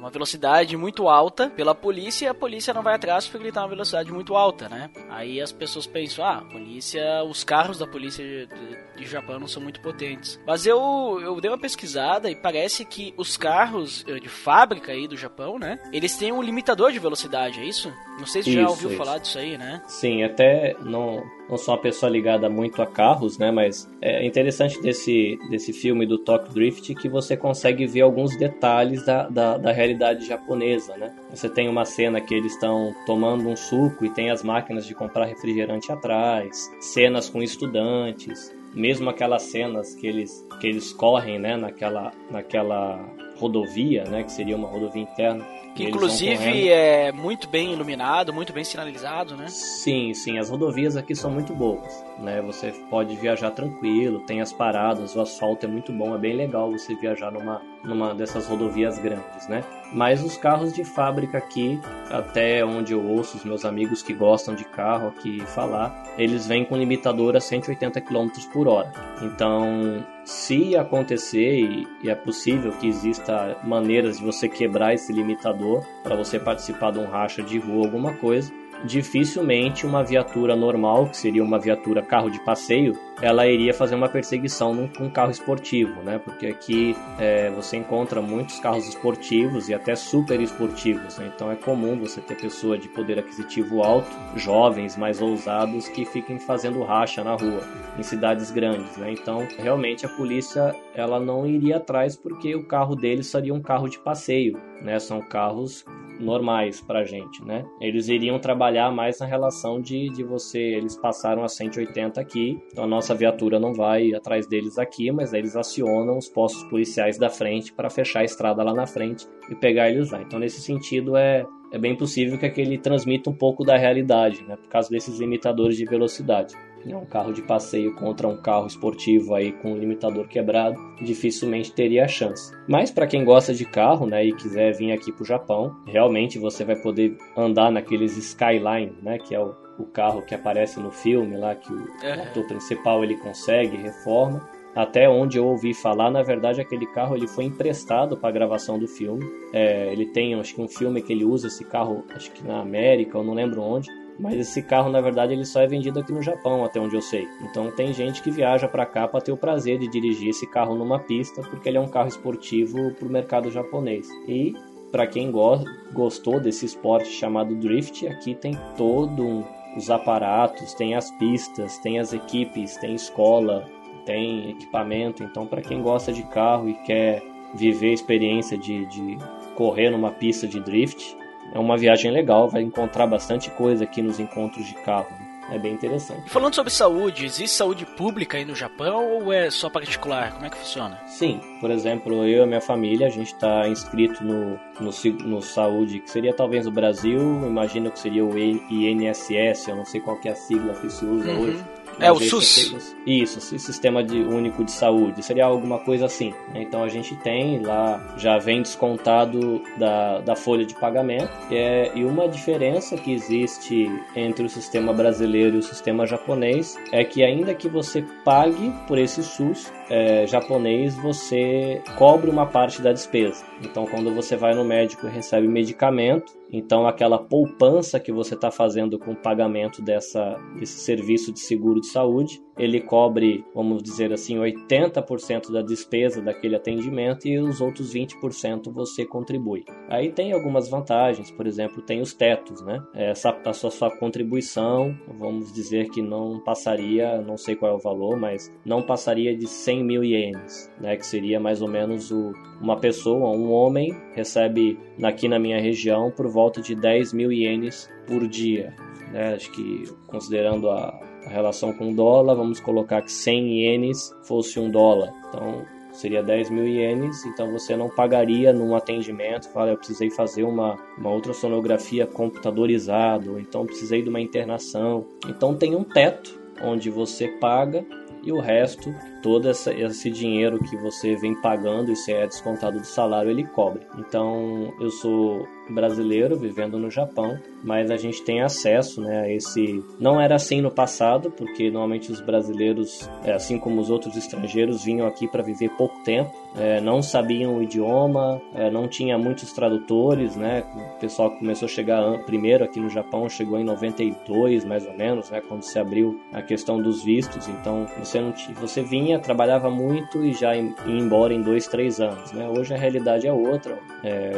uma 0.00 0.10
velocidade 0.10 0.76
muito 0.76 1.08
alta 1.08 1.50
pela 1.50 1.74
polícia 1.74 2.24
e 2.24 2.28
a 2.28 2.34
polícia 2.34 2.72
não 2.72 2.82
vai 2.82 2.94
atrás 2.94 3.28
porque 3.28 3.44
ele 3.44 3.52
tá 3.52 3.60
uma 3.60 3.68
velocidade 3.68 4.10
muito 4.10 4.34
alta, 4.34 4.68
né? 4.68 4.90
Aí 5.10 5.40
as 5.40 5.52
pessoas 5.52 5.86
pensam, 5.86 6.24
ah, 6.24 6.42
polícia, 6.50 7.22
os 7.24 7.44
carros 7.44 7.78
da 7.78 7.86
polícia 7.86 8.24
de, 8.24 8.46
de, 8.46 8.78
de 8.96 9.06
Japão 9.06 9.38
não 9.38 9.46
são 9.46 9.62
muito 9.62 9.80
potentes. 9.80 10.40
Mas 10.46 10.64
eu, 10.64 11.20
eu 11.22 11.38
dei 11.40 11.50
uma 11.50 11.58
pesquisada 11.58 12.30
e 12.30 12.34
parece 12.34 12.84
que 12.84 13.12
os 13.16 13.36
carros 13.36 14.04
eh, 14.08 14.18
de 14.18 14.28
fábrica 14.28 14.92
aí 14.92 15.06
do 15.06 15.16
Japão, 15.16 15.58
né? 15.58 15.78
Eles 15.92 16.16
têm 16.16 16.32
um 16.32 16.42
limitador 16.42 16.92
de 16.92 16.98
velocidade, 16.98 17.60
é 17.60 17.64
isso? 17.64 17.92
Não 18.18 18.26
sei 18.26 18.42
se 18.42 18.50
isso, 18.50 18.60
já 18.60 18.68
ouviu 18.68 18.88
isso. 18.88 18.98
falar 18.98 19.18
disso 19.18 19.38
aí, 19.38 19.58
né? 19.58 19.82
Sim, 19.86 20.22
até 20.22 20.74
não 20.80 21.22
não 21.50 21.58
sou 21.58 21.74
uma 21.74 21.80
pessoa 21.80 22.08
ligada 22.08 22.48
muito 22.48 22.80
a 22.80 22.86
carros, 22.86 23.36
né? 23.36 23.50
Mas 23.50 23.90
é 24.00 24.24
interessante 24.24 24.80
desse, 24.80 25.38
desse 25.50 25.72
filme 25.72 26.06
do 26.06 26.16
Tokyo 26.16 26.54
Drift 26.54 26.94
que 26.94 27.08
você 27.08 27.36
consegue 27.36 27.86
ver 27.86 28.02
alguns 28.02 28.36
detalhes 28.36 29.04
da, 29.04 29.28
da, 29.28 29.58
da 29.58 29.72
realidade 29.72 30.26
japonesa, 30.26 30.96
né? 30.96 31.12
Você 31.30 31.48
tem 31.48 31.68
uma 31.68 31.84
cena 31.84 32.20
que 32.20 32.34
eles 32.34 32.52
estão 32.52 32.94
tomando 33.04 33.48
um 33.48 33.56
suco 33.56 34.04
e 34.04 34.10
tem 34.10 34.30
as 34.30 34.42
máquinas 34.42 34.86
de 34.86 34.94
comprar 34.94 35.26
refrigerante 35.26 35.90
atrás, 35.90 36.70
cenas 36.80 37.28
com 37.28 37.42
estudantes, 37.42 38.54
mesmo 38.72 39.10
aquelas 39.10 39.42
cenas 39.42 39.94
que 39.94 40.06
eles, 40.06 40.46
que 40.60 40.68
eles 40.68 40.92
correm, 40.92 41.38
né? 41.38 41.56
Naquela, 41.56 42.12
naquela 42.30 43.04
rodovia, 43.36 44.04
né? 44.04 44.22
Que 44.22 44.30
seria 44.30 44.54
uma 44.54 44.68
rodovia 44.68 45.02
interna 45.02 45.44
que 45.74 45.84
inclusive 45.84 46.68
é 46.68 47.12
muito 47.12 47.48
bem 47.48 47.72
iluminado, 47.72 48.32
muito 48.32 48.52
bem 48.52 48.64
sinalizado, 48.64 49.36
né? 49.36 49.48
Sim, 49.48 50.12
sim. 50.14 50.38
As 50.38 50.50
rodovias 50.50 50.96
aqui 50.96 51.14
são 51.14 51.30
muito 51.30 51.54
boas, 51.54 52.04
né? 52.18 52.40
Você 52.42 52.72
pode 52.88 53.14
viajar 53.16 53.50
tranquilo, 53.50 54.20
tem 54.20 54.40
as 54.40 54.52
paradas, 54.52 55.14
o 55.16 55.20
asfalto 55.20 55.66
é 55.66 55.68
muito 55.68 55.92
bom, 55.92 56.14
é 56.14 56.18
bem 56.18 56.34
legal 56.34 56.70
você 56.70 56.94
viajar 56.94 57.30
numa, 57.30 57.62
numa 57.82 58.14
dessas 58.14 58.46
rodovias 58.46 58.98
grandes, 58.98 59.48
né? 59.48 59.64
Mas 59.92 60.22
os 60.22 60.36
carros 60.36 60.72
de 60.72 60.84
fábrica 60.84 61.38
aqui, 61.38 61.80
até 62.10 62.64
onde 62.64 62.92
eu 62.92 63.04
ouço 63.04 63.36
os 63.36 63.44
meus 63.44 63.64
amigos 63.64 64.02
que 64.02 64.12
gostam 64.12 64.54
de 64.54 64.64
carro 64.64 65.08
aqui 65.08 65.40
falar, 65.46 66.04
eles 66.16 66.46
vêm 66.46 66.64
com 66.64 66.76
limitador 66.76 67.34
a 67.34 67.40
180 67.40 68.00
km 68.00 68.28
por 68.52 68.68
hora. 68.68 68.92
Então, 69.20 70.04
se 70.24 70.76
acontecer, 70.76 71.86
e, 72.02 72.08
é 72.08 72.14
possível 72.14 72.72
que 72.72 72.86
exista 72.86 73.56
maneiras 73.64 74.18
de 74.18 74.24
você 74.24 74.48
quebrar 74.48 74.94
esse 74.94 75.12
limitador 75.12 75.84
para 76.04 76.14
você 76.14 76.38
participar 76.38 76.92
de 76.92 77.00
um 77.00 77.06
racha 77.06 77.42
de 77.42 77.58
rua, 77.58 77.84
alguma 77.84 78.14
coisa, 78.14 78.52
dificilmente 78.84 79.86
uma 79.86 80.02
viatura 80.02 80.56
normal, 80.56 81.08
que 81.08 81.16
seria 81.16 81.42
uma 81.42 81.58
viatura 81.58 82.02
carro 82.02 82.30
de 82.30 82.40
passeio, 82.44 82.98
ela 83.22 83.46
iria 83.46 83.74
fazer 83.74 83.94
uma 83.94 84.08
perseguição 84.08 84.88
com 84.96 85.04
um 85.04 85.10
carro 85.10 85.30
esportivo, 85.30 86.02
né? 86.02 86.18
Porque 86.18 86.46
aqui 86.46 86.96
é, 87.18 87.50
você 87.50 87.76
encontra 87.76 88.22
muitos 88.22 88.58
carros 88.58 88.88
esportivos 88.88 89.68
e 89.68 89.74
até 89.74 89.94
super 89.94 90.40
esportivos, 90.40 91.18
né? 91.18 91.30
então 91.34 91.50
é 91.50 91.56
comum 91.56 91.98
você 91.98 92.20
ter 92.20 92.36
pessoa 92.36 92.78
de 92.78 92.88
poder 92.88 93.18
aquisitivo 93.18 93.82
alto, 93.82 94.10
jovens, 94.36 94.96
mais 94.96 95.20
ousados, 95.20 95.88
que 95.88 96.04
fiquem 96.04 96.38
fazendo 96.38 96.82
racha 96.82 97.22
na 97.22 97.34
rua, 97.34 97.62
em 97.98 98.02
cidades 98.02 98.50
grandes, 98.50 98.96
né? 98.96 99.12
Então, 99.12 99.46
realmente 99.58 100.06
a 100.06 100.08
polícia 100.08 100.74
ela 100.94 101.20
não 101.20 101.46
iria 101.46 101.76
atrás 101.76 102.16
porque 102.16 102.54
o 102.54 102.66
carro 102.66 102.96
deles 102.96 103.26
seria 103.26 103.54
um 103.54 103.60
carro 103.60 103.88
de 103.88 103.98
passeio, 103.98 104.58
né? 104.82 104.98
São 104.98 105.20
carros 105.20 105.84
normais 106.20 106.80
pra 106.80 107.04
gente, 107.04 107.44
né? 107.44 107.64
Eles 107.80 108.08
iriam 108.08 108.38
trabalhar 108.38 108.90
mais 108.90 109.18
na 109.18 109.26
relação 109.26 109.80
de, 109.80 110.08
de 110.10 110.22
você, 110.22 110.60
eles 110.60 110.96
passaram 110.96 111.42
a 111.42 111.48
180 111.48 112.20
aqui, 112.20 112.58
então 112.70 112.84
a 112.84 112.86
nossa 112.86 113.14
viatura 113.14 113.58
não 113.58 113.72
vai 113.72 114.14
atrás 114.14 114.46
deles 114.46 114.78
aqui, 114.78 115.10
mas 115.10 115.32
eles 115.32 115.56
acionam 115.56 116.18
os 116.18 116.28
postos 116.28 116.64
policiais 116.64 117.18
da 117.18 117.28
frente 117.28 117.72
para 117.72 117.90
fechar 117.90 118.20
a 118.20 118.24
estrada 118.24 118.62
lá 118.62 118.74
na 118.74 118.86
frente 118.86 119.26
e 119.50 119.54
pegar 119.54 119.90
eles 119.90 120.10
lá. 120.10 120.20
Então 120.22 120.38
nesse 120.38 120.60
sentido 120.60 121.16
é 121.16 121.46
é 121.72 121.78
bem 121.78 121.96
possível 121.96 122.36
que 122.36 122.46
aquele 122.46 122.76
transmita 122.78 123.30
um 123.30 123.32
pouco 123.32 123.64
da 123.64 123.76
realidade, 123.76 124.42
né? 124.42 124.56
Por 124.56 124.68
causa 124.68 124.90
desses 124.90 125.20
limitadores 125.20 125.76
de 125.76 125.84
velocidade. 125.84 126.54
Né, 126.84 126.96
um 126.96 127.04
carro 127.04 127.32
de 127.32 127.42
passeio 127.42 127.94
contra 127.94 128.26
um 128.26 128.36
carro 128.36 128.66
esportivo 128.66 129.34
aí 129.34 129.52
com 129.52 129.72
um 129.72 129.76
limitador 129.76 130.26
quebrado, 130.28 130.80
dificilmente 131.02 131.72
teria 131.72 132.04
a 132.04 132.08
chance. 132.08 132.52
Mas 132.68 132.90
para 132.90 133.06
quem 133.06 133.24
gosta 133.24 133.52
de 133.52 133.64
carro, 133.64 134.06
né, 134.06 134.24
e 134.24 134.32
quiser 134.32 134.72
vir 134.72 134.92
aqui 134.92 135.12
para 135.12 135.22
o 135.22 135.26
Japão, 135.26 135.76
realmente 135.86 136.38
você 136.38 136.64
vai 136.64 136.76
poder 136.76 137.16
andar 137.36 137.70
naqueles 137.70 138.16
Skyline, 138.16 138.94
né, 139.02 139.18
que 139.18 139.34
é 139.34 139.40
o, 139.40 139.54
o 139.78 139.84
carro 139.84 140.22
que 140.22 140.34
aparece 140.34 140.80
no 140.80 140.90
filme 140.90 141.36
lá 141.36 141.54
que 141.54 141.72
o, 141.72 141.88
é. 142.02 142.16
o 142.16 142.22
ator 142.22 142.46
principal 142.46 143.04
ele 143.04 143.16
consegue, 143.16 143.76
reforma. 143.76 144.48
Até 144.74 145.08
onde 145.08 145.36
eu 145.36 145.46
ouvi 145.46 145.74
falar, 145.74 146.10
na 146.10 146.22
verdade, 146.22 146.60
aquele 146.60 146.86
carro 146.86 147.16
ele 147.16 147.26
foi 147.26 147.44
emprestado 147.44 148.16
para 148.16 148.28
a 148.28 148.32
gravação 148.32 148.78
do 148.78 148.86
filme. 148.86 149.24
É, 149.52 149.92
ele 149.92 150.06
tem, 150.06 150.34
acho 150.34 150.54
que 150.54 150.62
um 150.62 150.68
filme 150.68 151.02
que 151.02 151.12
ele 151.12 151.24
usa 151.24 151.48
esse 151.48 151.64
carro, 151.64 152.04
acho 152.14 152.30
que 152.30 152.46
na 152.46 152.60
América, 152.60 153.18
eu 153.18 153.24
não 153.24 153.34
lembro 153.34 153.60
onde. 153.62 153.90
Mas 154.20 154.36
esse 154.38 154.62
carro, 154.62 154.90
na 154.90 155.00
verdade, 155.00 155.32
ele 155.32 155.46
só 155.46 155.62
é 155.62 155.66
vendido 155.66 155.98
aqui 155.98 156.12
no 156.12 156.20
Japão, 156.20 156.62
até 156.62 156.78
onde 156.78 156.94
eu 156.94 157.00
sei. 157.00 157.26
Então 157.40 157.70
tem 157.70 157.92
gente 157.94 158.22
que 158.22 158.30
viaja 158.30 158.68
para 158.68 158.84
cá 158.84 159.08
para 159.08 159.20
ter 159.20 159.32
o 159.32 159.36
prazer 159.36 159.78
de 159.78 159.88
dirigir 159.88 160.28
esse 160.28 160.46
carro 160.46 160.74
numa 160.74 160.98
pista, 160.98 161.40
porque 161.40 161.70
ele 161.70 161.78
é 161.78 161.80
um 161.80 161.88
carro 161.88 162.08
esportivo 162.08 162.90
para 162.92 163.08
o 163.08 163.10
mercado 163.10 163.50
japonês. 163.50 164.06
E 164.28 164.54
para 164.92 165.06
quem 165.06 165.30
go 165.30 165.64
gostou 165.94 166.38
desse 166.38 166.66
esporte 166.66 167.08
chamado 167.08 167.54
drift, 167.54 168.06
aqui 168.06 168.34
tem 168.34 168.58
todo 168.76 169.24
um, 169.24 169.44
os 169.74 169.90
aparatos, 169.90 170.74
tem 170.74 170.94
as 170.94 171.10
pistas, 171.12 171.78
tem 171.78 171.98
as 171.98 172.12
equipes, 172.12 172.76
tem 172.76 172.94
escola, 172.94 173.66
tem 174.04 174.50
equipamento. 174.50 175.22
Então, 175.22 175.46
para 175.46 175.62
quem 175.62 175.80
gosta 175.80 176.12
de 176.12 176.24
carro 176.24 176.68
e 176.68 176.74
quer 176.74 177.22
viver 177.54 177.90
a 177.90 177.94
experiência 177.94 178.58
de, 178.58 178.84
de 178.84 179.16
correr 179.56 179.88
numa 179.88 180.10
pista 180.10 180.46
de 180.46 180.60
drift, 180.60 181.16
é 181.52 181.58
uma 181.58 181.76
viagem 181.76 182.10
legal, 182.10 182.48
vai 182.48 182.62
encontrar 182.62 183.06
bastante 183.06 183.50
coisa 183.50 183.84
aqui 183.84 184.02
nos 184.02 184.20
encontros 184.20 184.66
de 184.66 184.74
carro. 184.74 185.08
É 185.50 185.58
bem 185.58 185.72
interessante. 185.72 186.26
E 186.26 186.30
falando 186.30 186.54
sobre 186.54 186.72
saúde, 186.72 187.24
existe 187.24 187.56
saúde 187.56 187.84
pública 187.84 188.38
aí 188.38 188.44
no 188.44 188.54
Japão 188.54 189.14
ou 189.14 189.32
é 189.32 189.50
só 189.50 189.68
particular? 189.68 190.32
Como 190.34 190.46
é 190.46 190.50
que 190.50 190.56
funciona? 190.56 191.00
Sim, 191.06 191.40
por 191.60 191.72
exemplo, 191.72 192.24
eu 192.24 192.44
e 192.44 192.46
minha 192.46 192.60
família, 192.60 193.08
a 193.08 193.10
gente 193.10 193.34
está 193.34 193.66
inscrito 193.66 194.22
no, 194.22 194.60
no, 194.78 194.90
no, 195.24 195.42
Saúde, 195.42 195.98
que 195.98 196.08
seria 196.08 196.32
talvez 196.32 196.68
o 196.68 196.70
Brasil, 196.70 197.20
imagino 197.44 197.90
que 197.90 197.98
seria 197.98 198.24
o 198.24 198.38
INSS, 198.38 199.66
eu 199.66 199.76
não 199.76 199.84
sei 199.84 200.00
qual 200.00 200.20
é 200.24 200.28
a 200.28 200.36
sigla 200.36 200.72
que 200.74 200.88
se 200.88 201.04
usa 201.04 201.32
uhum. 201.32 201.40
hoje 201.40 201.64
é, 202.00 202.12
o 202.12 202.18
SUS. 202.18 202.96
Isso, 203.06 203.40
Sistema 203.58 204.02
de 204.02 204.18
Único 204.18 204.64
de 204.64 204.72
Saúde. 204.72 205.22
Seria 205.22 205.44
alguma 205.44 205.78
coisa 205.78 206.06
assim. 206.06 206.30
Né? 206.52 206.62
Então 206.62 206.82
a 206.82 206.88
gente 206.88 207.14
tem 207.16 207.60
lá, 207.60 208.14
já 208.16 208.38
vem 208.38 208.62
descontado 208.62 209.62
da, 209.78 210.20
da 210.20 210.36
folha 210.36 210.64
de 210.64 210.74
pagamento. 210.74 211.30
É, 211.50 211.90
e 211.94 212.04
uma 212.04 212.28
diferença 212.28 212.96
que 212.96 213.12
existe 213.12 213.90
entre 214.14 214.44
o 214.44 214.48
sistema 214.48 214.92
brasileiro 214.92 215.56
e 215.56 215.58
o 215.58 215.62
sistema 215.62 216.06
japonês 216.06 216.76
é 216.92 217.04
que 217.04 217.22
ainda 217.22 217.54
que 217.54 217.68
você 217.68 218.04
pague 218.24 218.72
por 218.86 218.98
esse 218.98 219.22
SUS, 219.22 219.72
é, 219.88 220.26
japonês, 220.26 220.94
você 220.96 221.82
cobre 221.96 222.30
uma 222.30 222.46
parte 222.46 222.80
da 222.80 222.92
despesa. 222.92 223.44
Então, 223.62 223.86
quando 223.86 224.14
você 224.14 224.36
vai 224.36 224.54
no 224.54 224.64
médico 224.64 225.06
e 225.06 225.10
recebe 225.10 225.48
medicamento, 225.48 226.39
então 226.52 226.86
aquela 226.86 227.18
poupança 227.18 228.00
que 228.00 228.12
você 228.12 228.34
está 228.34 228.50
fazendo 228.50 228.98
com 228.98 229.12
o 229.12 229.16
pagamento 229.16 229.82
dessa, 229.82 230.36
desse 230.58 230.80
serviço 230.80 231.32
de 231.32 231.40
seguro 231.40 231.80
de 231.80 231.86
saúde, 231.86 232.40
ele 232.58 232.80
cobre, 232.80 233.44
vamos 233.54 233.82
dizer 233.82 234.12
assim, 234.12 234.36
80% 234.36 235.50
da 235.50 235.62
despesa 235.62 236.20
daquele 236.20 236.56
atendimento 236.56 237.26
e 237.26 237.38
os 237.38 237.60
outros 237.60 237.94
20% 237.94 238.70
você 238.70 239.06
contribui. 239.06 239.64
Aí 239.88 240.12
tem 240.12 240.32
algumas 240.32 240.68
vantagens, 240.68 241.30
por 241.30 241.46
exemplo, 241.46 241.80
tem 241.80 242.00
os 242.00 242.12
tetos, 242.12 242.60
né? 242.62 242.82
Essa 242.94 243.30
a 243.46 243.52
sua, 243.52 243.70
sua 243.70 243.90
contribuição, 243.96 244.94
vamos 245.18 245.52
dizer 245.52 245.88
que 245.88 246.02
não 246.02 246.40
passaria, 246.40 247.22
não 247.22 247.36
sei 247.36 247.56
qual 247.56 247.72
é 247.72 247.74
o 247.74 247.78
valor, 247.78 248.18
mas 248.18 248.52
não 248.64 248.82
passaria 248.82 249.34
de 249.34 249.46
100 249.46 249.84
mil 249.84 250.04
ienes, 250.04 250.70
né? 250.78 250.96
Que 250.96 251.06
seria 251.06 251.40
mais 251.40 251.62
ou 251.62 251.68
menos 251.68 252.10
o, 252.10 252.32
uma 252.60 252.78
pessoa, 252.78 253.30
um 253.30 253.50
homem, 253.52 253.90
recebe 254.14 254.78
aqui 255.02 255.28
na 255.28 255.38
minha 255.38 255.60
região 255.60 256.10
por 256.10 256.28
volta 256.28 256.39
de 256.48 256.74
10 256.74 257.12
mil 257.12 257.32
ienes 257.32 257.90
por 258.06 258.26
dia. 258.26 258.74
Né? 259.12 259.34
Acho 259.34 259.50
que 259.50 259.84
considerando 260.06 260.70
a, 260.70 260.98
a 261.26 261.28
relação 261.28 261.72
com 261.72 261.90
o 261.90 261.94
dólar, 261.94 262.34
vamos 262.34 262.60
colocar 262.60 263.02
que 263.02 263.12
100 263.12 263.60
ienes 263.60 264.14
fosse 264.22 264.58
um 264.58 264.70
dólar. 264.70 265.12
Então, 265.28 265.64
seria 265.92 266.22
10 266.22 266.50
mil 266.50 266.66
ienes, 266.66 267.24
então 267.26 267.50
você 267.50 267.76
não 267.76 267.88
pagaria 267.88 268.52
num 268.52 268.74
atendimento, 268.74 269.48
fala, 269.50 269.70
eu 269.70 269.76
precisei 269.76 270.10
fazer 270.10 270.44
uma, 270.44 270.76
uma 270.96 271.10
ultrassonografia 271.10 272.06
computadorizada, 272.06 273.30
ou 273.30 273.38
então 273.38 273.66
precisei 273.66 274.02
de 274.02 274.08
uma 274.08 274.20
internação. 274.20 275.06
Então 275.28 275.54
tem 275.54 275.74
um 275.74 275.84
teto 275.84 276.40
onde 276.62 276.90
você 276.90 277.28
paga 277.28 277.84
e 278.22 278.32
o 278.32 278.38
resto, 278.38 278.94
todo 279.22 279.48
essa, 279.48 279.72
esse 279.72 280.10
dinheiro 280.10 280.58
que 280.58 280.76
você 280.76 281.16
vem 281.16 281.34
pagando 281.40 281.92
e 281.92 281.96
se 281.96 282.12
é 282.12 282.26
descontado 282.26 282.78
do 282.78 282.86
salário, 282.86 283.30
ele 283.30 283.44
cobre. 283.44 283.86
Então 283.98 284.72
eu 284.80 284.90
sou 284.90 285.46
brasileiro 285.70 286.36
vivendo 286.36 286.78
no 286.78 286.90
Japão, 286.90 287.38
mas 287.62 287.90
a 287.90 287.96
gente 287.96 288.22
tem 288.22 288.42
acesso 288.42 289.00
né, 289.00 289.20
a 289.20 289.32
esse. 289.32 289.84
Não 289.98 290.20
era 290.20 290.34
assim 290.34 290.60
no 290.60 290.70
passado, 290.70 291.30
porque 291.30 291.70
normalmente 291.70 292.10
os 292.10 292.20
brasileiros, 292.20 293.08
é, 293.24 293.32
assim 293.32 293.58
como 293.58 293.80
os 293.80 293.90
outros 293.90 294.16
estrangeiros, 294.16 294.84
vinham 294.84 295.06
aqui 295.06 295.28
para 295.28 295.42
viver 295.42 295.70
pouco 295.70 296.02
tempo, 296.02 296.32
é, 296.56 296.80
não 296.80 297.02
sabiam 297.02 297.56
o 297.56 297.62
idioma, 297.62 298.40
é, 298.54 298.70
não 298.70 298.88
tinha 298.88 299.16
muitos 299.16 299.52
tradutores, 299.52 300.36
né? 300.36 300.64
O 300.96 301.00
pessoal 301.00 301.30
começou 301.30 301.66
a 301.66 301.68
chegar 301.68 302.18
primeiro 302.24 302.64
aqui 302.64 302.80
no 302.80 302.88
Japão, 302.88 303.28
chegou 303.28 303.58
em 303.58 303.64
92 303.64 304.64
mais 304.64 304.86
ou 304.86 304.96
menos, 304.96 305.30
né? 305.30 305.40
Quando 305.40 305.62
se 305.62 305.78
abriu 305.78 306.20
a 306.32 306.42
questão 306.42 306.80
dos 306.80 307.04
vistos, 307.04 307.48
então 307.48 307.86
você 307.98 308.20
não 308.20 308.34
você 308.60 308.82
vinha, 308.82 309.09
trabalhava 309.18 309.70
muito 309.70 310.24
e 310.24 310.32
já 310.32 310.54
ia 310.54 310.72
embora 310.86 311.32
em 311.32 311.42
dois, 311.42 311.66
três 311.66 312.00
anos, 312.00 312.32
né? 312.32 312.48
Hoje 312.48 312.74
a 312.74 312.76
realidade 312.76 313.26
é 313.26 313.32
outra. 313.32 313.78
É, 314.02 314.30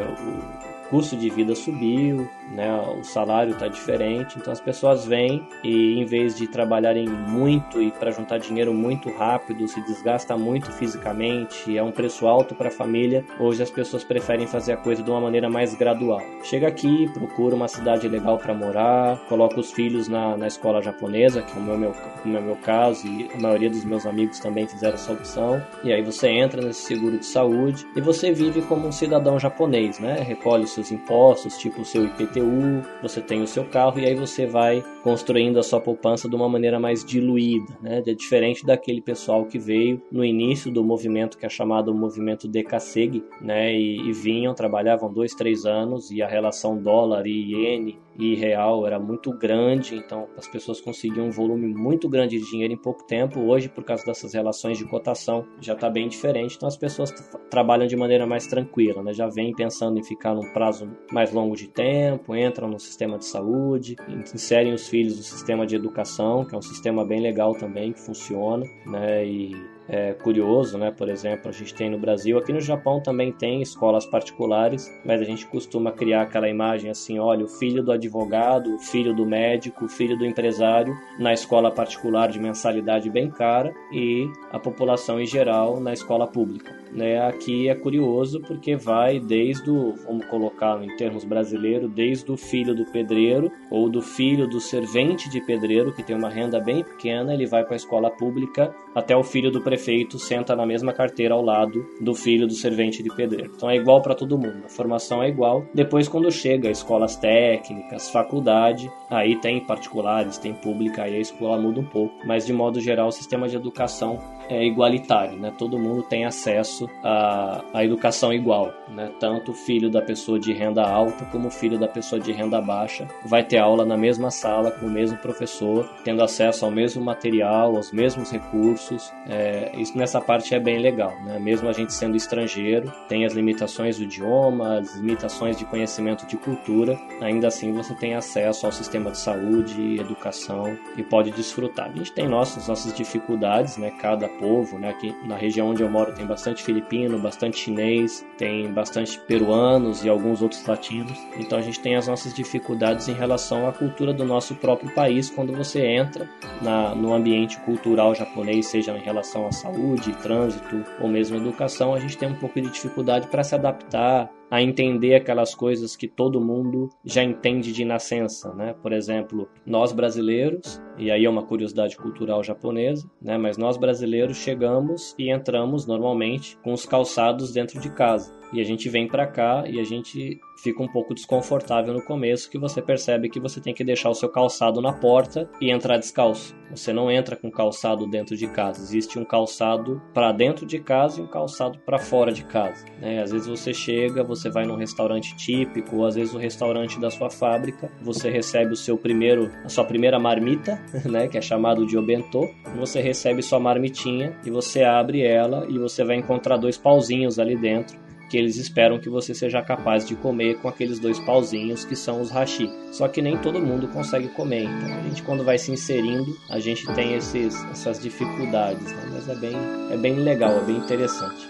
custo 0.92 1.16
de 1.16 1.30
vida 1.30 1.54
subiu, 1.54 2.28
né, 2.50 2.70
o 2.98 3.02
salário 3.02 3.54
está 3.54 3.66
diferente, 3.66 4.36
então 4.38 4.52
as 4.52 4.60
pessoas 4.60 5.06
vêm 5.06 5.42
e 5.64 5.98
em 5.98 6.04
vez 6.04 6.36
de 6.36 6.46
trabalharem 6.46 7.08
muito 7.08 7.80
e 7.80 7.90
para 7.90 8.10
juntar 8.10 8.36
dinheiro 8.36 8.74
muito 8.74 9.08
rápido, 9.10 9.66
se 9.66 9.80
desgasta 9.80 10.36
muito 10.36 10.70
fisicamente, 10.70 11.78
é 11.78 11.82
um 11.82 11.90
preço 11.90 12.26
alto 12.26 12.54
para 12.54 12.68
a 12.68 12.70
família, 12.70 13.24
hoje 13.40 13.62
as 13.62 13.70
pessoas 13.70 14.04
preferem 14.04 14.46
fazer 14.46 14.72
a 14.72 14.76
coisa 14.76 15.02
de 15.02 15.10
uma 15.10 15.18
maneira 15.18 15.48
mais 15.48 15.74
gradual. 15.74 16.20
Chega 16.44 16.68
aqui, 16.68 17.10
procura 17.14 17.56
uma 17.56 17.68
cidade 17.68 18.06
legal 18.06 18.36
para 18.36 18.52
morar, 18.52 19.18
coloca 19.30 19.58
os 19.58 19.72
filhos 19.72 20.08
na, 20.08 20.36
na 20.36 20.46
escola 20.46 20.82
japonesa, 20.82 21.40
que 21.40 21.56
é 21.56 21.58
o 21.58 21.64
meu, 21.64 21.78
meu, 21.78 21.94
como 22.22 22.36
é 22.36 22.40
o 22.40 22.44
meu 22.44 22.56
caso, 22.56 23.06
e 23.06 23.30
a 23.34 23.40
maioria 23.40 23.70
dos 23.70 23.84
meus 23.86 24.04
amigos 24.04 24.38
também 24.40 24.68
fizeram 24.68 24.94
essa 24.94 25.10
opção, 25.10 25.62
e 25.82 25.90
aí 25.90 26.02
você 26.02 26.28
entra 26.28 26.60
nesse 26.60 26.82
seguro 26.82 27.16
de 27.16 27.24
saúde 27.24 27.86
e 27.96 28.00
você 28.02 28.30
vive 28.30 28.60
como 28.60 28.86
um 28.86 28.92
cidadão 28.92 29.38
japonês, 29.38 29.98
né? 29.98 30.20
Recolhe 30.20 30.66
impostos, 30.90 31.56
tipo 31.58 31.82
o 31.82 31.84
seu 31.84 32.04
IPTU, 32.04 32.82
você 33.02 33.20
tem 33.20 33.42
o 33.42 33.46
seu 33.46 33.64
carro 33.64 34.00
e 34.00 34.06
aí 34.06 34.14
você 34.14 34.46
vai 34.46 34.82
construindo 35.02 35.58
a 35.58 35.62
sua 35.62 35.80
poupança 35.80 36.28
de 36.28 36.34
uma 36.34 36.48
maneira 36.48 36.80
mais 36.80 37.04
diluída, 37.04 37.76
né? 37.80 38.02
É 38.06 38.14
diferente 38.14 38.64
daquele 38.64 39.00
pessoal 39.00 39.44
que 39.44 39.58
veio 39.58 40.00
no 40.10 40.24
início 40.24 40.70
do 40.70 40.82
movimento 40.82 41.38
que 41.38 41.46
é 41.46 41.48
chamado 41.48 41.94
movimento 41.94 42.48
Dekasegi, 42.48 43.24
né? 43.40 43.72
E, 43.74 44.08
e 44.08 44.12
vinham, 44.12 44.54
trabalhavam 44.54 45.12
dois, 45.12 45.34
três 45.34 45.64
anos 45.64 46.10
e 46.10 46.22
a 46.22 46.28
relação 46.28 46.76
dólar 46.76 47.26
e 47.26 47.52
iene 47.52 47.98
e 48.18 48.34
real 48.34 48.86
era 48.86 48.98
muito 48.98 49.32
grande, 49.32 49.96
então 49.96 50.28
as 50.36 50.46
pessoas 50.46 50.80
conseguiam 50.80 51.26
um 51.26 51.30
volume 51.30 51.72
muito 51.72 52.08
grande 52.08 52.38
de 52.38 52.50
dinheiro 52.50 52.72
em 52.72 52.76
pouco 52.76 53.04
tempo. 53.04 53.40
Hoje, 53.40 53.68
por 53.68 53.84
causa 53.84 54.04
dessas 54.04 54.34
relações 54.34 54.78
de 54.78 54.84
cotação, 54.84 55.46
já 55.60 55.72
está 55.72 55.88
bem 55.88 56.08
diferente, 56.08 56.56
então 56.56 56.68
as 56.68 56.76
pessoas 56.76 57.12
trabalham 57.50 57.86
de 57.86 57.96
maneira 57.96 58.26
mais 58.26 58.46
tranquila, 58.46 59.02
né? 59.02 59.12
já 59.12 59.28
vêm 59.28 59.54
pensando 59.54 59.98
em 59.98 60.04
ficar 60.04 60.34
num 60.34 60.52
prazo 60.52 60.90
mais 61.10 61.32
longo 61.32 61.56
de 61.56 61.68
tempo, 61.68 62.36
entram 62.36 62.68
no 62.68 62.78
sistema 62.78 63.18
de 63.18 63.24
saúde, 63.24 63.96
inserem 64.34 64.72
os 64.72 64.88
filhos 64.88 65.16
no 65.16 65.22
sistema 65.22 65.66
de 65.66 65.76
educação, 65.76 66.44
que 66.44 66.54
é 66.54 66.58
um 66.58 66.62
sistema 66.62 67.04
bem 67.04 67.20
legal 67.20 67.54
também, 67.54 67.92
que 67.92 68.00
funciona, 68.00 68.64
né? 68.86 69.26
e 69.26 69.52
é, 69.88 70.12
curioso, 70.12 70.78
né? 70.78 70.90
Por 70.90 71.08
exemplo, 71.08 71.48
a 71.48 71.52
gente 71.52 71.74
tem 71.74 71.90
no 71.90 71.98
Brasil, 71.98 72.38
aqui 72.38 72.52
no 72.52 72.60
Japão 72.60 73.00
também 73.00 73.32
tem 73.32 73.60
escolas 73.62 74.06
particulares, 74.06 74.90
mas 75.04 75.20
a 75.20 75.24
gente 75.24 75.46
costuma 75.46 75.92
criar 75.92 76.22
aquela 76.22 76.48
imagem 76.48 76.90
assim, 76.90 77.18
olha, 77.18 77.44
o 77.44 77.48
filho 77.48 77.82
do 77.82 77.92
advogado, 77.92 78.74
o 78.74 78.78
filho 78.78 79.14
do 79.14 79.26
médico, 79.26 79.84
o 79.84 79.88
filho 79.88 80.16
do 80.16 80.24
empresário 80.24 80.96
na 81.18 81.32
escola 81.32 81.70
particular 81.70 82.28
de 82.28 82.38
mensalidade 82.38 83.10
bem 83.10 83.30
cara 83.30 83.72
e 83.92 84.28
a 84.50 84.58
população 84.58 85.20
em 85.20 85.26
geral 85.26 85.80
na 85.80 85.92
escola 85.92 86.26
pública. 86.26 86.82
Né? 86.92 87.26
Aqui 87.26 87.68
é 87.68 87.74
curioso 87.74 88.40
porque 88.40 88.76
vai 88.76 89.18
desde 89.18 89.70
o, 89.70 89.94
vamos 90.06 90.26
colocar 90.26 90.82
em 90.82 90.94
termos 90.96 91.24
brasileiros, 91.24 91.90
desde 91.90 92.30
o 92.30 92.36
filho 92.36 92.74
do 92.74 92.84
pedreiro 92.84 93.50
ou 93.70 93.88
do 93.88 94.02
filho 94.02 94.46
do 94.46 94.60
servente 94.60 95.30
de 95.30 95.40
pedreiro 95.40 95.92
que 95.92 96.02
tem 96.02 96.14
uma 96.14 96.28
renda 96.28 96.60
bem 96.60 96.84
pequena, 96.84 97.32
ele 97.32 97.46
vai 97.46 97.64
para 97.64 97.74
a 97.74 97.76
escola 97.76 98.10
pública 98.10 98.74
até 98.94 99.16
o 99.16 99.22
filho 99.22 99.50
do 99.50 99.62
prefeito 99.72 100.18
senta 100.18 100.54
na 100.54 100.66
mesma 100.66 100.92
carteira 100.92 101.32
ao 101.32 101.42
lado 101.42 101.86
do 101.98 102.14
filho 102.14 102.46
do 102.46 102.52
servente 102.52 103.02
de 103.02 103.08
pedreiro. 103.08 103.52
Então 103.56 103.70
é 103.70 103.76
igual 103.76 104.02
para 104.02 104.14
todo 104.14 104.36
mundo, 104.36 104.64
a 104.66 104.68
formação 104.68 105.22
é 105.22 105.28
igual. 105.28 105.64
Depois 105.72 106.08
quando 106.08 106.30
chega 106.30 106.70
escolas 106.70 107.16
técnicas, 107.16 108.10
faculdade, 108.10 108.90
aí 109.08 109.36
tem 109.40 109.64
particulares, 109.64 110.36
tem 110.36 110.52
pública, 110.52 111.04
aí 111.04 111.16
a 111.16 111.20
escola 111.20 111.58
muda 111.58 111.80
um 111.80 111.86
pouco, 111.86 112.14
mas 112.26 112.44
de 112.44 112.52
modo 112.52 112.80
geral 112.80 113.08
o 113.08 113.12
sistema 113.12 113.48
de 113.48 113.56
educação 113.56 114.18
é 114.48 114.64
igualitário, 114.64 115.38
né? 115.38 115.52
Todo 115.56 115.78
mundo 115.78 116.02
tem 116.02 116.24
acesso 116.24 116.88
à, 117.02 117.62
à 117.72 117.84
educação 117.84 118.32
igual, 118.32 118.72
né? 118.88 119.10
Tanto 119.18 119.52
o 119.52 119.54
filho 119.54 119.90
da 119.90 120.02
pessoa 120.02 120.38
de 120.38 120.52
renda 120.52 120.82
alta 120.82 121.24
como 121.26 121.48
o 121.48 121.50
filho 121.50 121.78
da 121.78 121.88
pessoa 121.88 122.20
de 122.20 122.32
renda 122.32 122.60
baixa 122.60 123.06
vai 123.24 123.44
ter 123.44 123.58
aula 123.58 123.84
na 123.84 123.96
mesma 123.96 124.30
sala 124.30 124.70
com 124.70 124.86
o 124.86 124.90
mesmo 124.90 125.16
professor, 125.18 125.88
tendo 126.04 126.22
acesso 126.22 126.64
ao 126.64 126.70
mesmo 126.70 127.02
material, 127.02 127.76
aos 127.76 127.92
mesmos 127.92 128.30
recursos. 128.30 129.12
É, 129.28 129.72
isso 129.76 129.96
nessa 129.96 130.20
parte 130.20 130.54
é 130.54 130.60
bem 130.60 130.78
legal, 130.78 131.12
né? 131.24 131.38
Mesmo 131.38 131.68
a 131.68 131.72
gente 131.72 131.92
sendo 131.92 132.16
estrangeiro, 132.16 132.92
tem 133.08 133.24
as 133.24 133.32
limitações 133.32 133.98
do 133.98 134.04
idioma, 134.04 134.78
as 134.78 134.96
limitações 134.96 135.56
de 135.56 135.64
conhecimento 135.64 136.26
de 136.26 136.36
cultura, 136.36 136.98
ainda 137.20 137.48
assim 137.48 137.72
você 137.72 137.94
tem 137.94 138.14
acesso 138.14 138.66
ao 138.66 138.72
sistema 138.72 139.10
de 139.10 139.18
saúde, 139.18 140.00
educação 140.00 140.76
e 140.96 141.02
pode 141.02 141.30
desfrutar. 141.30 141.90
A 141.90 141.96
gente 141.96 142.12
tem 142.12 142.28
nossas 142.28 142.68
nossas 142.68 142.92
dificuldades, 142.94 143.76
né? 143.76 143.90
Cada 143.90 144.28
povo, 144.38 144.78
né? 144.78 144.90
Aqui 144.90 145.14
na 145.24 145.36
região 145.36 145.68
onde 145.68 145.82
eu 145.82 145.90
moro 145.90 146.12
tem 146.14 146.26
bastante 146.26 146.62
filipino, 146.62 147.18
bastante 147.18 147.58
chinês, 147.58 148.24
tem 148.36 148.72
bastante 148.72 149.18
peruanos 149.20 150.04
e 150.04 150.08
alguns 150.08 150.42
outros 150.42 150.64
latinos. 150.66 151.18
Então 151.36 151.58
a 151.58 151.62
gente 151.62 151.80
tem 151.80 151.96
as 151.96 152.08
nossas 152.08 152.34
dificuldades 152.34 153.08
em 153.08 153.14
relação 153.14 153.68
à 153.68 153.72
cultura 153.72 154.12
do 154.12 154.24
nosso 154.24 154.54
próprio 154.54 154.92
país 154.94 155.30
quando 155.30 155.52
você 155.52 155.86
entra 155.86 156.28
na, 156.60 156.94
no 156.94 157.12
ambiente 157.12 157.58
cultural 157.60 158.14
japonês, 158.14 158.66
seja 158.66 158.96
em 158.96 159.02
relação 159.02 159.46
à 159.46 159.52
saúde, 159.52 160.12
trânsito 160.22 160.84
ou 161.00 161.08
mesmo 161.08 161.36
educação, 161.36 161.94
a 161.94 162.00
gente 162.00 162.16
tem 162.16 162.28
um 162.28 162.34
pouco 162.34 162.60
de 162.60 162.70
dificuldade 162.70 163.28
para 163.28 163.42
se 163.42 163.54
adaptar 163.54 164.30
a 164.52 164.60
entender 164.60 165.14
aquelas 165.14 165.54
coisas 165.54 165.96
que 165.96 166.06
todo 166.06 166.38
mundo 166.38 166.90
já 167.02 167.24
entende 167.24 167.72
de 167.72 167.86
nascença, 167.86 168.52
né? 168.52 168.74
Por 168.82 168.92
exemplo, 168.92 169.48
nós 169.64 169.92
brasileiros, 169.92 170.78
e 170.98 171.10
aí 171.10 171.24
é 171.24 171.30
uma 171.30 171.42
curiosidade 171.42 171.96
cultural 171.96 172.44
japonesa, 172.44 173.10
né? 173.18 173.38
Mas 173.38 173.56
nós 173.56 173.78
brasileiros 173.78 174.36
chegamos 174.36 175.14
e 175.18 175.30
entramos 175.30 175.86
normalmente 175.86 176.58
com 176.58 176.74
os 176.74 176.84
calçados 176.84 177.50
dentro 177.50 177.80
de 177.80 177.88
casa. 177.88 178.41
E 178.52 178.60
a 178.60 178.64
gente 178.64 178.88
vem 178.88 179.08
para 179.08 179.26
cá 179.26 179.64
e 179.66 179.80
a 179.80 179.84
gente 179.84 180.40
fica 180.62 180.82
um 180.82 180.88
pouco 180.88 181.14
desconfortável 181.14 181.92
no 181.92 182.02
começo, 182.02 182.48
que 182.48 182.58
você 182.58 182.80
percebe 182.80 183.28
que 183.28 183.40
você 183.40 183.60
tem 183.60 183.74
que 183.74 183.82
deixar 183.82 184.10
o 184.10 184.14
seu 184.14 184.28
calçado 184.28 184.80
na 184.80 184.92
porta 184.92 185.50
e 185.60 185.70
entrar 185.70 185.96
descalço. 185.96 186.54
Você 186.70 186.92
não 186.92 187.10
entra 187.10 187.36
com 187.36 187.50
calçado 187.50 188.06
dentro 188.06 188.36
de 188.36 188.46
casa. 188.46 188.80
Existe 188.80 189.18
um 189.18 189.24
calçado 189.24 190.00
para 190.14 190.32
dentro 190.32 190.64
de 190.64 190.78
casa 190.78 191.20
e 191.20 191.24
um 191.24 191.26
calçado 191.26 191.78
para 191.84 191.98
fora 191.98 192.32
de 192.32 192.44
casa. 192.44 192.84
Né? 193.00 193.22
Às 193.22 193.32
vezes 193.32 193.46
você 193.46 193.74
chega, 193.74 194.22
você 194.22 194.48
vai 194.48 194.64
num 194.64 194.76
restaurante 194.76 195.36
típico, 195.36 195.96
ou 195.96 196.06
às 196.06 196.14
vezes 196.14 196.34
o 196.34 196.38
restaurante 196.38 196.98
da 197.00 197.10
sua 197.10 197.28
fábrica, 197.28 197.90
você 198.00 198.30
recebe 198.30 198.72
o 198.72 198.76
seu 198.76 198.96
primeiro, 198.96 199.50
a 199.64 199.68
sua 199.68 199.84
primeira 199.84 200.18
marmita, 200.18 200.80
né, 201.04 201.28
que 201.28 201.36
é 201.36 201.42
chamado 201.42 201.86
de 201.86 201.98
obento. 201.98 202.48
Você 202.76 203.00
recebe 203.00 203.42
sua 203.42 203.60
marmitinha 203.60 204.38
e 204.44 204.50
você 204.50 204.82
abre 204.82 205.22
ela 205.22 205.66
e 205.68 205.78
você 205.78 206.04
vai 206.04 206.16
encontrar 206.16 206.56
dois 206.56 206.78
pauzinhos 206.78 207.38
ali 207.38 207.56
dentro 207.56 208.01
que 208.32 208.38
eles 208.38 208.56
esperam 208.56 208.98
que 208.98 209.10
você 209.10 209.34
seja 209.34 209.60
capaz 209.60 210.08
de 210.08 210.16
comer 210.16 210.56
com 210.56 210.66
aqueles 210.66 210.98
dois 210.98 211.18
pauzinhos 211.18 211.84
que 211.84 211.94
são 211.94 212.18
os 212.18 212.30
hashi. 212.30 212.66
Só 212.90 213.06
que 213.06 213.20
nem 213.20 213.36
todo 213.36 213.60
mundo 213.60 213.86
consegue 213.88 214.26
comer, 214.28 214.62
então 214.62 214.88
a 214.88 215.02
gente 215.02 215.22
quando 215.22 215.44
vai 215.44 215.58
se 215.58 215.70
inserindo, 215.70 216.34
a 216.48 216.58
gente 216.58 216.86
tem 216.94 217.12
esses, 217.12 217.54
essas 217.66 218.00
dificuldades, 218.00 218.90
né? 218.90 219.10
mas 219.12 219.28
é 219.28 219.34
bem, 219.34 219.54
é 219.90 219.98
bem 219.98 220.14
legal, 220.14 220.56
é 220.56 220.62
bem 220.62 220.78
interessante. 220.78 221.46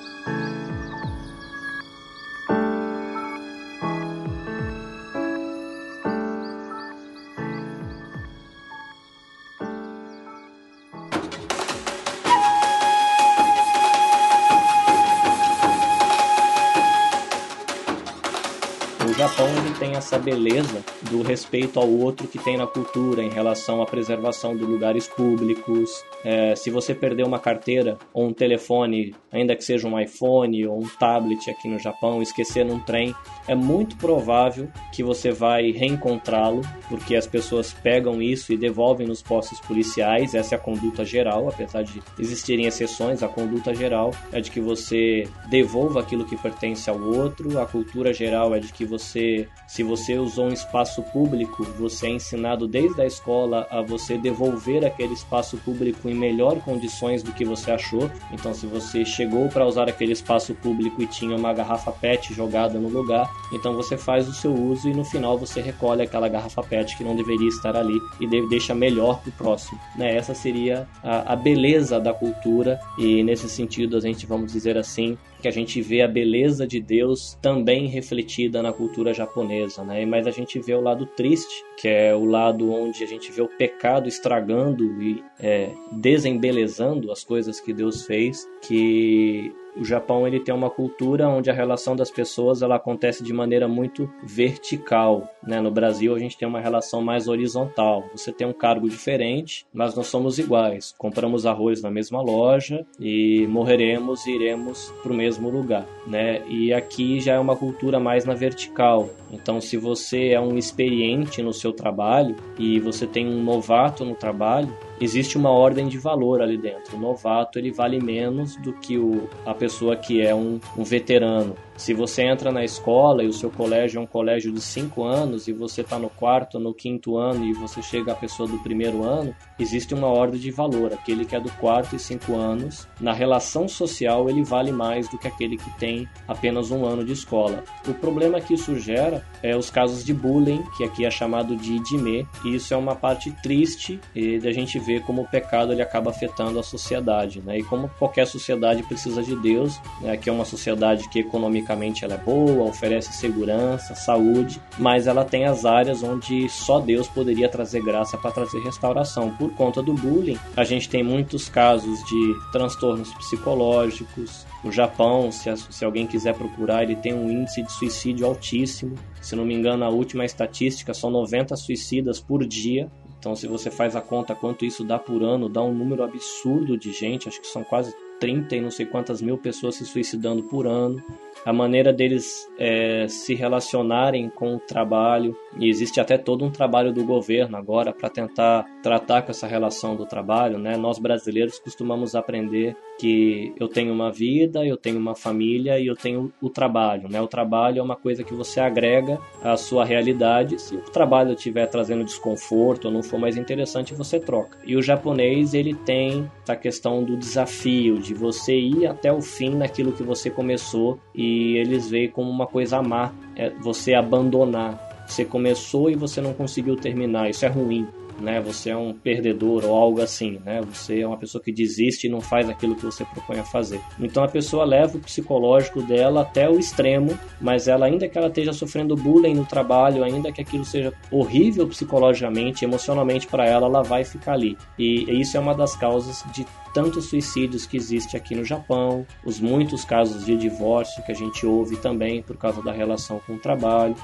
Essa 20.13 20.19
beleza 20.19 20.85
do 21.11 21.23
respeito 21.23 21.81
ao 21.81 21.89
outro 21.89 22.29
que 22.29 22.39
tem 22.39 22.59
na 22.59 22.67
cultura 22.67 23.23
em 23.23 23.31
relação 23.31 23.81
à 23.81 23.87
preservação 23.87 24.55
de 24.55 24.63
lugares 24.63 25.09
públicos. 25.09 26.05
É, 26.23 26.55
se 26.55 26.71
você 26.71 26.95
perder 26.95 27.25
uma 27.25 27.39
carteira 27.39 27.97
ou 28.13 28.27
um 28.27 28.33
telefone, 28.33 29.15
ainda 29.33 29.57
que 29.57 29.65
seja 29.65 29.89
um 29.89 29.99
iPhone 29.99 30.67
ou 30.67 30.79
um 30.79 30.89
tablet 31.01 31.51
aqui 31.51 31.67
no 31.67 31.79
Japão, 31.79 32.21
esquecer 32.21 32.65
num 32.65 32.79
trem, 32.79 33.15
é 33.49 33.55
muito 33.55 33.97
provável 33.97 34.69
que 34.93 35.03
você 35.03 35.33
vai 35.33 35.71
reencontrá-lo, 35.71 36.61
porque 36.89 37.17
as 37.17 37.27
pessoas 37.27 37.73
pegam 37.73 38.21
isso 38.21 38.53
e 38.53 38.57
devolvem 38.57 39.07
nos 39.07 39.23
postos 39.23 39.61
policiais. 39.61 40.35
Essa 40.35 40.55
é 40.55 40.59
a 40.59 40.61
conduta 40.61 41.05
geral, 41.05 41.49
apesar 41.49 41.83
de 41.83 42.03
existirem 42.19 42.67
exceções, 42.67 43.23
a 43.23 43.29
conduta 43.29 43.75
geral 43.75 44.11
é 44.31 44.41
de 44.41 44.51
que 44.51 44.61
você 44.61 45.27
devolva 45.49 46.01
aquilo 46.01 46.27
que 46.27 46.37
pertence 46.37 46.91
ao 46.91 47.01
outro. 47.01 47.59
A 47.59 47.67
cultura 47.67 48.13
geral 48.13 48.55
é 48.55 48.61
de 48.61 48.73
que 48.73 48.85
você 48.85 49.49
se 49.67 49.83
você 49.83 50.02
usou 50.19 50.47
um 50.47 50.53
espaço 50.53 51.03
público, 51.03 51.65
você 51.79 52.07
é 52.07 52.11
ensinado 52.11 52.67
desde 52.67 53.01
a 53.01 53.07
escola 53.07 53.67
a 53.71 53.81
você 53.83 54.19
devolver 54.19 54.85
aquele 54.85 55.13
espaço 55.13 55.57
público 55.59 56.09
em 56.09 56.15
melhor 56.15 56.61
condições 56.61 57.23
do 57.23 57.33
que 57.33 57.45
você 57.45 57.71
achou. 57.71 58.11
Então, 58.33 58.55
se 58.55 58.67
você 58.67 59.05
chegou 59.05 59.49
para 59.49 59.67
usar 59.67 59.89
aquele 59.89 60.13
espaço 60.13 60.55
público 60.55 61.03
e 61.03 61.07
tinha 61.07 61.37
uma 61.37 61.53
garrafa 61.53 61.93
PET 61.93 62.35
jogada 62.35 62.79
no 62.79 62.89
lugar, 62.89 63.31
então 63.53 63.75
você 63.75 63.97
faz 63.97 64.29
o 64.29 64.33
seu 64.33 64.53
uso 64.53 64.89
e 64.89 64.95
no 64.95 65.05
final 65.05 65.39
você 65.39 65.61
recolhe 65.61 66.03
aquela 66.03 66.29
garrafa 66.29 66.63
PET 66.63 66.97
que 66.97 67.05
não 67.05 67.15
deveria 67.15 67.49
estar 67.49 67.77
ali 67.77 67.99
e 68.21 68.27
deixa 68.49 68.75
melhor 68.75 69.21
para 69.21 69.31
o 69.31 69.33
próximo. 69.33 69.79
Né? 69.97 70.17
Essa 70.17 70.35
seria 70.35 70.89
a, 71.03 71.33
a 71.33 71.37
beleza 71.37 72.01
da 72.01 72.13
cultura 72.13 72.81
e 72.99 73.23
nesse 73.23 73.49
sentido 73.49 73.97
a 73.97 74.01
gente 74.01 74.27
vamos 74.27 74.53
dizer 74.53 74.77
assim 74.77 75.17
que 75.43 75.49
a 75.49 75.51
gente 75.51 75.82
vê 75.82 76.03
a 76.03 76.09
beleza 76.09 76.64
de 76.66 76.80
Deus 76.80 77.36
também 77.43 77.88
refletida 77.88 78.62
na 78.62 78.72
cultura 78.72 79.12
japonesa, 79.12 79.82
né? 79.82 80.07
Mas 80.07 80.26
a 80.28 80.30
gente 80.30 80.61
vê 80.61 80.72
o 80.72 80.80
lado 80.80 81.05
triste, 81.05 81.64
que 81.76 81.88
é 81.88 82.14
o 82.14 82.24
lado 82.24 82.72
onde 82.72 83.03
a 83.03 83.07
gente 83.07 83.32
vê 83.32 83.43
o 83.43 83.49
pecado 83.49 84.09
estragando 84.09 85.03
e 85.03 85.22
é, 85.40 85.70
desembelezando 85.90 87.11
as 87.11 87.24
coisas 87.24 87.59
que 87.59 87.72
Deus 87.72 88.07
fez, 88.07 88.49
que 88.62 89.53
o 89.77 89.85
Japão 89.85 90.27
ele 90.27 90.41
tem 90.41 90.55
uma 90.55 90.70
cultura 90.70 91.29
onde 91.29 91.51
a 91.51 91.55
relação 91.55 91.97
das 91.97 92.11
pessoas 92.11 92.62
ela 92.62 92.77
acontece 92.77 93.23
de 93.23 93.33
maneira 93.33 93.66
muito 93.66 94.11
vertical. 94.23 95.29
Né? 95.43 95.61
No 95.61 95.70
Brasil 95.70 96.14
a 96.14 96.18
gente 96.18 96.37
tem 96.37 96.47
uma 96.47 96.61
relação 96.61 97.01
mais 97.01 97.29
horizontal. 97.29 98.05
Você 98.14 98.33
tem 98.33 98.47
um 98.47 98.53
cargo 98.53 98.89
diferente, 98.89 99.66
mas 99.73 99.95
nós 99.95 100.07
somos 100.07 100.39
iguais. 100.39 100.95
Compramos 100.99 101.47
arroz 101.47 101.83
na 101.83 101.91
mesma 101.91 102.20
loja 102.20 102.85
e 103.01 103.47
morreremos 103.49 104.27
e 104.27 104.33
iremos 104.33 104.93
para 105.03 105.12
o 105.12 105.16
mesmo 105.16 105.49
lugar. 105.49 105.87
Né? 106.07 106.43
E 106.49 106.73
aqui 106.73 107.20
já 107.20 107.35
é 107.35 107.39
uma 107.39 107.57
cultura 107.57 107.99
mais 107.99 108.25
na 108.25 108.35
vertical. 108.35 109.09
Então, 109.31 109.61
se 109.61 109.79
você 109.79 110.29
é 110.29 110.41
um 110.41 110.59
experiente 110.59 111.43
no 111.43 111.53
seu 111.53 111.73
trabalho 111.73 112.37
e 112.59 112.79
você 112.79 113.07
tem 113.07 113.27
um 113.27 113.43
novato 113.43 114.05
no 114.05 114.14
trabalho, 114.14 114.77
existe 115.03 115.37
uma 115.37 115.51
ordem 115.51 115.89
de 115.89 115.99
valor 115.99 116.41
ali 116.41 116.57
dentro. 116.57 116.97
O 116.97 117.01
novato 117.01 117.59
ele 117.59 117.71
vale 117.71 118.01
menos 118.01 118.57
do 118.57 118.73
que 118.73 118.99
o, 118.99 119.29
a 119.45 119.55
pessoa 119.55 119.97
que 119.97 120.21
é 120.21 120.35
um, 120.35 120.61
um 120.77 120.85
veterano. 120.85 121.57
Se 121.77 121.95
você 121.95 122.23
entra 122.23 122.53
na 122.53 122.64
escola 122.64 123.25
e 123.25 123.27
o 123.27 123.33
seu 123.33 123.51
colégio 123.51 123.99
é 123.99 124.03
um 124.03 124.07
colégio 124.07 124.53
de 124.53 124.61
cinco 124.61 125.05
anos 125.05 125.49
e 125.49 125.53
você 125.53 125.81
está 125.81 125.99
no 125.99 126.11
quarto, 126.11 126.61
no 126.61 126.73
quinto 126.73 127.16
ano 127.16 127.45
e 127.45 127.53
você 127.55 127.83
chega 127.83 128.12
a 128.12 128.14
pessoa 128.14 128.49
do 128.49 128.59
primeiro 128.59 129.03
ano, 129.03 129.35
existe 129.59 129.95
uma 129.95 130.07
ordem 130.07 130.39
de 130.39 130.51
valor. 130.51 130.93
Aquele 130.93 131.25
que 131.25 131.35
é 131.35 131.41
do 131.41 131.51
quarto 131.53 131.97
e 131.97 131.99
cinco 131.99 132.37
anos, 132.37 132.87
na 133.01 133.12
relação 133.12 133.66
social, 133.66 134.29
ele 134.29 134.45
vale 134.45 134.70
mais 134.70 135.09
do 135.09 135.18
que 135.18 135.27
aquele 135.27 135.57
que 135.57 135.70
tem 135.79 136.09
apenas 136.29 136.70
um 136.70 136.85
ano 136.85 137.05
de 137.05 137.12
escola. 137.12 137.64
O 137.89 137.95
problema 137.95 138.41
que 138.41 138.55
isso 138.55 138.79
gera 138.79 139.27
é 139.43 139.57
os 139.57 139.70
casos 139.70 140.05
de 140.05 140.14
bullying, 140.14 140.62
que 140.77 140.85
aqui 140.85 141.05
é 141.05 141.11
chamado 141.11 141.57
de 141.57 141.73
idime, 141.73 142.29
e 142.45 142.55
isso 142.55 142.73
é 142.73 142.77
uma 142.77 142.95
parte 142.95 143.33
triste 143.43 143.99
da 144.43 144.53
gente 144.53 144.79
ver 144.79 145.03
como 145.03 145.23
o 145.23 145.29
pecado 145.29 145.73
ele 145.73 145.83
acaba 145.83 146.11
afetando 146.11 146.59
a 146.59 146.62
sociedade, 146.62 147.41
né? 147.41 147.59
E 147.59 147.64
como 147.64 147.89
qualquer 147.99 148.27
sociedade 148.27 148.83
precisa 148.83 149.23
de 149.23 149.35
Deus, 149.35 149.81
né? 150.01 150.16
que 150.16 150.29
é 150.29 150.33
uma 150.33 150.45
sociedade 150.45 151.09
que 151.09 151.20
economicamente 151.20 151.62
tecnicamente 151.63 152.05
ela 152.05 152.15
é 152.15 152.19
boa, 152.19 152.69
oferece 152.69 153.13
segurança, 153.13 153.95
saúde, 153.95 154.61
mas 154.79 155.07
ela 155.07 155.25
tem 155.25 155.45
as 155.45 155.65
áreas 155.65 156.03
onde 156.03 156.49
só 156.49 156.81
Deus 156.81 157.09
poderia 157.09 157.49
trazer 157.49 157.83
graça 157.83 158.19
para 158.19 158.33
trazer 158.33 158.61
restauração. 158.61 159.31
Por 159.37 159.51
conta 159.55 159.83
do 159.83 159.95
bullying, 159.95 160.39
a 160.57 160.65
gente 160.65 160.89
tem 160.89 161.03
muitos 161.03 161.49
casos 161.49 162.03
de 162.05 162.35
transtornos 162.51 163.13
psicológicos. 163.15 164.47
No 164.63 164.71
Japão, 164.71 165.31
se, 165.33 165.55
se 165.57 165.85
alguém 165.85 166.07
quiser 166.07 166.35
procurar, 166.35 166.83
ele 166.83 166.97
tem 166.97 167.15
um 167.15 167.31
índice 167.31 167.63
de 167.63 167.73
suicídio 167.73 168.27
altíssimo. 168.27 168.95
Se 169.21 169.35
não 169.35 169.45
me 169.45 169.55
engano, 169.55 169.85
a 169.85 169.89
última 169.89 170.25
estatística 170.25 170.93
são 170.93 171.11
90 171.11 171.57
suicidas 171.57 172.21
por 172.21 172.45
dia. 172.47 172.91
Então, 173.19 173.37
se 173.37 173.47
você 173.47 173.71
faz 173.71 173.95
a 173.95 174.01
conta 174.01 174.35
quanto 174.35 174.65
isso 174.65 174.83
dá 174.83 174.99
por 174.99 175.23
ano, 175.23 175.49
dá 175.49 175.63
um 175.63 175.73
número 175.73 176.03
absurdo 176.03 176.77
de 176.77 176.93
gente, 176.93 177.29
acho 177.29 177.41
que 177.41 177.47
são 177.47 177.63
quase 177.63 177.95
30 178.19 178.55
e 178.55 178.61
não 178.61 178.71
sei 178.71 178.87
quantas 178.87 179.21
mil 179.21 179.37
pessoas 179.37 179.75
se 179.75 179.85
suicidando 179.85 180.45
por 180.45 180.67
ano 180.67 181.03
a 181.45 181.53
maneira 181.53 181.93
deles 181.93 182.49
é, 182.59 183.07
se 183.09 183.34
relacionarem 183.34 184.30
com 184.30 184.57
o 184.57 184.61
trabalho. 184.61 185.36
E 185.59 185.69
existe 185.69 186.01
até 186.01 186.17
todo 186.17 186.45
um 186.45 186.51
trabalho 186.51 186.93
do 186.93 187.05
governo 187.05 187.57
agora 187.57 187.93
para 187.93 188.09
tentar 188.09 188.65
tratar 188.83 189.23
com 189.23 189.31
essa 189.31 189.47
relação 189.47 189.95
do 189.95 190.07
trabalho. 190.07 190.59
Né? 190.59 190.77
Nós 190.77 190.99
brasileiros 190.99 191.59
costumamos 191.59 192.15
aprender 192.15 192.77
que 192.99 193.53
eu 193.59 193.69
tenho 193.69 193.93
uma 193.93 194.11
vida, 194.11 194.65
eu 194.65 194.77
tenho 194.77 194.99
uma 194.99 195.15
família 195.15 195.79
e 195.79 195.87
eu 195.87 195.97
tenho 195.97 196.33
o 196.41 196.49
trabalho. 196.49 197.09
Né? 197.09 197.21
O 197.21 197.27
trabalho 197.27 197.81
é 197.81 197.83
uma 197.83 197.97
coisa 197.97 198.25
que 198.25 198.35
você 198.35 198.61
agrega 198.61 199.19
à 199.43 199.57
sua 199.57 199.85
realidade. 199.85 200.61
Se 200.61 200.75
o 200.75 200.81
trabalho 200.83 201.35
estiver 201.35 201.67
trazendo 201.67 202.05
desconforto 202.05 202.87
ou 202.87 202.91
não 202.91 203.03
for 203.03 203.19
mais 203.19 203.37
interessante, 203.37 203.95
você 203.95 204.19
troca. 204.19 204.59
E 204.65 204.77
o 204.77 204.83
japonês 204.83 205.55
ele 205.55 205.75
tem 205.75 206.31
a 206.49 206.57
questão 206.57 207.03
do 207.05 207.17
desafio, 207.17 207.99
de 207.99 208.15
você 208.15 208.59
ir 208.59 208.87
até 208.87 209.13
o 209.13 209.21
fim 209.21 209.51
naquilo 209.51 209.93
que 209.93 210.03
você 210.03 210.31
começou 210.31 210.99
e 211.15 211.57
eles 211.57 211.89
veem 211.89 212.09
como 212.09 212.31
uma 212.31 212.47
coisa 212.47 212.83
má, 212.83 213.13
é 213.37 213.51
você 213.51 213.95
abandonar. 213.95 214.91
Você 215.13 215.27
começou 215.27 215.91
e 215.91 215.95
você 215.95 216.23
não 216.23 216.33
conseguiu 216.33 216.75
terminar, 216.75 217.29
isso 217.29 217.45
é 217.45 217.49
ruim 217.49 217.87
né? 218.21 218.41
Você 218.41 218.71
é 218.71 218.77
um 218.77 218.93
perdedor 218.93 219.65
ou 219.65 219.75
algo 219.75 220.01
assim, 220.01 220.41
né? 220.45 220.61
Você 220.73 221.01
é 221.01 221.07
uma 221.07 221.17
pessoa 221.17 221.43
que 221.43 221.53
desiste 221.53 222.07
e 222.07 222.11
não 222.11 222.21
faz 222.21 222.49
aquilo 222.49 222.77
que 222.77 222.85
você 222.85 223.05
propõe 223.05 223.39
a 223.39 223.45
fazer. 223.45 223.81
Então 223.99 224.23
a 224.23 224.29
pessoa 224.29 224.65
leva 224.65 224.97
o 224.97 225.01
psicológico 225.01 225.83
dela 225.83 226.23
até 226.23 226.49
o 226.49 226.59
extremo, 226.59 227.19
mas 227.41 227.69
ela 227.69 227.87
ainda 227.87 228.09
que 228.09 228.17
ela 228.17 228.29
esteja 228.29 228.53
sofrendo 228.53 228.95
bullying 228.97 229.35
no 229.35 229.45
trabalho, 229.45 230.05
ainda 230.05 230.33
que 230.33 230.41
aquilo 230.41 230.65
seja 230.65 230.93
horrível 231.11 231.67
psicologicamente, 231.67 232.65
emocionalmente 232.65 233.27
para 233.27 233.47
ela, 233.47 233.67
ela 233.67 233.83
vai 233.83 234.05
ficar 234.05 234.35
ali. 234.35 234.57
E 234.79 235.21
isso 235.21 235.37
é 235.37 235.41
uma 235.41 235.55
das 235.55 235.75
causas 235.77 236.25
de 236.33 236.47
tantos 236.73 237.07
suicídios 237.07 237.67
que 237.67 237.77
existe 237.77 238.17
aqui 238.17 238.35
no 238.35 238.45
Japão, 238.45 239.07
os 239.27 239.39
muitos 239.39 239.85
casos 239.85 240.25
de 240.25 240.37
divórcio 240.37 241.05
que 241.05 241.13
a 241.13 241.15
gente 241.15 241.45
ouve 241.45 241.77
também 241.77 242.23
por 242.23 242.37
causa 242.37 242.63
da 242.63 242.73
relação 242.73 243.21
com 243.27 243.35
o 243.35 243.39
trabalho 243.39 243.95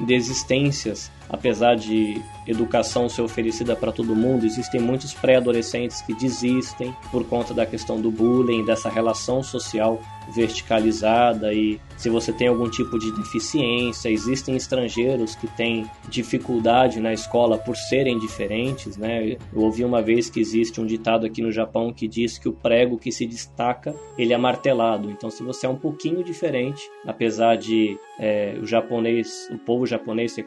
desistências, 0.00 1.10
apesar 1.28 1.76
de 1.76 2.20
educação 2.46 3.08
ser 3.08 3.22
oferecida 3.22 3.76
para 3.76 3.92
todo 3.92 4.16
mundo, 4.16 4.46
existem 4.46 4.80
muitos 4.80 5.12
pré-adolescentes 5.12 6.00
que 6.02 6.14
desistem 6.14 6.94
por 7.10 7.24
conta 7.26 7.52
da 7.52 7.66
questão 7.66 8.00
do 8.00 8.10
bullying, 8.10 8.64
dessa 8.64 8.88
relação 8.88 9.42
social 9.42 10.00
verticalizada 10.30 11.52
e 11.52 11.80
se 11.96 12.08
você 12.08 12.32
tem 12.32 12.48
algum 12.48 12.70
tipo 12.70 12.98
de 12.98 13.10
deficiência, 13.12 14.08
existem 14.08 14.54
estrangeiros 14.54 15.34
que 15.34 15.46
têm 15.48 15.90
dificuldade 16.08 17.00
na 17.00 17.12
escola 17.12 17.58
por 17.58 17.76
serem 17.76 18.18
diferentes, 18.18 18.96
né? 18.96 19.36
Eu 19.52 19.62
ouvi 19.62 19.84
uma 19.84 20.00
vez 20.00 20.30
que 20.30 20.38
existe 20.38 20.80
um 20.80 20.86
ditado 20.86 21.26
aqui 21.26 21.42
no 21.42 21.50
Japão 21.50 21.92
que 21.92 22.06
diz 22.06 22.38
que 22.38 22.48
o 22.48 22.52
prego 22.52 22.98
que 22.98 23.10
se 23.10 23.26
destaca, 23.26 23.94
ele 24.16 24.32
é 24.32 24.38
martelado. 24.38 25.10
Então, 25.10 25.28
se 25.28 25.42
você 25.42 25.66
é 25.66 25.68
um 25.68 25.76
pouquinho 25.76 26.22
diferente, 26.22 26.82
apesar 27.04 27.56
de 27.56 27.98
é, 28.18 28.56
o 28.62 28.66
japonês, 28.66 29.48
o 29.50 29.58
povo 29.58 29.86
japonês 29.86 30.32
ser 30.32 30.44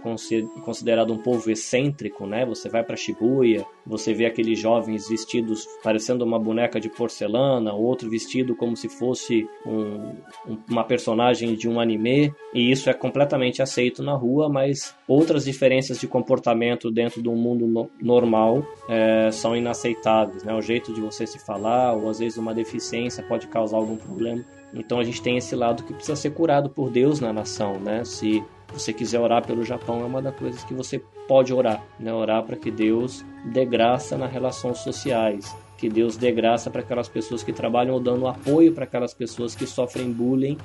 considerado 0.71 1.11
um 1.11 1.17
povo 1.17 1.51
excêntrico, 1.51 2.25
né? 2.25 2.45
Você 2.45 2.69
vai 2.69 2.81
para 2.81 2.95
Shibuya, 2.95 3.65
você 3.85 4.13
vê 4.13 4.25
aqueles 4.25 4.57
jovens 4.57 5.09
vestidos 5.09 5.67
parecendo 5.83 6.23
uma 6.23 6.39
boneca 6.39 6.79
de 6.79 6.87
porcelana, 6.87 7.73
outro 7.73 8.09
vestido 8.09 8.55
como 8.55 8.77
se 8.77 8.87
fosse 8.87 9.45
um, 9.65 10.15
uma 10.69 10.85
personagem 10.85 11.55
de 11.55 11.67
um 11.67 11.77
anime, 11.77 12.33
e 12.53 12.71
isso 12.71 12.89
é 12.89 12.93
completamente 12.93 13.61
aceito 13.61 14.01
na 14.01 14.13
rua, 14.13 14.47
mas 14.47 14.95
outras 15.05 15.43
diferenças 15.43 15.99
de 15.99 16.07
comportamento 16.07 16.89
dentro 16.89 17.21
do 17.21 17.33
mundo 17.33 17.67
no, 17.67 17.89
normal 18.01 18.65
é, 18.87 19.29
são 19.29 19.53
inaceitáveis, 19.53 20.45
né? 20.45 20.53
O 20.53 20.61
jeito 20.61 20.93
de 20.93 21.01
você 21.01 21.27
se 21.27 21.37
falar, 21.45 21.93
ou 21.93 22.07
às 22.07 22.19
vezes 22.19 22.37
uma 22.37 22.53
deficiência 22.53 23.21
pode 23.23 23.47
causar 23.47 23.75
algum 23.75 23.97
problema. 23.97 24.41
Então 24.73 25.01
a 25.01 25.03
gente 25.03 25.21
tem 25.21 25.35
esse 25.35 25.53
lado 25.53 25.83
que 25.83 25.93
precisa 25.93 26.15
ser 26.15 26.31
curado 26.31 26.69
por 26.69 26.89
Deus 26.89 27.19
na 27.19 27.33
nação, 27.33 27.77
né? 27.77 28.05
Se 28.05 28.41
você 28.73 28.93
quiser 28.93 29.19
orar 29.19 29.45
pelo 29.45 29.63
Japão, 29.63 30.01
é 30.01 30.05
uma 30.05 30.21
das 30.21 30.35
coisas 30.35 30.63
que 30.63 30.73
você 30.73 30.99
pode 31.27 31.53
orar, 31.53 31.83
né? 31.99 32.13
Orar 32.13 32.43
para 32.43 32.55
que 32.55 32.71
Deus 32.71 33.23
dê 33.45 33.65
graça 33.65 34.17
nas 34.17 34.31
relações 34.31 34.79
sociais, 34.79 35.55
que 35.77 35.89
Deus 35.89 36.15
dê 36.15 36.31
graça 36.31 36.69
para 36.69 36.81
aquelas 36.81 37.09
pessoas 37.09 37.43
que 37.43 37.51
trabalham 37.51 37.93
ou 37.93 37.99
dando 37.99 38.27
apoio 38.27 38.73
para 38.73 38.83
aquelas 38.83 39.13
pessoas 39.13 39.55
que 39.55 39.65
sofrem 39.65 40.11
bullying 40.11 40.57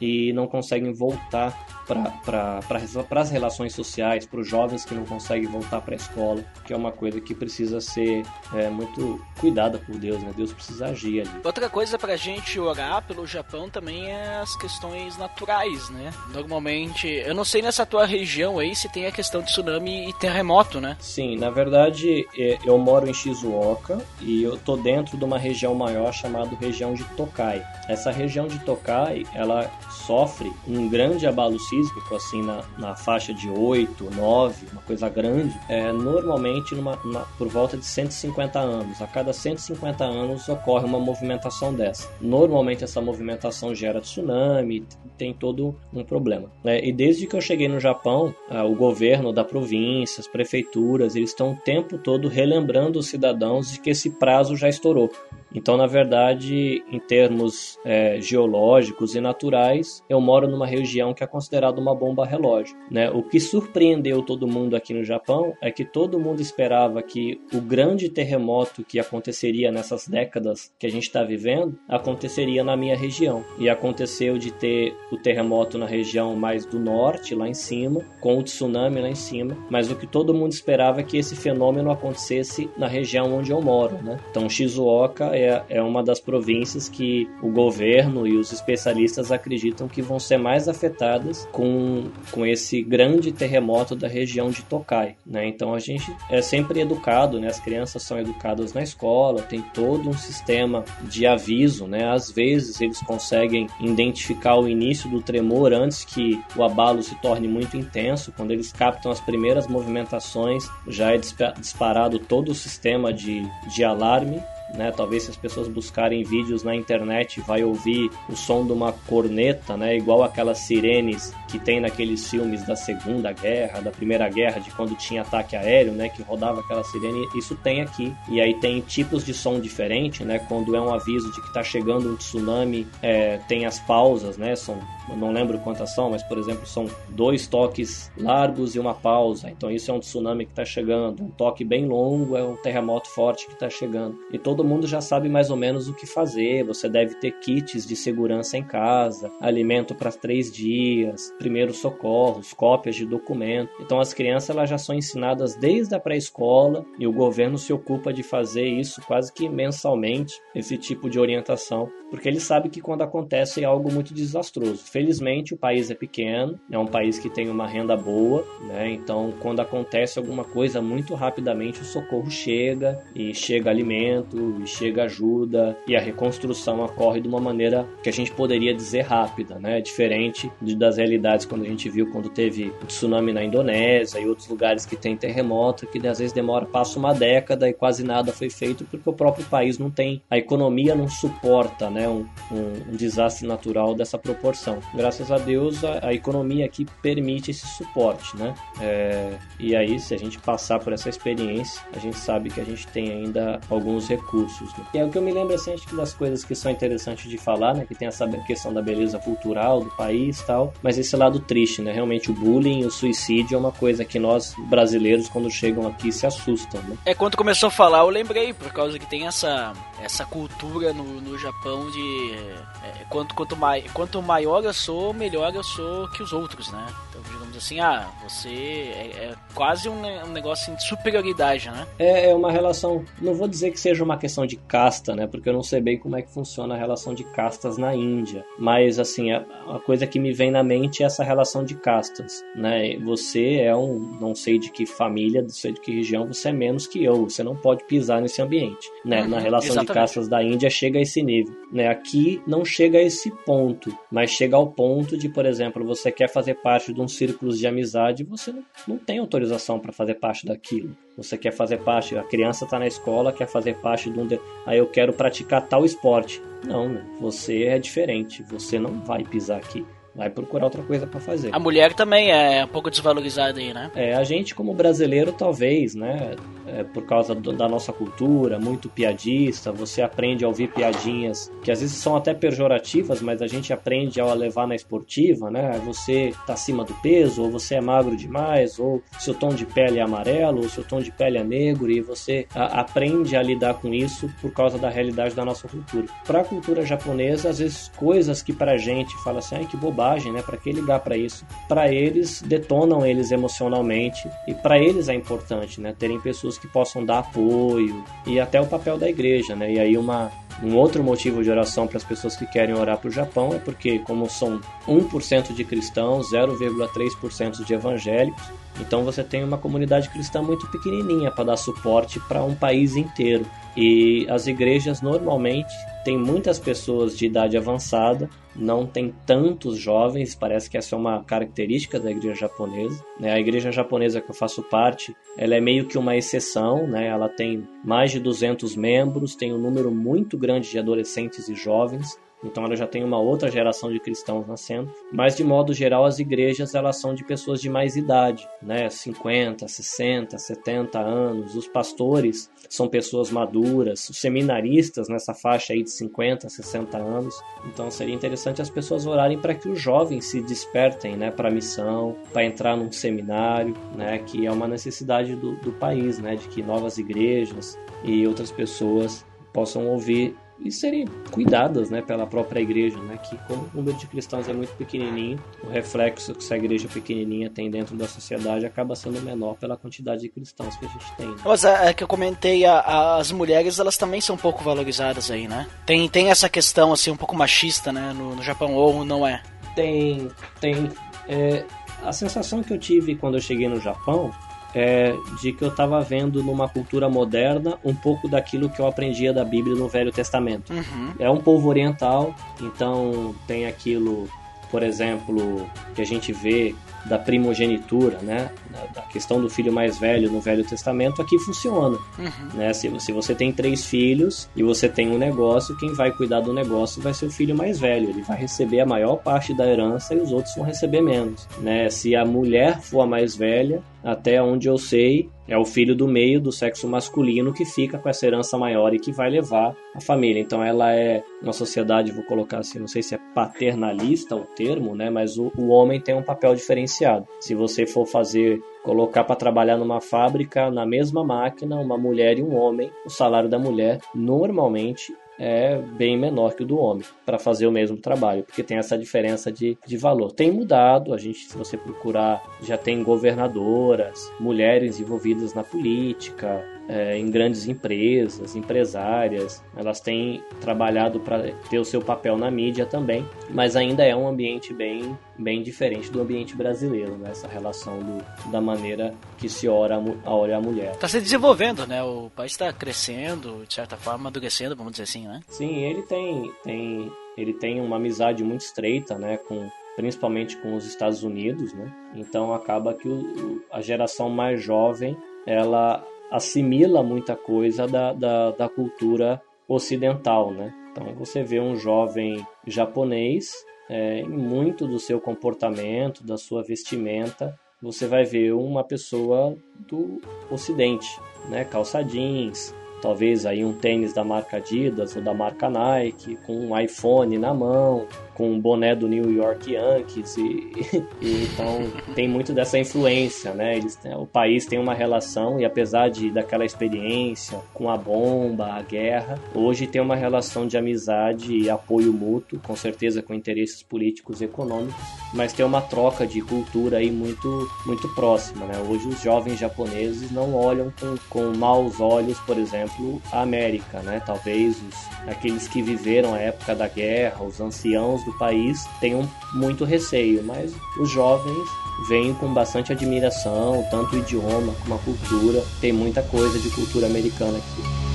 e 0.00 0.32
não 0.32 0.46
conseguem 0.46 0.92
voltar 0.92 1.52
para 1.86 2.60
pra, 2.62 3.20
as 3.20 3.30
relações 3.30 3.74
sociais, 3.74 4.26
para 4.26 4.40
os 4.40 4.48
jovens 4.48 4.84
que 4.84 4.94
não 4.94 5.04
conseguem 5.04 5.48
voltar 5.48 5.80
para 5.80 5.94
a 5.94 5.96
escola, 5.96 6.44
que 6.64 6.72
é 6.72 6.76
uma 6.76 6.90
coisa 6.90 7.20
que 7.20 7.34
precisa 7.34 7.80
ser 7.80 8.22
é, 8.54 8.68
muito 8.70 9.22
cuidada 9.38 9.78
por 9.78 9.96
Deus, 9.96 10.22
né? 10.22 10.32
Deus 10.36 10.52
precisa 10.52 10.86
agir 10.86 11.20
ali. 11.20 11.40
Outra 11.44 11.68
coisa 11.68 11.98
para 11.98 12.14
a 12.14 12.16
gente 12.16 12.58
orar 12.58 13.02
pelo 13.02 13.26
Japão 13.26 13.68
também 13.68 14.10
é 14.10 14.36
as 14.36 14.56
questões 14.56 15.16
naturais, 15.18 15.90
né? 15.90 16.12
Normalmente, 16.32 17.06
eu 17.06 17.34
não 17.34 17.44
sei 17.44 17.62
nessa 17.62 17.84
tua 17.84 18.06
região 18.06 18.58
aí 18.58 18.74
se 18.74 18.88
tem 18.88 19.06
a 19.06 19.12
questão 19.12 19.42
de 19.42 19.48
tsunami 19.48 20.08
e 20.08 20.12
terremoto, 20.14 20.80
né? 20.80 20.96
Sim, 21.00 21.36
na 21.36 21.50
verdade 21.50 22.26
é, 22.38 22.58
eu 22.64 22.78
moro 22.78 23.08
em 23.08 23.14
Shizuoka 23.14 23.98
e 24.20 24.42
eu 24.42 24.56
tô 24.56 24.76
dentro 24.76 25.16
de 25.16 25.24
uma 25.24 25.38
região 25.38 25.74
maior 25.74 26.12
chamada 26.12 26.56
região 26.56 26.94
de 26.94 27.04
Tokai. 27.16 27.64
Essa 27.88 28.10
região 28.10 28.46
de 28.46 28.58
Tokai, 28.60 29.24
ela 29.34 29.70
sofre 30.06 30.52
um 30.66 30.88
grande 30.88 31.26
abalo 31.26 31.58
sísmico, 31.58 32.14
assim, 32.14 32.42
na, 32.42 32.62
na 32.78 32.94
faixa 32.94 33.32
de 33.32 33.48
8, 33.50 34.10
9, 34.14 34.66
uma 34.72 34.82
coisa 34.82 35.08
grande, 35.08 35.54
é, 35.68 35.92
normalmente 35.92 36.74
numa, 36.74 36.96
numa, 37.04 37.20
por 37.38 37.48
volta 37.48 37.76
de 37.76 37.84
150 37.84 38.58
anos. 38.58 39.00
A 39.00 39.06
cada 39.06 39.32
150 39.32 40.04
anos 40.04 40.48
ocorre 40.48 40.84
uma 40.84 40.98
movimentação 40.98 41.72
dessa. 41.72 42.10
Normalmente 42.20 42.84
essa 42.84 43.00
movimentação 43.00 43.74
gera 43.74 44.00
tsunami, 44.00 44.86
tem 45.16 45.32
todo 45.32 45.74
um 45.92 46.04
problema. 46.04 46.50
É, 46.64 46.86
e 46.86 46.92
desde 46.92 47.26
que 47.26 47.36
eu 47.36 47.40
cheguei 47.40 47.68
no 47.68 47.80
Japão, 47.80 48.34
é, 48.50 48.62
o 48.62 48.74
governo 48.74 49.32
da 49.32 49.44
província, 49.44 50.20
as 50.20 50.26
prefeituras, 50.26 51.16
eles 51.16 51.30
estão 51.30 51.52
o 51.52 51.56
tempo 51.56 51.98
todo 51.98 52.28
relembrando 52.28 52.98
os 52.98 53.06
cidadãos 53.06 53.72
de 53.72 53.80
que 53.80 53.90
esse 53.90 54.10
prazo 54.10 54.56
já 54.56 54.68
estourou. 54.68 55.10
Então, 55.54 55.76
na 55.76 55.86
verdade, 55.86 56.82
em 56.90 56.98
termos 56.98 57.78
é, 57.84 58.20
geológicos 58.20 59.14
e 59.14 59.20
naturais, 59.20 59.93
eu 60.08 60.20
moro 60.20 60.48
numa 60.48 60.66
região 60.66 61.14
que 61.14 61.22
é 61.22 61.26
considerada 61.26 61.80
uma 61.80 61.94
bomba 61.94 62.26
relógio. 62.26 62.76
Né? 62.90 63.10
O 63.10 63.22
que 63.22 63.40
surpreendeu 63.40 64.22
todo 64.22 64.48
mundo 64.48 64.74
aqui 64.76 64.94
no 64.94 65.04
Japão 65.04 65.54
é 65.60 65.70
que 65.70 65.84
todo 65.84 66.18
mundo 66.18 66.40
esperava 66.40 67.02
que 67.02 67.40
o 67.52 67.60
grande 67.60 68.08
terremoto 68.08 68.84
que 68.84 68.98
aconteceria 68.98 69.70
nessas 69.70 70.08
décadas 70.08 70.72
que 70.78 70.86
a 70.86 70.90
gente 70.90 71.04
está 71.04 71.22
vivendo 71.22 71.78
aconteceria 71.88 72.62
na 72.64 72.76
minha 72.76 72.96
região. 72.96 73.44
E 73.58 73.68
aconteceu 73.68 74.38
de 74.38 74.52
ter 74.52 74.96
o 75.10 75.16
terremoto 75.16 75.78
na 75.78 75.86
região 75.86 76.34
mais 76.36 76.66
do 76.66 76.78
norte, 76.78 77.34
lá 77.34 77.48
em 77.48 77.54
cima, 77.54 78.00
com 78.20 78.38
o 78.38 78.42
tsunami 78.42 79.00
lá 79.00 79.08
em 79.08 79.14
cima, 79.14 79.56
mas 79.70 79.90
o 79.90 79.96
que 79.96 80.06
todo 80.06 80.34
mundo 80.34 80.52
esperava 80.52 81.00
é 81.00 81.02
que 81.02 81.16
esse 81.16 81.36
fenômeno 81.36 81.90
acontecesse 81.90 82.70
na 82.76 82.86
região 82.86 83.34
onde 83.34 83.50
eu 83.50 83.60
moro. 83.60 83.98
Né? 84.02 84.18
Então, 84.30 84.48
Shizuoka 84.48 85.36
é, 85.36 85.62
é 85.68 85.82
uma 85.82 86.02
das 86.02 86.20
províncias 86.20 86.88
que 86.88 87.28
o 87.42 87.50
governo 87.50 88.26
e 88.26 88.36
os 88.36 88.52
especialistas 88.52 89.32
acreditam 89.32 89.83
que 89.88 90.02
vão 90.02 90.18
ser 90.18 90.38
mais 90.38 90.68
afetadas 90.68 91.48
com, 91.52 92.04
com 92.30 92.44
esse 92.46 92.82
grande 92.82 93.32
terremoto 93.32 93.94
da 93.94 94.08
região 94.08 94.50
de 94.50 94.62
Tokai. 94.62 95.16
Né? 95.26 95.46
Então, 95.46 95.74
a 95.74 95.78
gente 95.78 96.14
é 96.30 96.40
sempre 96.42 96.80
educado, 96.80 97.40
né? 97.40 97.48
as 97.48 97.60
crianças 97.60 98.02
são 98.02 98.18
educadas 98.18 98.72
na 98.72 98.82
escola, 98.82 99.42
tem 99.42 99.62
todo 99.74 100.08
um 100.08 100.16
sistema 100.16 100.84
de 101.02 101.26
aviso. 101.26 101.86
Né? 101.86 102.08
Às 102.10 102.30
vezes, 102.30 102.80
eles 102.80 103.00
conseguem 103.00 103.66
identificar 103.80 104.56
o 104.56 104.68
início 104.68 105.08
do 105.10 105.20
tremor 105.20 105.72
antes 105.72 106.04
que 106.04 106.42
o 106.56 106.62
abalo 106.62 107.02
se 107.02 107.14
torne 107.16 107.48
muito 107.48 107.76
intenso. 107.76 108.32
Quando 108.36 108.50
eles 108.50 108.72
captam 108.72 109.10
as 109.10 109.20
primeiras 109.20 109.66
movimentações, 109.66 110.68
já 110.88 111.12
é 111.12 111.18
disparado 111.18 112.18
todo 112.18 112.50
o 112.50 112.54
sistema 112.54 113.12
de, 113.12 113.42
de 113.74 113.84
alarme 113.84 114.42
né? 114.74 114.92
Talvez 114.94 115.24
se 115.24 115.30
as 115.30 115.36
pessoas 115.36 115.68
buscarem 115.68 116.22
vídeos 116.22 116.62
na 116.62 116.74
internet, 116.74 117.40
vai 117.40 117.64
ouvir 117.64 118.10
o 118.28 118.36
som 118.36 118.66
de 118.66 118.72
uma 118.72 118.92
corneta, 118.92 119.76
né? 119.76 119.96
Igual 119.96 120.22
aquelas 120.22 120.58
sirenes 120.58 121.34
que 121.48 121.58
tem 121.58 121.80
naqueles 121.80 122.28
filmes 122.28 122.66
da 122.66 122.76
Segunda 122.76 123.32
Guerra, 123.32 123.80
da 123.80 123.90
Primeira 123.90 124.28
Guerra, 124.28 124.60
de 124.60 124.70
quando 124.70 124.94
tinha 124.96 125.22
ataque 125.22 125.56
aéreo, 125.56 125.92
né? 125.92 126.08
Que 126.08 126.22
rodava 126.22 126.60
aquela 126.60 126.82
sirene. 126.84 127.26
Isso 127.36 127.54
tem 127.56 127.80
aqui. 127.80 128.14
E 128.28 128.40
aí 128.40 128.54
tem 128.54 128.80
tipos 128.80 129.24
de 129.24 129.32
som 129.32 129.60
diferente, 129.60 130.24
né? 130.24 130.38
Quando 130.38 130.74
é 130.74 130.80
um 130.80 130.92
aviso 130.92 131.30
de 131.32 131.40
que 131.40 131.48
está 131.48 131.62
chegando 131.62 132.10
um 132.10 132.16
tsunami, 132.16 132.86
é, 133.02 133.38
tem 133.48 133.66
as 133.66 133.78
pausas, 133.80 134.36
né? 134.36 134.56
São, 134.56 134.78
não 135.16 135.32
lembro 135.32 135.58
quantas 135.60 135.94
são, 135.94 136.10
mas 136.10 136.22
por 136.22 136.38
exemplo, 136.38 136.66
são 136.66 136.86
dois 137.10 137.46
toques 137.46 138.10
largos 138.16 138.74
e 138.74 138.78
uma 138.78 138.94
pausa. 138.94 139.50
Então 139.50 139.70
isso 139.70 139.90
é 139.90 139.94
um 139.94 140.00
tsunami 140.00 140.44
que 140.44 140.52
está 140.52 140.64
chegando. 140.64 141.22
Um 141.22 141.30
toque 141.30 141.64
bem 141.64 141.86
longo 141.86 142.36
é 142.36 142.44
um 142.44 142.56
terremoto 142.56 143.08
forte 143.10 143.46
que 143.46 143.52
está 143.52 143.70
chegando. 143.70 144.18
E 144.32 144.38
todo 144.38 144.63
todo 144.64 144.68
mundo 144.68 144.86
já 144.86 145.02
sabe 145.02 145.28
mais 145.28 145.50
ou 145.50 145.58
menos 145.58 145.90
o 145.90 145.94
que 145.94 146.06
fazer. 146.06 146.64
Você 146.64 146.88
deve 146.88 147.16
ter 147.16 147.32
kits 147.32 147.86
de 147.86 147.94
segurança 147.94 148.56
em 148.56 148.64
casa, 148.64 149.30
alimento 149.38 149.94
para 149.94 150.10
três 150.10 150.50
dias, 150.50 151.30
primeiros 151.38 151.76
socorros, 151.76 152.54
cópias 152.54 152.96
de 152.96 153.04
documento. 153.04 153.70
Então 153.78 154.00
as 154.00 154.14
crianças 154.14 154.48
elas 154.48 154.70
já 154.70 154.78
são 154.78 154.94
ensinadas 154.94 155.54
desde 155.54 155.94
a 155.94 156.00
pré-escola 156.00 156.82
e 156.98 157.06
o 157.06 157.12
governo 157.12 157.58
se 157.58 157.74
ocupa 157.74 158.10
de 158.10 158.22
fazer 158.22 158.66
isso 158.66 159.02
quase 159.02 159.30
que 159.30 159.50
mensalmente, 159.50 160.34
esse 160.54 160.78
tipo 160.78 161.10
de 161.10 161.20
orientação, 161.20 161.90
porque 162.10 162.28
ele 162.28 162.40
sabe 162.40 162.70
que 162.70 162.80
quando 162.80 163.02
acontece 163.02 163.62
é 163.62 163.64
algo 163.66 163.92
muito 163.92 164.14
desastroso. 164.14 164.82
Felizmente 164.84 165.52
o 165.52 165.58
país 165.58 165.90
é 165.90 165.94
pequeno, 165.94 166.58
é 166.70 166.78
um 166.78 166.86
país 166.86 167.18
que 167.18 167.28
tem 167.28 167.50
uma 167.50 167.66
renda 167.66 167.96
boa, 167.96 168.46
né? 168.62 168.90
Então 168.90 169.34
quando 169.40 169.60
acontece 169.60 170.18
alguma 170.18 170.44
coisa 170.44 170.80
muito 170.80 171.14
rapidamente 171.14 171.82
o 171.82 171.84
socorro 171.84 172.30
chega 172.30 173.04
e 173.14 173.34
chega 173.34 173.68
alimento, 173.68 174.53
e 174.62 174.66
chega 174.66 175.04
ajuda 175.04 175.76
e 175.86 175.96
a 175.96 176.00
reconstrução 176.00 176.80
ocorre 176.84 177.20
de 177.20 177.28
uma 177.28 177.40
maneira 177.40 177.86
que 178.02 178.08
a 178.08 178.12
gente 178.12 178.32
poderia 178.32 178.74
dizer 178.74 179.02
rápida, 179.02 179.58
né? 179.58 179.80
Diferente 179.80 180.50
de, 180.60 180.74
das 180.74 180.96
realidades 180.96 181.46
quando 181.46 181.62
a 181.62 181.68
gente 181.68 181.88
viu 181.88 182.10
quando 182.10 182.28
teve 182.28 182.72
o 182.82 182.86
tsunami 182.86 183.32
na 183.32 183.42
Indonésia 183.42 184.18
e 184.18 184.26
outros 184.26 184.48
lugares 184.48 184.84
que 184.84 184.96
tem 184.96 185.16
terremoto, 185.16 185.86
que 185.86 186.06
às 186.06 186.18
vezes 186.18 186.32
demora, 186.32 186.66
passa 186.66 186.98
uma 186.98 187.14
década 187.14 187.68
e 187.68 187.72
quase 187.72 188.04
nada 188.04 188.32
foi 188.32 188.50
feito 188.50 188.84
porque 188.84 189.08
o 189.08 189.12
próprio 189.12 189.44
país 189.46 189.78
não 189.78 189.90
tem, 189.90 190.22
a 190.30 190.36
economia 190.36 190.94
não 190.94 191.08
suporta, 191.08 191.90
né? 191.90 192.08
Um, 192.08 192.26
um, 192.50 192.92
um 192.92 192.96
desastre 192.96 193.46
natural 193.46 193.94
dessa 193.94 194.18
proporção. 194.18 194.78
Graças 194.94 195.30
a 195.30 195.38
Deus 195.38 195.84
a, 195.84 196.08
a 196.08 196.14
economia 196.14 196.66
aqui 196.66 196.86
permite 197.02 197.50
esse 197.50 197.66
suporte, 197.66 198.36
né? 198.36 198.54
É, 198.80 199.32
e 199.58 199.74
aí 199.74 199.98
se 199.98 200.14
a 200.14 200.18
gente 200.18 200.38
passar 200.38 200.78
por 200.78 200.92
essa 200.92 201.08
experiência, 201.08 201.80
a 201.94 201.98
gente 201.98 202.16
sabe 202.16 202.50
que 202.50 202.60
a 202.60 202.64
gente 202.64 202.86
tem 202.88 203.10
ainda 203.10 203.60
alguns 203.70 204.08
recursos 204.08 204.33
recursos. 204.34 204.74
Né? 204.74 204.84
E 204.94 204.98
é 204.98 205.04
o 205.04 205.10
que 205.10 205.16
eu 205.16 205.22
me 205.22 205.32
lembro 205.32 205.54
assim, 205.54 205.72
acho 205.72 205.86
que 205.86 205.94
das 205.94 206.12
coisas 206.12 206.44
que 206.44 206.54
são 206.54 206.70
interessantes 206.70 207.30
de 207.30 207.38
falar, 207.38 207.74
né? 207.74 207.84
Que 207.86 207.94
tem 207.94 208.08
essa 208.08 208.26
questão 208.28 208.72
da 208.72 208.82
beleza 208.82 209.18
cultural 209.18 209.80
do 209.80 209.90
país 209.90 210.42
tal, 210.42 210.72
mas 210.82 210.98
esse 210.98 211.16
lado 211.16 211.38
triste, 211.38 211.80
né? 211.80 211.92
Realmente 211.92 212.30
o 212.30 212.34
bullying, 212.34 212.84
o 212.84 212.90
suicídio 212.90 213.54
é 213.54 213.58
uma 213.58 213.72
coisa 213.72 214.04
que 214.04 214.18
nós 214.18 214.54
brasileiros, 214.68 215.28
quando 215.28 215.50
chegam 215.50 215.86
aqui, 215.86 216.10
se 216.10 216.26
assustam, 216.26 216.82
né? 216.82 216.96
É, 217.04 217.14
quando 217.14 217.36
começou 217.36 217.68
a 217.68 217.70
falar, 217.70 218.00
eu 218.00 218.10
lembrei, 218.10 218.52
por 218.52 218.72
causa 218.72 218.98
que 218.98 219.06
tem 219.06 219.26
essa, 219.26 219.72
essa 220.02 220.24
cultura 220.24 220.92
no, 220.92 221.04
no 221.04 221.38
Japão 221.38 221.90
de 221.90 222.34
é, 222.82 223.04
quanto, 223.08 223.34
quanto, 223.34 223.56
mai, 223.56 223.84
quanto 223.92 224.20
maior 224.22 224.64
eu 224.64 224.72
sou, 224.72 225.12
melhor 225.12 225.54
eu 225.54 225.62
sou 225.62 226.08
que 226.08 226.22
os 226.22 226.32
outros, 226.32 226.70
né? 226.72 226.86
Então, 227.08 227.22
digamos 227.22 227.56
assim, 227.56 227.80
ah, 227.80 228.08
você 228.22 228.48
é, 228.48 229.30
é 229.30 229.34
quase 229.54 229.88
um, 229.88 230.04
um 230.24 230.32
negócio 230.32 230.74
de 230.74 230.84
superioridade, 230.84 231.70
né? 231.70 231.86
É, 231.98 232.30
é 232.30 232.34
uma 232.34 232.50
relação, 232.50 233.04
não 233.20 233.34
vou 233.34 233.48
dizer 233.48 233.70
que 233.70 233.80
seja 233.80 234.02
uma 234.02 234.16
questão 234.24 234.46
de 234.46 234.56
casta, 234.56 235.14
né? 235.14 235.26
Porque 235.26 235.50
eu 235.50 235.52
não 235.52 235.62
sei 235.62 235.82
bem 235.82 235.98
como 235.98 236.16
é 236.16 236.22
que 236.22 236.32
funciona 236.32 236.74
a 236.74 236.78
relação 236.78 237.12
de 237.12 237.24
castas 237.24 237.76
na 237.76 237.94
Índia. 237.94 238.42
Mas, 238.58 238.98
assim, 238.98 239.32
a, 239.32 239.44
a 239.68 239.78
coisa 239.78 240.06
que 240.06 240.18
me 240.18 240.32
vem 240.32 240.50
na 240.50 240.62
mente 240.62 241.02
é 241.02 241.06
essa 241.06 241.22
relação 241.22 241.62
de 241.62 241.74
castas, 241.74 242.42
né? 242.56 242.96
Você 243.00 243.56
é 243.56 243.76
um, 243.76 243.98
não 244.18 244.34
sei 244.34 244.58
de 244.58 244.72
que 244.72 244.86
família, 244.86 245.42
não 245.42 245.50
sei 245.50 245.72
de 245.72 245.80
que 245.80 245.94
região, 245.94 246.26
você 246.26 246.48
é 246.48 246.52
menos 246.52 246.86
que 246.86 247.04
eu. 247.04 247.28
Você 247.28 247.42
não 247.42 247.54
pode 247.54 247.84
pisar 247.84 248.22
nesse 248.22 248.40
ambiente, 248.40 248.88
né? 249.04 249.22
Uhum, 249.22 249.28
na 249.28 249.38
relação 249.38 249.72
exatamente. 249.72 249.88
de 249.88 249.94
castas 249.94 250.26
da 250.26 250.42
Índia 250.42 250.70
chega 250.70 250.98
a 250.98 251.02
esse 251.02 251.22
nível, 251.22 251.54
né? 251.70 251.88
Aqui 251.88 252.40
não 252.46 252.64
chega 252.64 252.96
a 252.96 253.02
esse 253.02 253.30
ponto, 253.44 253.94
mas 254.10 254.30
chega 254.30 254.56
ao 254.56 254.68
ponto 254.68 255.18
de, 255.18 255.28
por 255.28 255.44
exemplo, 255.44 255.84
você 255.84 256.10
quer 256.10 256.30
fazer 256.30 256.54
parte 256.62 256.94
de 256.94 257.00
um 257.00 257.08
círculo 257.08 257.52
de 257.52 257.66
amizade, 257.66 258.24
você 258.24 258.50
não, 258.50 258.64
não 258.88 258.96
tem 258.96 259.18
autorização 259.18 259.78
para 259.78 259.92
fazer 259.92 260.14
parte 260.14 260.46
daquilo. 260.46 260.96
Você 261.16 261.38
quer 261.38 261.52
fazer 261.52 261.78
parte, 261.78 262.16
a 262.18 262.24
criança 262.24 262.64
está 262.64 262.78
na 262.78 262.86
escola, 262.86 263.32
quer 263.32 263.46
fazer 263.46 263.76
parte 263.76 264.10
de 264.10 264.18
um. 264.18 264.26
De... 264.26 264.40
Aí 264.66 264.78
eu 264.78 264.86
quero 264.86 265.12
praticar 265.12 265.66
tal 265.66 265.84
esporte. 265.84 266.42
Não, 266.66 267.00
você 267.20 267.64
é 267.64 267.78
diferente, 267.78 268.42
você 268.42 268.78
não 268.78 269.00
vai 269.04 269.22
pisar 269.22 269.58
aqui 269.58 269.86
vai 270.14 270.30
procurar 270.30 270.64
outra 270.64 270.82
coisa 270.82 271.06
para 271.06 271.20
fazer. 271.20 271.50
A 271.52 271.58
mulher 271.58 271.92
também 271.92 272.30
é 272.30 272.64
um 272.64 272.68
pouco 272.68 272.90
desvalorizada 272.90 273.58
aí, 273.58 273.74
né? 273.74 273.90
É, 273.94 274.14
a 274.14 274.22
gente 274.22 274.54
como 274.54 274.72
brasileiro 274.72 275.32
talvez, 275.32 275.94
né, 275.94 276.36
é, 276.66 276.84
por 276.84 277.04
causa 277.04 277.34
do, 277.34 277.52
da 277.52 277.68
nossa 277.68 277.92
cultura, 277.92 278.58
muito 278.58 278.88
piadista, 278.88 279.72
você 279.72 280.02
aprende 280.02 280.44
a 280.44 280.48
ouvir 280.48 280.68
piadinhas 280.68 281.50
que 281.62 281.70
às 281.70 281.80
vezes 281.80 281.96
são 281.96 282.16
até 282.16 282.32
pejorativas, 282.32 283.20
mas 283.20 283.42
a 283.42 283.46
gente 283.46 283.72
aprende 283.72 284.20
a 284.20 284.32
levar 284.34 284.66
na 284.66 284.74
esportiva, 284.74 285.50
né? 285.50 285.80
Você 285.84 286.32
tá 286.46 286.52
acima 286.52 286.84
do 286.84 286.94
peso, 286.94 287.42
ou 287.42 287.50
você 287.50 287.76
é 287.76 287.80
magro 287.80 288.16
demais, 288.16 288.78
ou 288.78 289.02
seu 289.18 289.34
tom 289.34 289.48
de 289.48 289.66
pele 289.66 289.98
é 289.98 290.02
amarelo, 290.02 290.62
ou 290.62 290.68
seu 290.68 290.84
tom 290.84 291.00
de 291.00 291.10
pele 291.10 291.38
é 291.38 291.44
negro, 291.44 291.90
e 291.90 292.00
você 292.00 292.46
a, 292.54 292.80
aprende 292.80 293.36
a 293.36 293.42
lidar 293.42 293.74
com 293.74 293.92
isso 293.92 294.30
por 294.40 294.52
causa 294.52 294.78
da 294.78 294.88
realidade 294.88 295.34
da 295.34 295.44
nossa 295.44 295.66
cultura. 295.66 296.06
Para 296.24 296.40
a 296.40 296.44
cultura 296.44 296.84
japonesa, 296.84 297.50
às 297.50 297.58
vezes 297.58 297.90
coisas 297.96 298.42
que 298.42 298.52
pra 298.52 298.76
gente 298.76 299.14
fala 299.22 299.38
assim, 299.38 299.56
ai 299.56 299.66
que 299.66 299.76
bobagem 299.76 300.03
bobagem, 300.04 300.32
né? 300.32 300.42
Para 300.42 300.56
que 300.56 300.70
ligar 300.70 301.00
para 301.00 301.16
isso? 301.16 301.46
Para 301.66 301.90
eles 301.90 302.42
detonam 302.42 303.06
eles 303.06 303.30
emocionalmente 303.30 304.28
e 304.46 304.54
para 304.54 304.78
eles 304.78 305.08
é 305.08 305.14
importante, 305.14 305.80
né? 305.80 305.94
Terem 305.98 306.20
pessoas 306.20 306.58
que 306.58 306.68
possam 306.68 307.04
dar 307.04 307.20
apoio 307.20 308.04
e 308.26 308.38
até 308.38 308.60
o 308.60 308.66
papel 308.66 308.98
da 308.98 309.08
igreja, 309.08 309.56
né? 309.56 309.72
E 309.72 309.80
aí 309.80 309.96
uma 309.96 310.30
um 310.62 310.76
outro 310.76 311.02
motivo 311.02 311.42
de 311.42 311.50
oração 311.50 311.86
para 311.86 311.96
as 311.96 312.04
pessoas 312.04 312.36
que 312.36 312.46
querem 312.46 312.76
orar 312.76 312.96
para 312.98 313.08
o 313.08 313.10
Japão 313.10 313.52
é 313.52 313.58
porque, 313.58 313.98
como 313.98 314.30
são 314.30 314.60
1% 314.86 315.52
de 315.52 315.64
cristãos, 315.64 316.30
0,3% 316.30 317.64
de 317.64 317.74
evangélicos, 317.74 318.40
então 318.80 319.02
você 319.02 319.24
tem 319.24 319.42
uma 319.42 319.58
comunidade 319.58 320.08
cristã 320.10 320.40
muito 320.42 320.68
pequenininha 320.68 321.32
para 321.32 321.44
dar 321.44 321.56
suporte 321.56 322.20
para 322.20 322.44
um 322.44 322.54
país 322.54 322.94
inteiro. 322.94 323.44
E 323.76 324.26
as 324.28 324.46
igrejas 324.46 325.02
normalmente 325.02 325.72
têm 326.04 326.16
muitas 326.16 326.58
pessoas 326.58 327.16
de 327.16 327.26
idade 327.26 327.56
avançada, 327.56 328.28
não 328.54 328.86
tem 328.86 329.12
tantos 329.26 329.78
jovens, 329.78 330.34
parece 330.34 330.70
que 330.70 330.76
essa 330.76 330.94
é 330.94 330.98
uma 330.98 331.24
característica 331.24 331.98
da 331.98 332.10
igreja 332.10 332.42
japonesa. 332.42 333.04
Né? 333.18 333.32
A 333.32 333.40
igreja 333.40 333.72
japonesa 333.72 334.20
que 334.20 334.30
eu 334.30 334.34
faço 334.34 334.62
parte, 334.62 335.16
ela 335.36 335.54
é 335.56 335.60
meio 335.60 335.86
que 335.86 335.98
uma 335.98 336.16
exceção, 336.16 336.86
né? 336.86 337.08
ela 337.08 337.28
tem 337.28 337.66
mais 337.84 338.12
de 338.12 338.20
200 338.20 338.76
membros, 338.76 339.34
tem 339.34 339.52
um 339.52 339.58
número 339.58 339.90
muito 339.90 340.38
grande 340.38 340.70
de 340.70 340.78
adolescentes 340.78 341.48
e 341.48 341.54
jovens, 341.54 342.16
então 342.44 342.64
ela 342.64 342.76
já 342.76 342.86
tem 342.86 343.02
uma 343.02 343.18
outra 343.18 343.50
geração 343.50 343.90
de 343.90 343.98
cristãos 343.98 344.46
nascendo. 344.46 344.92
Mas 345.12 345.36
de 345.36 345.42
modo 345.42 345.72
geral, 345.72 346.04
as 346.04 346.18
igrejas 346.18 346.74
elas 346.74 346.96
são 346.96 347.14
de 347.14 347.24
pessoas 347.24 347.60
de 347.60 347.70
mais 347.70 347.96
idade, 347.96 348.46
né? 348.62 348.88
50, 348.90 349.66
60, 349.66 350.38
70 350.38 351.00
anos. 351.00 351.54
Os 351.54 351.66
pastores 351.66 352.50
são 352.68 352.88
pessoas 352.88 353.30
maduras, 353.30 354.08
os 354.08 354.20
seminaristas 354.20 355.08
nessa 355.08 355.32
faixa 355.34 355.72
aí 355.72 355.82
de 355.82 355.90
50, 355.90 356.48
60 356.48 356.98
anos. 356.98 357.34
Então 357.66 357.90
seria 357.90 358.14
interessante 358.14 358.60
as 358.60 358.70
pessoas 358.70 359.06
orarem 359.06 359.38
para 359.38 359.54
que 359.54 359.68
os 359.68 359.80
jovens 359.80 360.26
se 360.26 360.40
despertem, 360.40 361.16
né, 361.16 361.30
para 361.30 361.48
a 361.48 361.52
missão, 361.52 362.16
para 362.32 362.44
entrar 362.44 362.76
num 362.76 362.90
seminário, 362.92 363.74
né, 363.96 364.18
que 364.18 364.46
é 364.46 364.50
uma 364.50 364.68
necessidade 364.68 365.34
do, 365.36 365.56
do 365.56 365.72
país, 365.72 366.18
né, 366.18 366.36
de 366.36 366.48
que 366.48 366.62
novas 366.62 366.98
igrejas 366.98 367.78
e 368.02 368.26
outras 368.26 368.50
pessoas 368.50 369.24
possam 369.52 369.86
ouvir 369.86 370.36
e 370.60 370.70
serem 370.70 371.06
cuidadas 371.30 371.90
né, 371.90 372.00
pela 372.00 372.26
própria 372.26 372.60
igreja, 372.60 372.98
né, 372.98 373.18
que 373.18 373.36
como 373.46 373.64
o 373.74 373.76
número 373.76 373.96
de 373.98 374.06
cristãos 374.06 374.48
é 374.48 374.52
muito 374.52 374.72
pequenininho, 374.76 375.42
o 375.62 375.68
reflexo 375.68 376.34
que 376.34 376.44
essa 376.44 376.56
igreja 376.56 376.88
pequenininha 376.88 377.50
tem 377.50 377.70
dentro 377.70 377.96
da 377.96 378.06
sociedade 378.06 378.64
acaba 378.64 378.94
sendo 378.94 379.20
menor 379.20 379.56
pela 379.56 379.76
quantidade 379.76 380.22
de 380.22 380.28
cristãos 380.28 380.76
que 380.76 380.86
a 380.86 380.88
gente 380.88 381.16
tem. 381.16 381.26
Né? 381.26 381.36
Mas 381.44 381.64
é, 381.64 381.88
é 381.88 381.94
que 381.94 382.02
eu 382.02 382.08
comentei, 382.08 382.64
a, 382.64 382.78
a, 382.78 383.16
as 383.16 383.32
mulheres 383.32 383.78
elas 383.78 383.96
também 383.96 384.20
são 384.20 384.36
um 384.36 384.38
pouco 384.38 384.62
valorizadas 384.62 385.30
aí, 385.30 385.48
né? 385.48 385.66
Tem, 385.84 386.08
tem 386.08 386.30
essa 386.30 386.48
questão 386.48 386.92
assim 386.92 387.10
um 387.10 387.16
pouco 387.16 387.36
machista, 387.36 387.92
né, 387.92 388.12
no, 388.12 388.36
no 388.36 388.42
Japão 388.42 388.74
ou 388.74 389.04
não 389.04 389.26
é? 389.26 389.42
Tem, 389.74 390.28
tem. 390.60 390.88
É, 391.28 391.64
a 392.02 392.12
sensação 392.12 392.62
que 392.62 392.72
eu 392.72 392.78
tive 392.78 393.16
quando 393.16 393.36
eu 393.36 393.40
cheguei 393.40 393.66
no 393.68 393.80
Japão 393.80 394.30
é, 394.74 395.14
de 395.40 395.52
que 395.52 395.62
eu 395.62 395.68
estava 395.68 396.00
vendo 396.00 396.42
numa 396.42 396.68
cultura 396.68 397.08
moderna 397.08 397.78
um 397.84 397.94
pouco 397.94 398.28
daquilo 398.28 398.68
que 398.68 398.80
eu 398.80 398.86
aprendia 398.86 399.32
da 399.32 399.44
Bíblia 399.44 399.76
no 399.76 399.88
Velho 399.88 400.10
Testamento. 400.10 400.72
Uhum. 400.72 401.12
É 401.18 401.30
um 401.30 401.38
povo 401.38 401.68
oriental, 401.68 402.34
então 402.60 403.34
tem 403.46 403.66
aquilo, 403.66 404.28
por 404.70 404.82
exemplo, 404.82 405.68
que 405.94 406.02
a 406.02 406.06
gente 406.06 406.32
vê 406.32 406.74
da 407.04 407.18
primogenitura, 407.18 408.18
né? 408.18 408.50
Da, 408.94 409.02
questão 409.02 409.40
do 409.40 409.48
filho 409.48 409.72
mais 409.72 409.98
velho 409.98 410.30
no 410.30 410.40
Velho 410.40 410.64
Testamento, 410.64 411.22
aqui 411.22 411.38
funciona. 411.38 411.98
Uhum. 412.18 412.48
Né? 412.54 412.72
Se, 412.72 412.90
se 413.00 413.12
você 413.12 413.34
tem 413.34 413.52
três 413.52 413.86
filhos 413.86 414.48
e 414.56 414.62
você 414.62 414.88
tem 414.88 415.10
um 415.10 415.18
negócio, 415.18 415.76
quem 415.76 415.92
vai 415.92 416.10
cuidar 416.10 416.40
do 416.40 416.52
negócio 416.52 417.00
vai 417.00 417.14
ser 417.14 417.26
o 417.26 417.30
filho 417.30 417.54
mais 417.54 417.78
velho. 417.78 418.10
Ele 418.10 418.22
vai 418.22 418.38
receber 418.38 418.80
a 418.80 418.86
maior 418.86 419.16
parte 419.16 419.54
da 419.54 419.66
herança 419.66 420.14
e 420.14 420.18
os 420.18 420.32
outros 420.32 420.54
vão 420.54 420.64
receber 420.64 421.00
menos. 421.00 421.46
Né? 421.58 421.88
Se 421.90 422.14
a 422.16 422.24
mulher 422.24 422.80
for 422.80 423.02
a 423.02 423.06
mais 423.06 423.36
velha, 423.36 423.82
até 424.02 424.42
onde 424.42 424.68
eu 424.68 424.76
sei, 424.76 425.30
é 425.48 425.56
o 425.56 425.64
filho 425.64 425.94
do 425.94 426.06
meio 426.06 426.40
do 426.40 426.52
sexo 426.52 426.86
masculino 426.86 427.52
que 427.52 427.64
fica 427.64 427.98
com 427.98 428.08
essa 428.08 428.26
herança 428.26 428.58
maior 428.58 428.94
e 428.94 428.98
que 428.98 429.12
vai 429.12 429.30
levar 429.30 429.74
a 429.94 430.00
família. 430.00 430.40
Então 430.40 430.62
ela 430.62 430.92
é 430.94 431.22
uma 431.42 431.52
sociedade, 431.52 432.12
vou 432.12 432.24
colocar 432.24 432.58
assim, 432.58 432.78
não 432.78 432.86
sei 432.86 433.02
se 433.02 433.14
é 433.14 433.18
paternalista 433.34 434.36
o 434.36 434.44
termo, 434.44 434.94
né, 434.94 435.08
mas 435.10 435.38
o, 435.38 435.50
o 435.56 435.68
homem 435.68 436.00
tem 436.00 436.14
um 436.14 436.22
papel 436.22 436.54
diferenciado. 436.54 437.26
Se 437.40 437.54
você 437.54 437.86
for 437.86 438.06
fazer 438.06 438.60
colocar 438.84 439.24
para 439.24 439.34
trabalhar 439.34 439.78
numa 439.78 440.00
fábrica 440.00 440.70
na 440.70 440.84
mesma 440.84 441.24
máquina 441.24 441.80
uma 441.80 441.96
mulher 441.96 442.38
e 442.38 442.42
um 442.42 442.54
homem, 442.54 442.92
o 443.04 443.10
salário 443.10 443.48
da 443.48 443.58
mulher 443.58 443.98
normalmente 444.14 445.16
é 445.38 445.78
bem 445.78 446.16
menor 446.16 446.54
que 446.54 446.62
o 446.62 446.66
do 446.66 446.78
homem 446.78 447.04
para 447.26 447.38
fazer 447.38 447.66
o 447.66 447.72
mesmo 447.72 447.96
trabalho, 447.96 448.44
porque 448.44 448.62
tem 448.62 448.76
essa 448.76 448.96
diferença 448.96 449.50
de, 449.50 449.76
de 449.84 449.96
valor. 449.96 450.30
Tem 450.30 450.52
mudado, 450.52 451.12
a 451.12 451.18
gente, 451.18 451.38
se 451.38 451.56
você 451.56 451.76
procurar, 451.76 452.42
já 452.62 452.76
tem 452.76 453.02
governadoras, 453.02 454.30
mulheres 454.38 455.00
envolvidas 455.00 455.54
na 455.54 455.64
política, 455.64 456.64
é, 456.88 457.16
em 457.16 457.30
grandes 457.30 457.66
empresas, 457.66 458.54
empresárias, 458.54 459.62
elas 459.76 460.00
têm 460.00 460.42
trabalhado 460.60 461.20
para 461.20 461.52
ter 461.70 461.78
o 461.78 461.84
seu 461.84 462.00
papel 462.00 462.36
na 462.36 462.50
mídia 462.50 462.86
também, 462.86 463.26
mas 463.50 463.76
ainda 463.76 464.04
é 464.04 464.14
um 464.14 464.28
ambiente 464.28 464.72
bem, 464.72 465.16
bem 465.38 465.62
diferente 465.62 466.10
do 466.10 466.20
ambiente 466.20 466.54
brasileiro, 466.54 467.16
né? 467.16 467.30
essa 467.30 467.48
relação 467.48 467.98
do, 467.98 468.50
da 468.50 468.60
maneira 468.60 469.14
que 469.38 469.48
se 469.48 469.68
ora 469.68 469.96
a, 469.96 470.32
olha 470.32 470.56
a 470.56 470.60
mulher. 470.60 470.92
Está 470.92 471.08
se 471.08 471.20
desenvolvendo, 471.20 471.86
né? 471.86 472.02
O 472.02 472.30
país 472.34 472.52
está 472.52 472.72
crescendo, 472.72 473.64
de 473.66 473.74
certa 473.74 473.96
forma, 473.96 474.20
amadurecendo, 474.20 474.76
vamos 474.76 474.92
dizer 474.92 475.04
assim, 475.04 475.26
né? 475.26 475.40
Sim, 475.48 475.84
ele 475.84 476.02
tem, 476.02 476.52
tem, 476.62 477.12
ele 477.36 477.52
tem 477.54 477.80
uma 477.80 477.96
amizade 477.96 478.44
muito 478.44 478.60
estreita, 478.60 479.18
né, 479.18 479.36
com 479.36 479.68
principalmente 479.96 480.56
com 480.56 480.74
os 480.74 480.84
Estados 480.86 481.22
Unidos, 481.22 481.72
né? 481.72 481.92
Então 482.16 482.52
acaba 482.52 482.94
que 482.94 483.08
o, 483.08 483.62
a 483.70 483.80
geração 483.80 484.28
mais 484.28 484.60
jovem 484.60 485.16
ela 485.46 486.04
assimila 486.34 487.00
muita 487.00 487.36
coisa 487.36 487.86
da, 487.86 488.12
da, 488.12 488.50
da 488.50 488.68
cultura 488.68 489.40
ocidental, 489.68 490.50
né? 490.50 490.74
Então 490.90 491.14
você 491.14 491.44
vê 491.44 491.60
um 491.60 491.76
jovem 491.76 492.44
japonês 492.66 493.52
é, 493.88 494.24
muito 494.24 494.88
do 494.88 494.98
seu 494.98 495.20
comportamento, 495.20 496.24
da 496.24 496.36
sua 496.36 496.64
vestimenta, 496.64 497.56
você 497.80 498.08
vai 498.08 498.24
ver 498.24 498.52
uma 498.52 498.82
pessoa 498.82 499.56
do 499.86 500.20
Ocidente, 500.50 501.20
né? 501.48 501.64
Calça 501.64 502.02
jeans, 502.02 502.74
talvez 503.04 503.44
aí 503.44 503.62
um 503.62 503.74
tênis 503.74 504.14
da 504.14 504.24
marca 504.24 504.56
Adidas 504.56 505.14
ou 505.14 505.20
da 505.20 505.34
marca 505.34 505.68
Nike, 505.68 506.38
com 506.46 506.56
um 506.56 506.80
iPhone 506.80 507.36
na 507.36 507.52
mão, 507.52 508.06
com 508.34 508.50
um 508.50 508.58
boné 508.58 508.94
do 508.94 509.06
New 509.06 509.30
York 509.30 509.72
Yankees 509.72 510.38
e, 510.38 510.40
e 511.20 511.44
então 511.44 511.82
tem 512.14 512.26
muito 512.26 512.54
dessa 512.54 512.78
influência, 512.78 513.52
né? 513.52 513.76
Eles, 513.76 513.98
o 514.18 514.26
país 514.26 514.64
tem 514.64 514.78
uma 514.78 514.94
relação 514.94 515.60
e 515.60 515.66
apesar 515.66 516.08
de 516.08 516.30
daquela 516.30 516.64
experiência 516.64 517.60
com 517.74 517.90
a 517.90 517.96
bomba, 517.96 518.72
a 518.72 518.82
guerra, 518.82 519.38
hoje 519.54 519.86
tem 519.86 520.00
uma 520.00 520.16
relação 520.16 520.66
de 520.66 520.78
amizade 520.78 521.54
e 521.54 521.68
apoio 521.68 522.10
mútuo, 522.10 522.58
com 522.58 522.74
certeza 522.74 523.22
com 523.22 523.34
interesses 523.34 523.82
políticos 523.82 524.40
e 524.40 524.44
econômicos, 524.44 524.94
mas 525.34 525.52
tem 525.52 525.64
uma 525.64 525.82
troca 525.82 526.26
de 526.26 526.40
cultura 526.40 526.98
aí 526.98 527.10
muito 527.10 527.68
muito 527.84 528.08
próxima, 528.14 528.64
né? 528.64 528.78
Hoje 528.88 529.08
os 529.08 529.20
jovens 529.20 529.58
japoneses 529.58 530.30
não 530.30 530.54
olham 530.54 530.92
com, 530.98 531.16
com 531.28 531.56
maus 531.56 532.00
olhos, 532.00 532.38
por 532.40 532.56
exemplo, 532.56 532.93
a 533.32 533.42
América, 533.42 534.00
né? 534.00 534.20
Talvez 534.24 534.76
os, 534.76 535.28
aqueles 535.28 535.68
que 535.68 535.82
viveram 535.82 536.34
a 536.34 536.38
época 536.38 536.74
da 536.74 536.88
guerra, 536.88 537.42
os 537.44 537.60
anciãos 537.60 538.24
do 538.24 538.32
país 538.38 538.84
tenham 539.00 539.28
muito 539.54 539.84
receio, 539.84 540.42
mas 540.44 540.72
os 540.98 541.10
jovens 541.10 541.68
vêm 542.08 542.34
com 542.34 542.52
bastante 542.52 542.92
admiração, 542.92 543.84
tanto 543.90 544.16
o 544.16 544.18
idioma 544.18 544.74
como 544.82 544.94
a 544.94 544.98
cultura. 544.98 545.62
Tem 545.80 545.92
muita 545.92 546.22
coisa 546.22 546.58
de 546.58 546.70
cultura 546.70 547.06
americana 547.06 547.58
aqui. 547.58 548.13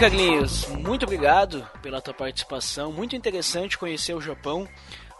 Carlinhos. 0.00 0.66
Muito 0.68 1.02
obrigado 1.02 1.68
pela 1.82 2.00
tua 2.00 2.14
participação. 2.14 2.90
Muito 2.90 3.14
interessante 3.14 3.76
conhecer 3.76 4.14
o 4.14 4.20
Japão. 4.20 4.66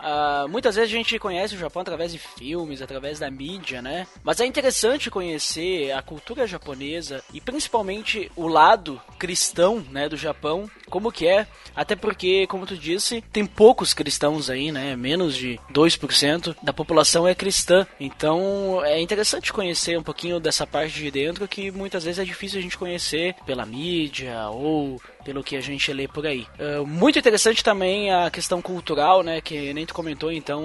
Uh, 0.00 0.48
muitas 0.48 0.76
vezes 0.76 0.92
a 0.92 0.96
gente 0.96 1.18
conhece 1.18 1.54
o 1.54 1.58
Japão 1.58 1.82
através 1.82 2.12
de 2.12 2.18
filmes, 2.18 2.80
através 2.80 3.18
da 3.18 3.30
mídia, 3.30 3.82
né? 3.82 4.06
Mas 4.24 4.40
é 4.40 4.46
interessante 4.46 5.10
conhecer 5.10 5.92
a 5.92 6.02
cultura 6.02 6.46
japonesa 6.46 7.22
e 7.32 7.40
principalmente 7.40 8.30
o 8.34 8.48
lado 8.48 9.00
cristão, 9.18 9.84
né, 9.90 10.08
do 10.08 10.16
Japão, 10.16 10.70
como 10.88 11.12
que 11.12 11.26
é, 11.26 11.46
até 11.76 11.94
porque, 11.94 12.46
como 12.46 12.66
tu 12.66 12.76
disse, 12.76 13.22
tem 13.32 13.44
poucos 13.44 13.92
cristãos 13.94 14.50
aí, 14.50 14.72
né? 14.72 14.96
Menos 14.96 15.36
de 15.36 15.60
2% 15.72 16.56
da 16.62 16.72
população 16.72 17.28
é 17.28 17.34
cristã. 17.34 17.86
Então, 17.98 18.82
é 18.84 19.00
interessante 19.00 19.52
conhecer 19.52 19.98
um 19.98 20.02
pouquinho 20.02 20.40
dessa 20.40 20.66
parte 20.66 20.94
de 20.94 21.10
dentro 21.10 21.46
que 21.46 21.70
muitas 21.70 22.04
vezes 22.04 22.18
é 22.18 22.24
difícil 22.24 22.58
a 22.58 22.62
gente 22.62 22.78
conhecer 22.78 23.34
pela 23.44 23.66
mídia 23.66 24.48
ou 24.48 25.00
pelo 25.24 25.42
que 25.42 25.56
a 25.56 25.60
gente 25.60 25.92
lê 25.92 26.08
por 26.08 26.26
aí. 26.26 26.46
Uh, 26.58 26.86
muito 26.86 27.18
interessante 27.18 27.62
também 27.62 28.12
a 28.12 28.30
questão 28.30 28.60
cultural, 28.60 29.22
né? 29.22 29.40
Que 29.40 29.72
nem 29.72 29.86
tu 29.86 29.94
comentou, 29.94 30.32
então, 30.32 30.62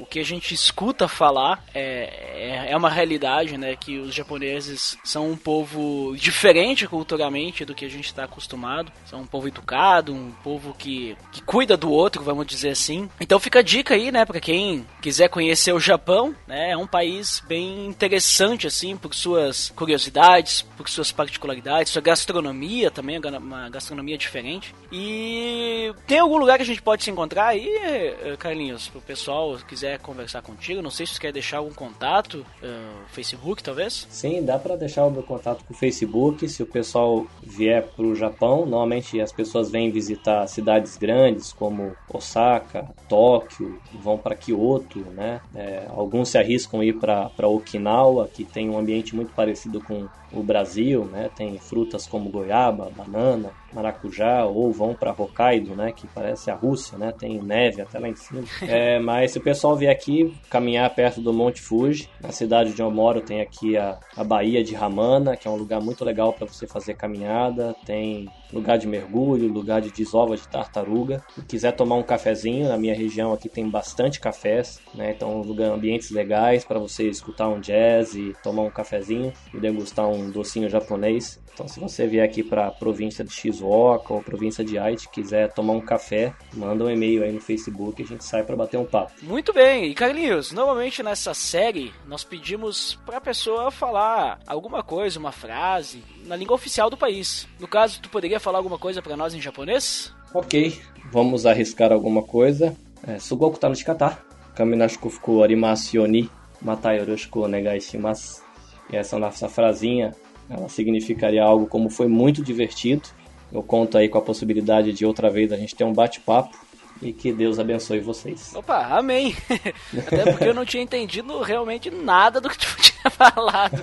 o 0.00 0.06
que 0.08 0.18
a 0.18 0.24
gente 0.24 0.54
escuta 0.54 1.08
falar 1.08 1.64
é, 1.74 2.66
é, 2.66 2.72
é 2.72 2.76
uma 2.76 2.90
realidade, 2.90 3.56
né? 3.56 3.76
Que 3.76 3.98
os 3.98 4.14
japoneses 4.14 4.96
são 5.04 5.30
um 5.30 5.36
povo 5.36 6.14
diferente 6.16 6.86
culturalmente 6.86 7.64
do 7.64 7.74
que 7.74 7.84
a 7.84 7.90
gente 7.90 8.06
está 8.06 8.24
acostumado. 8.24 8.92
São 9.04 9.20
um 9.20 9.26
povo 9.26 9.48
educado, 9.48 10.14
um 10.14 10.30
povo 10.42 10.74
que, 10.78 11.16
que 11.32 11.42
cuida 11.42 11.76
do 11.76 11.90
outro, 11.90 12.22
vamos 12.22 12.46
dizer 12.46 12.70
assim. 12.70 13.08
Então 13.20 13.38
fica 13.38 13.60
a 13.60 13.62
dica 13.62 13.94
aí, 13.94 14.12
né? 14.12 14.24
Para 14.24 14.40
quem 14.40 14.86
quiser 15.00 15.28
conhecer 15.28 15.72
o 15.72 15.80
Japão, 15.80 16.34
né? 16.46 16.70
É 16.70 16.76
um 16.76 16.86
país 16.86 17.42
bem 17.46 17.86
interessante, 17.86 18.66
assim, 18.66 18.96
por 18.96 19.14
suas 19.14 19.70
curiosidades, 19.70 20.62
por 20.76 20.88
suas 20.88 21.10
particularidades, 21.10 21.92
sua 21.92 22.02
gastronomia 22.02 22.90
também, 22.90 23.18
uma 23.18 23.68
gastronomia 23.68 23.85
gastronomia 23.86 24.18
diferente. 24.18 24.74
E 24.90 25.92
tem 26.06 26.18
algum 26.18 26.36
lugar 26.36 26.56
que 26.56 26.62
a 26.62 26.66
gente 26.66 26.82
pode 26.82 27.04
se 27.04 27.10
encontrar 27.10 27.46
aí, 27.46 27.68
eh, 27.68 28.36
Carlinhos, 28.38 28.88
pro 28.88 29.00
pessoal 29.00 29.56
quiser 29.66 29.98
conversar 30.00 30.42
contigo? 30.42 30.82
Não 30.82 30.90
sei 30.90 31.06
se 31.06 31.14
você 31.14 31.20
quer 31.20 31.32
deixar 31.32 31.58
algum 31.58 31.72
contato, 31.72 32.46
uh, 32.62 33.06
Facebook 33.08 33.62
talvez? 33.62 34.06
Sim, 34.10 34.44
dá 34.44 34.58
para 34.58 34.76
deixar 34.76 35.04
o 35.04 35.10
meu 35.10 35.22
contato 35.22 35.64
com 35.64 35.72
o 35.72 35.76
Facebook. 35.76 36.48
Se 36.48 36.62
o 36.62 36.66
pessoal 36.66 37.26
vier 37.42 37.82
pro 37.94 38.14
Japão, 38.14 38.60
normalmente 38.60 39.20
as 39.20 39.32
pessoas 39.32 39.70
vêm 39.70 39.90
visitar 39.90 40.46
cidades 40.46 40.96
grandes 40.96 41.52
como 41.52 41.96
Osaka, 42.12 42.88
Tóquio, 43.08 43.80
vão 43.94 44.18
para 44.18 44.34
Kyoto, 44.34 45.00
né? 45.12 45.40
É, 45.54 45.86
alguns 45.88 46.30
se 46.30 46.38
arriscam 46.38 46.80
a 46.80 46.84
ir 46.84 46.94
para 46.94 47.48
Okinawa, 47.48 48.28
que 48.32 48.44
tem 48.44 48.68
um 48.70 48.78
ambiente 48.78 49.14
muito 49.14 49.32
parecido 49.32 49.80
com 49.80 50.08
o 50.32 50.42
Brasil, 50.42 51.04
né? 51.04 51.30
Tem 51.34 51.58
frutas 51.58 52.06
como 52.06 52.30
goiaba, 52.30 52.90
banana, 52.90 53.50
maracujá, 53.72 54.44
ou 54.44 54.72
vão 54.72 54.94
para 54.94 55.12
Hokkaido, 55.12 55.74
né? 55.74 55.92
Que 55.92 56.06
parece 56.08 56.50
a 56.50 56.54
Rússia, 56.54 56.98
né? 56.98 57.12
Tem 57.12 57.40
neve 57.40 57.82
até 57.82 57.98
lá 57.98 58.08
em 58.08 58.16
cima. 58.16 58.44
É, 58.66 58.98
mas 58.98 59.30
se 59.30 59.38
o 59.38 59.42
pessoal 59.42 59.76
vier 59.76 59.92
aqui 59.92 60.32
caminhar 60.50 60.92
perto 60.94 61.20
do 61.20 61.32
Monte 61.32 61.60
Fuji, 61.60 62.08
na 62.20 62.32
cidade 62.32 62.72
onde 62.72 62.82
eu 62.82 62.90
moro 62.90 63.20
tem 63.20 63.40
aqui 63.40 63.76
a, 63.76 63.98
a 64.16 64.24
Baía 64.24 64.62
de 64.62 64.74
Ramana, 64.74 65.36
que 65.36 65.46
é 65.46 65.50
um 65.50 65.56
lugar 65.56 65.80
muito 65.80 66.04
legal 66.04 66.32
para 66.32 66.46
você 66.46 66.66
fazer 66.66 66.94
caminhada. 66.94 67.74
Tem 67.84 68.26
lugar 68.52 68.78
de 68.78 68.86
mergulho, 68.86 69.48
lugar 69.48 69.80
de 69.80 69.90
desova 69.90 70.36
de 70.36 70.46
tartaruga. 70.48 71.22
Se 71.34 71.42
quiser 71.42 71.72
tomar 71.72 71.96
um 71.96 72.02
cafezinho, 72.02 72.68
na 72.68 72.76
minha 72.76 72.94
região 72.94 73.32
aqui 73.32 73.48
tem 73.48 73.68
bastante 73.68 74.20
cafés, 74.20 74.80
né? 74.94 75.12
Então 75.12 75.40
lugar, 75.40 75.72
ambientes 75.72 76.10
legais 76.10 76.64
para 76.64 76.78
você 76.78 77.08
escutar 77.08 77.48
um 77.48 77.60
jazz 77.60 78.14
e 78.14 78.34
tomar 78.42 78.62
um 78.62 78.70
cafezinho 78.70 79.32
e 79.52 79.58
degustar 79.58 80.08
um 80.08 80.30
docinho 80.30 80.68
japonês. 80.68 81.40
Então 81.52 81.66
se 81.66 81.80
você 81.80 82.06
vier 82.06 82.24
aqui 82.24 82.42
para 82.42 82.66
a 82.66 82.70
província 82.70 83.24
de 83.24 83.32
Shizuoka 83.32 84.12
ou 84.12 84.22
província 84.22 84.62
de 84.62 84.78
Aichi, 84.78 85.08
quiser 85.08 85.52
tomar 85.52 85.72
um 85.72 85.80
café, 85.80 86.34
manda 86.52 86.84
um 86.84 86.90
e-mail 86.90 87.24
aí 87.24 87.32
no 87.32 87.40
Facebook 87.40 88.00
e 88.00 88.04
a 88.04 88.08
gente 88.08 88.24
sai 88.24 88.42
para 88.42 88.56
bater 88.56 88.76
um 88.76 88.84
papo. 88.84 89.12
Muito 89.22 89.52
bem. 89.52 89.86
E 89.86 89.94
Carlinhos, 89.94 90.52
normalmente 90.52 91.02
nessa 91.02 91.32
série 91.32 91.92
nós 92.06 92.24
pedimos 92.24 92.98
para 93.06 93.16
a 93.16 93.20
pessoa 93.20 93.70
falar 93.70 94.38
alguma 94.46 94.82
coisa, 94.82 95.18
uma 95.18 95.32
frase 95.32 96.02
na 96.26 96.36
língua 96.36 96.54
oficial 96.54 96.90
do 96.90 96.96
país. 96.96 97.48
No 97.58 97.68
caso, 97.68 98.00
tu 98.00 98.10
poderia 98.10 98.35
falar 98.40 98.58
alguma 98.58 98.78
coisa 98.78 99.02
para 99.02 99.16
nós 99.16 99.34
em 99.34 99.40
japonês? 99.40 100.12
Ok, 100.34 100.80
vamos 101.10 101.46
arriscar 101.46 101.92
alguma 101.92 102.22
coisa. 102.22 102.76
É, 103.06 103.18
Sugoku 103.18 103.58
tá 103.58 103.68
no 103.68 103.74
shikata. 103.74 104.18
Kaminashiku 104.54 105.10
fuku 105.10 105.42
arimasu 105.42 105.96
yoni. 105.96 106.30
Matai 106.60 106.98
yoroshiku 106.98 107.40
onegai 107.42 107.80
shimasu. 107.80 108.42
E 108.90 108.96
essa 108.96 109.18
nossa 109.18 109.48
frasinha, 109.48 110.14
ela 110.48 110.68
significaria 110.68 111.42
algo 111.42 111.66
como 111.66 111.90
foi 111.90 112.08
muito 112.08 112.42
divertido. 112.42 113.08
Eu 113.52 113.62
conto 113.62 113.96
aí 113.98 114.08
com 114.08 114.18
a 114.18 114.22
possibilidade 114.22 114.92
de 114.92 115.06
outra 115.06 115.30
vez 115.30 115.52
a 115.52 115.56
gente 115.56 115.74
ter 115.74 115.84
um 115.84 115.92
bate-papo 115.92 116.56
e 117.00 117.12
que 117.12 117.32
Deus 117.32 117.58
abençoe 117.58 118.00
vocês. 118.00 118.54
Opa, 118.54 118.86
amém. 118.86 119.36
Até 119.96 120.30
porque 120.30 120.44
eu 120.44 120.54
não 120.54 120.64
tinha 120.64 120.82
entendido 120.82 121.40
realmente 121.40 121.90
nada 121.90 122.40
do 122.40 122.48
que 122.48 122.58
tu 122.58 122.76
tinha 122.80 123.10
falado. 123.10 123.80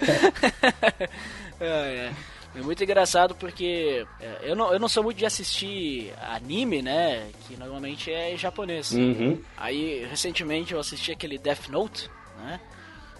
é, 1.60 1.66
é. 1.66 2.12
É 2.56 2.62
muito 2.62 2.84
engraçado 2.84 3.36
porque 3.36 4.06
é, 4.20 4.40
eu, 4.44 4.56
não, 4.56 4.72
eu 4.72 4.80
não 4.80 4.88
sou 4.88 5.04
muito 5.04 5.18
de 5.18 5.26
assistir 5.26 6.14
anime, 6.22 6.82
né? 6.82 7.30
Que 7.48 7.58
normalmente 7.58 8.12
é 8.12 8.38
japonês. 8.38 8.92
Uhum. 8.92 9.42
Aí, 9.58 10.06
recentemente, 10.06 10.74
eu 10.74 10.80
assisti 10.80 11.12
aquele 11.12 11.38
Death 11.38 11.68
Note, 11.70 12.10
né? 12.38 12.60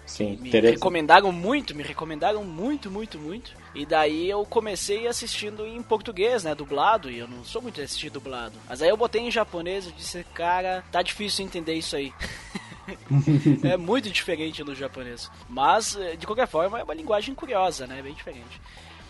Sim, 0.06 0.36
me 0.36 0.50
recomendaram 0.50 1.32
muito, 1.32 1.74
me 1.74 1.82
recomendaram 1.82 2.44
muito, 2.44 2.90
muito, 2.90 3.18
muito. 3.18 3.52
E 3.74 3.86
daí 3.86 4.28
eu 4.28 4.44
comecei 4.44 5.06
assistindo 5.06 5.66
em 5.66 5.82
português, 5.82 6.44
né, 6.44 6.54
dublado, 6.54 7.10
e 7.10 7.18
eu 7.18 7.26
não 7.26 7.42
sou 7.42 7.62
muito 7.62 7.76
de 7.76 7.82
assistir 7.82 8.10
dublado. 8.10 8.54
Mas 8.68 8.82
aí 8.82 8.88
eu 8.90 8.96
botei 8.96 9.22
em 9.22 9.30
japonês 9.30 9.86
e 9.86 9.92
disse, 9.92 10.22
cara, 10.34 10.84
tá 10.92 11.00
difícil 11.00 11.44
entender 11.44 11.74
isso 11.74 11.96
aí. 11.96 12.12
é 13.64 13.76
muito 13.76 14.10
diferente 14.10 14.62
do 14.62 14.74
japonês. 14.74 15.30
Mas, 15.48 15.96
eh, 15.96 16.16
de 16.16 16.26
qualquer 16.26 16.46
forma, 16.46 16.78
é 16.78 16.84
uma 16.84 16.94
linguagem 16.94 17.34
curiosa, 17.34 17.86
né, 17.86 18.02
bem 18.02 18.12
diferente. 18.12 18.60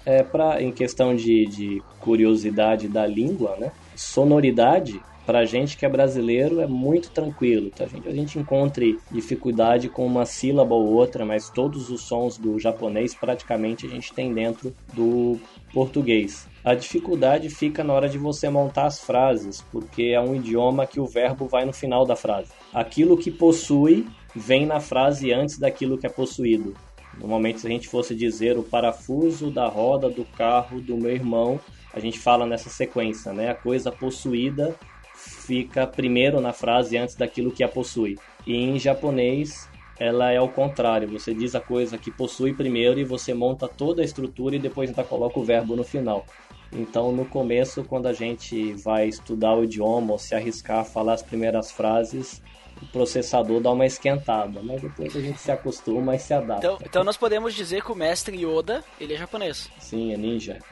É 0.07 0.23
pra, 0.23 0.63
em 0.63 0.71
questão 0.71 1.15
de, 1.15 1.47
de 1.47 1.83
curiosidade 2.01 2.89
da 2.89 3.07
língua, 3.07 3.57
né? 3.57 3.73
Sonoridade, 3.97 5.01
pra 5.25 5.45
gente 5.45 5.77
que 5.77 5.87
é 5.87 5.89
brasileiro, 5.89 6.61
é 6.61 6.67
muito 6.67 7.11
tranquilo, 7.11 7.71
tá, 7.71 7.87
gente? 7.87 8.09
A 8.09 8.13
gente 8.13 8.39
encontre 8.39 8.99
dificuldade 9.11 9.89
com 9.89 10.05
uma 10.07 10.27
sílaba 10.27 10.75
ou 10.75 10.93
outra, 10.93 11.25
mas 11.25 11.49
todos 11.49 11.91
os 11.91 12.03
sons 12.03 12.37
do 12.37 12.59
japonês 12.59 13.15
praticamente 13.15 13.87
a 13.87 13.89
gente 13.89 14.13
tem 14.13 14.33
dentro 14.33 14.75
do 14.93 15.39
português. 15.73 16.47
A 16.63 16.75
dificuldade 16.75 17.51
fica 17.51 17.83
na 17.83 17.93
hora 17.93 18.09
de 18.09 18.19
você 18.19 18.49
montar 18.49 18.87
as 18.87 19.01
frases, 19.01 19.63
porque 19.73 20.13
é 20.15 20.21
um 20.21 20.35
idioma 20.35 20.87
que 20.87 21.01
o 21.01 21.07
verbo 21.07 21.47
vai 21.47 21.65
no 21.65 21.73
final 21.73 22.07
da 22.07 22.17
frase. 22.17 22.51
Aquilo 22.73 23.17
que 23.17 23.31
possui 23.31 24.07
vem 24.35 24.67
na 24.67 24.81
frase 24.81 25.33
antes 25.33 25.59
daquilo 25.59 25.99
que 25.99 26.07
é 26.07 26.11
possuído. 26.11 26.75
Normalmente, 27.19 27.61
se 27.61 27.67
a 27.67 27.71
gente 27.71 27.89
fosse 27.89 28.15
dizer 28.15 28.59
o 28.59 28.63
parafuso 28.63 29.51
da 29.51 29.69
roda 29.69 30.09
do 30.11 30.25
carro 30.25 30.81
do 30.81 30.97
meu 30.97 31.13
irmão, 31.13 31.61
a 31.93 32.01
gente 32.01 32.19
fala 32.19 32.47
nessa 32.47 32.69
sequência, 32.69 33.33
né? 33.33 33.51
A 33.51 33.55
coisa 33.55 33.91
possuída 33.93 34.75
fica 35.15 35.87
primeiro 35.87 36.41
na 36.41 36.53
frase 36.53 36.97
antes 36.97 37.15
daquilo 37.15 37.53
que 37.53 37.63
a 37.63 37.69
possui. 37.69 38.19
E 38.47 38.57
em 38.57 38.79
japonês, 38.79 39.69
ela 39.99 40.33
é 40.33 40.41
o 40.41 40.49
contrário. 40.49 41.09
Você 41.09 41.33
diz 41.33 41.55
a 41.55 41.61
coisa 41.61 41.97
que 41.97 42.11
possui 42.11 42.53
primeiro 42.53 42.99
e 42.99 43.05
você 43.05 43.33
monta 43.33 43.69
toda 43.69 44.03
a 44.03 44.05
estrutura 44.05 44.57
e 44.57 44.59
depois 44.59 44.91
ainda 44.91 45.05
coloca 45.05 45.39
o 45.39 45.45
verbo 45.45 45.77
no 45.77 45.85
final. 45.85 46.27
Então, 46.73 47.13
no 47.13 47.25
começo, 47.25 47.85
quando 47.85 48.07
a 48.07 48.13
gente 48.13 48.73
vai 48.75 49.07
estudar 49.07 49.55
o 49.55 49.63
idioma 49.63 50.13
ou 50.13 50.19
se 50.19 50.35
arriscar 50.35 50.81
a 50.81 50.85
falar 50.85 51.15
as 51.15 51.23
primeiras 51.23 51.71
frases, 51.71 52.43
o 52.85 52.93
processador 52.93 53.61
dá 53.61 53.71
uma 53.71 53.87
esquentada, 53.87 54.61
mas 54.63 54.81
depois 54.81 55.17
a 55.17 55.21
gente 55.21 55.41
se 55.41 55.51
acostuma 55.51 56.15
e 56.15 56.19
se 56.19 56.33
adapta. 56.35 56.67
Então, 56.67 56.79
então 56.83 57.05
nós 57.05 57.17
podemos 57.17 57.55
dizer 57.55 57.83
que 57.83 57.91
o 57.93 57.95
mestre 57.95 58.37
Yoda, 58.45 58.85
ele 59.01 59.15
é 59.15 59.17
japonês. 59.17 59.71
Sim, 59.79 60.13
é 60.13 60.17
ninja. 60.17 60.59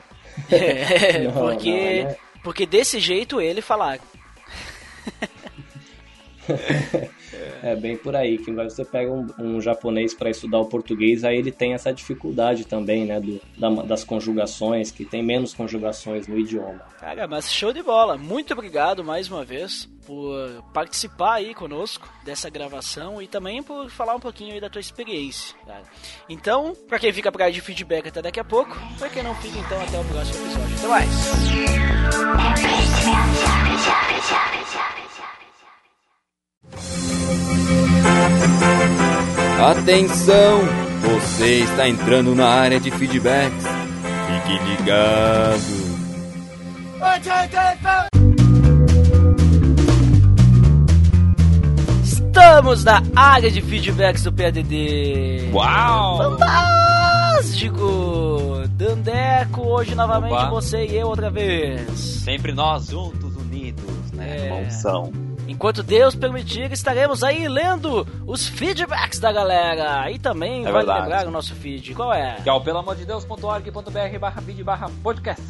É, 0.50 1.24
Não, 1.24 1.32
porque, 1.32 2.02
não, 2.04 2.08
né? 2.10 2.16
porque 2.42 2.64
desse 2.64 2.98
jeito 2.98 3.38
ele 3.38 3.60
falar. 3.60 3.98
É 7.62 7.74
bem 7.76 7.97
por 7.97 8.14
aí, 8.14 8.36
que 8.38 8.51
você 8.53 8.84
pega 8.84 9.11
um, 9.11 9.26
um 9.38 9.61
japonês 9.61 10.12
para 10.12 10.28
estudar 10.28 10.59
o 10.59 10.66
português, 10.66 11.24
aí 11.24 11.38
ele 11.38 11.51
tem 11.53 11.72
essa 11.74 11.93
dificuldade 11.93 12.64
também, 12.66 13.07
né, 13.07 13.20
do, 13.20 13.40
da- 13.57 13.82
das 13.82 14.05
conjugações, 14.05 14.90
que 14.90 15.05
tem 15.05 15.22
menos 15.22 15.55
conjugações 15.55 16.26
no 16.26 16.38
idioma. 16.38 16.80
Cara, 17.01 17.26
mas 17.26 17.51
show 17.53 17.72
de 17.72 17.82
bola. 17.82 18.18
Muito 18.18 18.53
obrigado 18.53 19.03
mais 19.05 19.28
uma 19.30 19.45
vez 19.45 19.88
por 20.07 20.62
participar 20.74 21.34
aí 21.34 21.55
conosco 21.55 22.07
dessa 22.24 22.51
gravação 22.51 23.22
e 23.22 23.26
também 23.28 23.62
por 23.62 23.88
falar 23.88 24.14
um 24.16 24.20
pouquinho 24.20 24.53
aí 24.55 24.61
da 24.61 24.68
tua 24.68 24.80
experiência, 24.80 25.57
cara. 25.66 25.84
Então, 26.28 26.74
pra 26.88 26.99
quem 26.99 27.12
fica 27.12 27.30
pra 27.32 27.49
de 27.49 27.61
feedback 27.61 28.09
até 28.09 28.20
daqui 28.20 28.40
a 28.40 28.45
pouco, 28.45 28.76
pra 28.99 29.09
quem 29.09 29.22
não 29.22 29.34
fica, 29.36 29.59
então 29.59 29.80
até 29.80 29.99
o 30.01 30.05
próximo 30.05 30.45
episódio. 30.45 30.76
Até 30.78 30.88
mais! 30.88 31.32
Atenção! 39.60 40.60
Você 41.02 41.60
está 41.60 41.88
entrando 41.88 42.34
na 42.34 42.48
área 42.48 42.80
de 42.80 42.90
feedbacks. 42.90 43.64
Fique 44.26 44.58
ligado. 44.70 45.82
Estamos 52.02 52.84
na 52.84 53.02
área 53.14 53.50
de 53.50 53.60
feedbacks 53.60 54.22
do 54.22 54.32
PADD. 54.32 55.50
Uau! 55.52 56.38
Fantástico! 56.38 58.12
Dandeco, 58.70 59.60
hoje 59.62 59.94
novamente 59.94 60.32
Opa. 60.32 60.50
você 60.50 60.86
e 60.86 60.96
eu 60.96 61.06
outra 61.08 61.30
vez. 61.30 61.90
Sempre 61.98 62.52
nós 62.52 62.86
juntos, 62.88 63.36
unidos, 63.36 64.10
né? 64.12 64.48
É. 64.48 64.52
Uma 64.52 64.66
unção. 64.66 65.12
Enquanto 65.53 65.82
Deus 65.82 66.14
permitir, 66.14 66.72
estaremos 66.72 67.22
aí 67.22 67.46
lendo 67.46 68.07
os 68.26 68.46
feedbacks 68.48 69.18
da 69.18 69.30
galera. 69.30 70.11
E 70.11 70.18
também 70.18 70.61
É 70.62 70.72
vale 70.72 70.78
verdade. 70.86 71.00
lembrar 71.03 71.26
o 71.26 71.30
nosso 71.30 71.55
feed. 71.55 71.94
Qual 71.94 72.12
é? 72.12 72.36
Que 72.42 72.48
é 72.48 72.53
o 72.53 72.61
pelamordedeus.org.br 72.61 74.18
barra 74.18 74.40
vídeo 74.40 74.64
barra 74.64 74.90
podcast. 75.03 75.42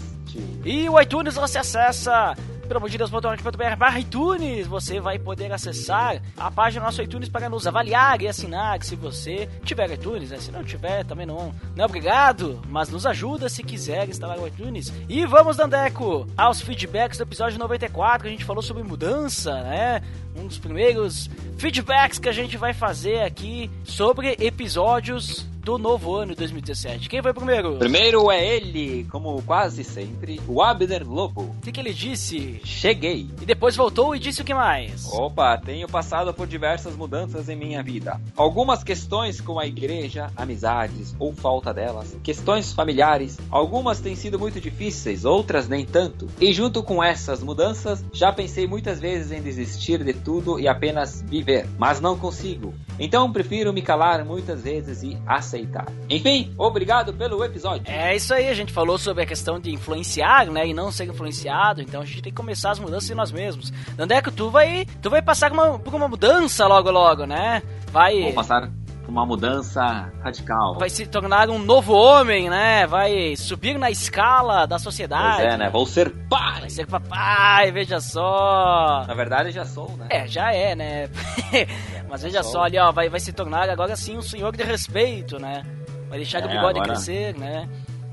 E 0.65 0.89
o 0.89 1.01
iTunes 1.01 1.35
você 1.37 1.59
acessa 1.59 2.35
pelamordedeus.org.br 2.73 3.77
barra 3.77 4.01
iTunes. 4.01 4.67
Você 4.67 4.99
vai 4.99 5.19
poder 5.19 5.53
acessar 5.53 6.23
a 6.37 6.51
página 6.51 6.81
do 6.81 6.87
nosso 6.87 7.03
iTunes 7.03 7.29
para 7.29 7.49
nos 7.49 7.67
avaliar 7.67 8.23
e 8.23 8.29
assinar. 8.29 8.83
Se 8.83 8.97
você 8.97 9.47
tiver 9.63 9.91
iTunes, 9.91 10.31
né? 10.31 10.39
Se 10.39 10.51
não 10.51 10.65
tiver, 10.65 11.05
também 11.05 11.27
não, 11.27 11.55
não 11.77 11.85
é 11.85 11.87
obrigado. 11.87 12.63
Mas 12.69 12.89
nos 12.89 13.05
ajuda 13.05 13.49
se 13.51 13.63
quiser 13.63 14.09
instalar 14.09 14.39
o 14.39 14.47
iTunes. 14.47 14.91
E 15.07 15.27
vamos, 15.27 15.57
Dandeco, 15.57 16.27
aos 16.37 16.63
feedbacks 16.63 17.19
do 17.19 17.25
episódio 17.25 17.59
94, 17.59 18.23
que 18.23 18.29
a 18.29 18.31
gente 18.31 18.45
falou 18.45 18.63
sobre 18.63 18.83
mudança, 18.83 19.53
né? 19.63 20.03
Um 20.37 20.47
dos 20.47 20.59
primeiros 20.59 21.29
feedbacks 21.59 22.19
que 22.19 22.29
a 22.29 22.33
gente 22.33 22.57
vai 22.57 22.73
fazer 22.73 23.23
aqui 23.23 23.71
sobre 23.85 24.37
episódios 24.41 25.47
do 25.63 25.79
novo 25.79 26.15
ano 26.15 26.33
de 26.33 26.39
2017. 26.39 27.09
Quem 27.09 27.23
foi 27.23 27.33
primeiro? 27.33 27.77
Primeiro 27.77 28.31
é 28.31 28.45
ele, 28.45 29.07
como 29.11 29.41
quase 29.43 29.85
sempre, 29.85 30.41
o 30.49 30.61
Abner 30.61 31.09
Lobo. 31.09 31.43
O 31.43 31.61
que, 31.63 31.71
que 31.71 31.81
ele 31.81 31.95
disse? 31.95 32.61
Cheguei. 32.65 33.31
E 33.41 33.47
depois 33.47 33.77
voltou 33.77 34.15
e 34.15 34.19
disse 34.19 34.43
o 34.43 34.45
que 34.45 34.53
mais? 34.53 35.07
Opa, 35.13 35.57
tenho 35.59 35.89
passado 35.89 36.35
por 36.35 36.49
diversas 36.49 36.97
mudanças 36.97 37.49
em 37.49 37.55
minha 37.55 37.83
vida. 37.83 38.21
Algumas 38.37 38.83
questões 38.83 39.41
com 39.41 39.59
a 39.59 39.67
igreja, 39.67 40.31
amizades 40.37 41.15
ou 41.19 41.33
falta 41.33 41.73
delas, 41.73 42.17
questões 42.25 42.73
familiares, 42.73 43.39
algumas 43.49 44.01
têm 44.01 44.17
sido 44.17 44.39
muito 44.39 44.61
difíceis, 44.61 45.25
outras 45.25 45.69
nem 45.69 45.85
tanto. 45.87 46.29
E 46.41 46.53
junto 46.53 46.83
com 46.83 47.03
essas 47.03 47.41
mudanças, 47.41 48.05
já 48.13 48.33
pensei 48.33 48.67
muitas 48.67 48.99
vezes 48.99 49.31
em 49.31 49.41
desistir 49.41 50.03
de 50.03 50.13
tudo 50.23 50.59
e 50.59 50.69
apenas 50.69 51.23
viver, 51.23 51.67
mas 51.79 52.01
não 52.01 52.19
consigo. 52.19 52.75
Então 52.99 53.33
prefiro 53.33 53.73
me 53.73 53.83
calar 53.83 54.25
muitas 54.25 54.63
vezes 54.63 55.03
e 55.03 55.19
aceitar. 55.27 55.87
Enfim, 56.09 56.55
obrigado 56.57 57.13
pelo 57.13 57.43
episódio. 57.45 57.85
É 57.87 58.15
isso 58.15 58.33
aí, 58.33 58.49
a 58.49 58.55
gente 58.55 58.73
falou 58.73 58.99
sobre 58.99 59.23
a 59.23 59.27
questão 59.27 59.59
de 59.59 59.73
influenciar, 59.73 60.47
né, 60.47 60.67
e 60.67 60.75
não 60.75 60.93
ser 60.93 61.05
influenciado, 61.05 61.83
então 61.83 62.03
a 62.03 62.05
gente 62.05 62.23
tem 62.23 62.33
que 62.33 62.37
começar 62.37 62.71
as 62.71 62.79
mudanças 62.79 63.11
em 63.11 63.15
nós 63.15 63.33
mesmos. 63.33 63.73
Dandeco, 63.97 64.31
tu 64.31 64.51
vai, 64.51 64.87
tu 65.01 65.11
vai 65.11 65.23
passar 65.23 65.51
por 65.51 65.59
uma, 65.59 65.79
por 65.79 65.95
uma 65.95 66.09
mudança 66.09 66.67
logo 66.67 66.91
logo, 66.91 67.25
né? 67.25 67.63
Vai 67.91 68.23
Vou 68.23 68.33
passar 68.33 68.71
uma 69.09 69.27
mudança 69.27 70.11
radical. 70.23 70.79
vai 70.79 70.89
se 70.89 71.07
tornar 71.07 71.51
um 71.51 71.59
novo 71.59 71.93
homem, 71.93 72.49
né? 72.49 72.87
Vai 72.87 73.35
subir 73.37 73.79
na 73.79 73.91
escala 73.91 74.67
da 74.67 74.79
sociedade. 74.79 75.43
Pois 75.43 75.53
é, 75.53 75.57
né? 75.57 75.71
Vou 75.71 75.87
ser 75.87 76.11
pai. 76.29 76.61
Vai 76.61 76.71
ser 76.71 76.87
papai, 76.87 77.73
veja 77.73 78.01
só. 78.01 79.05
Na 79.07 79.15
verdade, 79.15 79.51
já 79.51 79.65
sou, 79.65 79.91
né? 79.97 80.07
É, 80.11 80.27
já 80.27 80.53
é, 80.53 80.75
né? 80.75 81.09
Mas 82.09 82.23
veja 82.23 82.43
só 82.43 82.63
ali, 82.65 82.79
ó, 82.79 82.93
vai, 82.93 83.09
vai 83.09 83.21
se 83.21 83.33
tornar 83.33 83.69
agora 83.69 83.97
sim 83.97 84.17
um 84.17 84.23
senhor 84.23 84.55
de 84.57 84.63
respeito, 84.63 85.39
né? 85.39 85.63
Vai 86.09 86.19
deixar 86.19 86.43
É, 86.43 86.47
o 86.47 86.49
bigode 86.49 86.79
agora- 86.79 86.93
crescer, 86.95 87.37
né? 87.39 87.69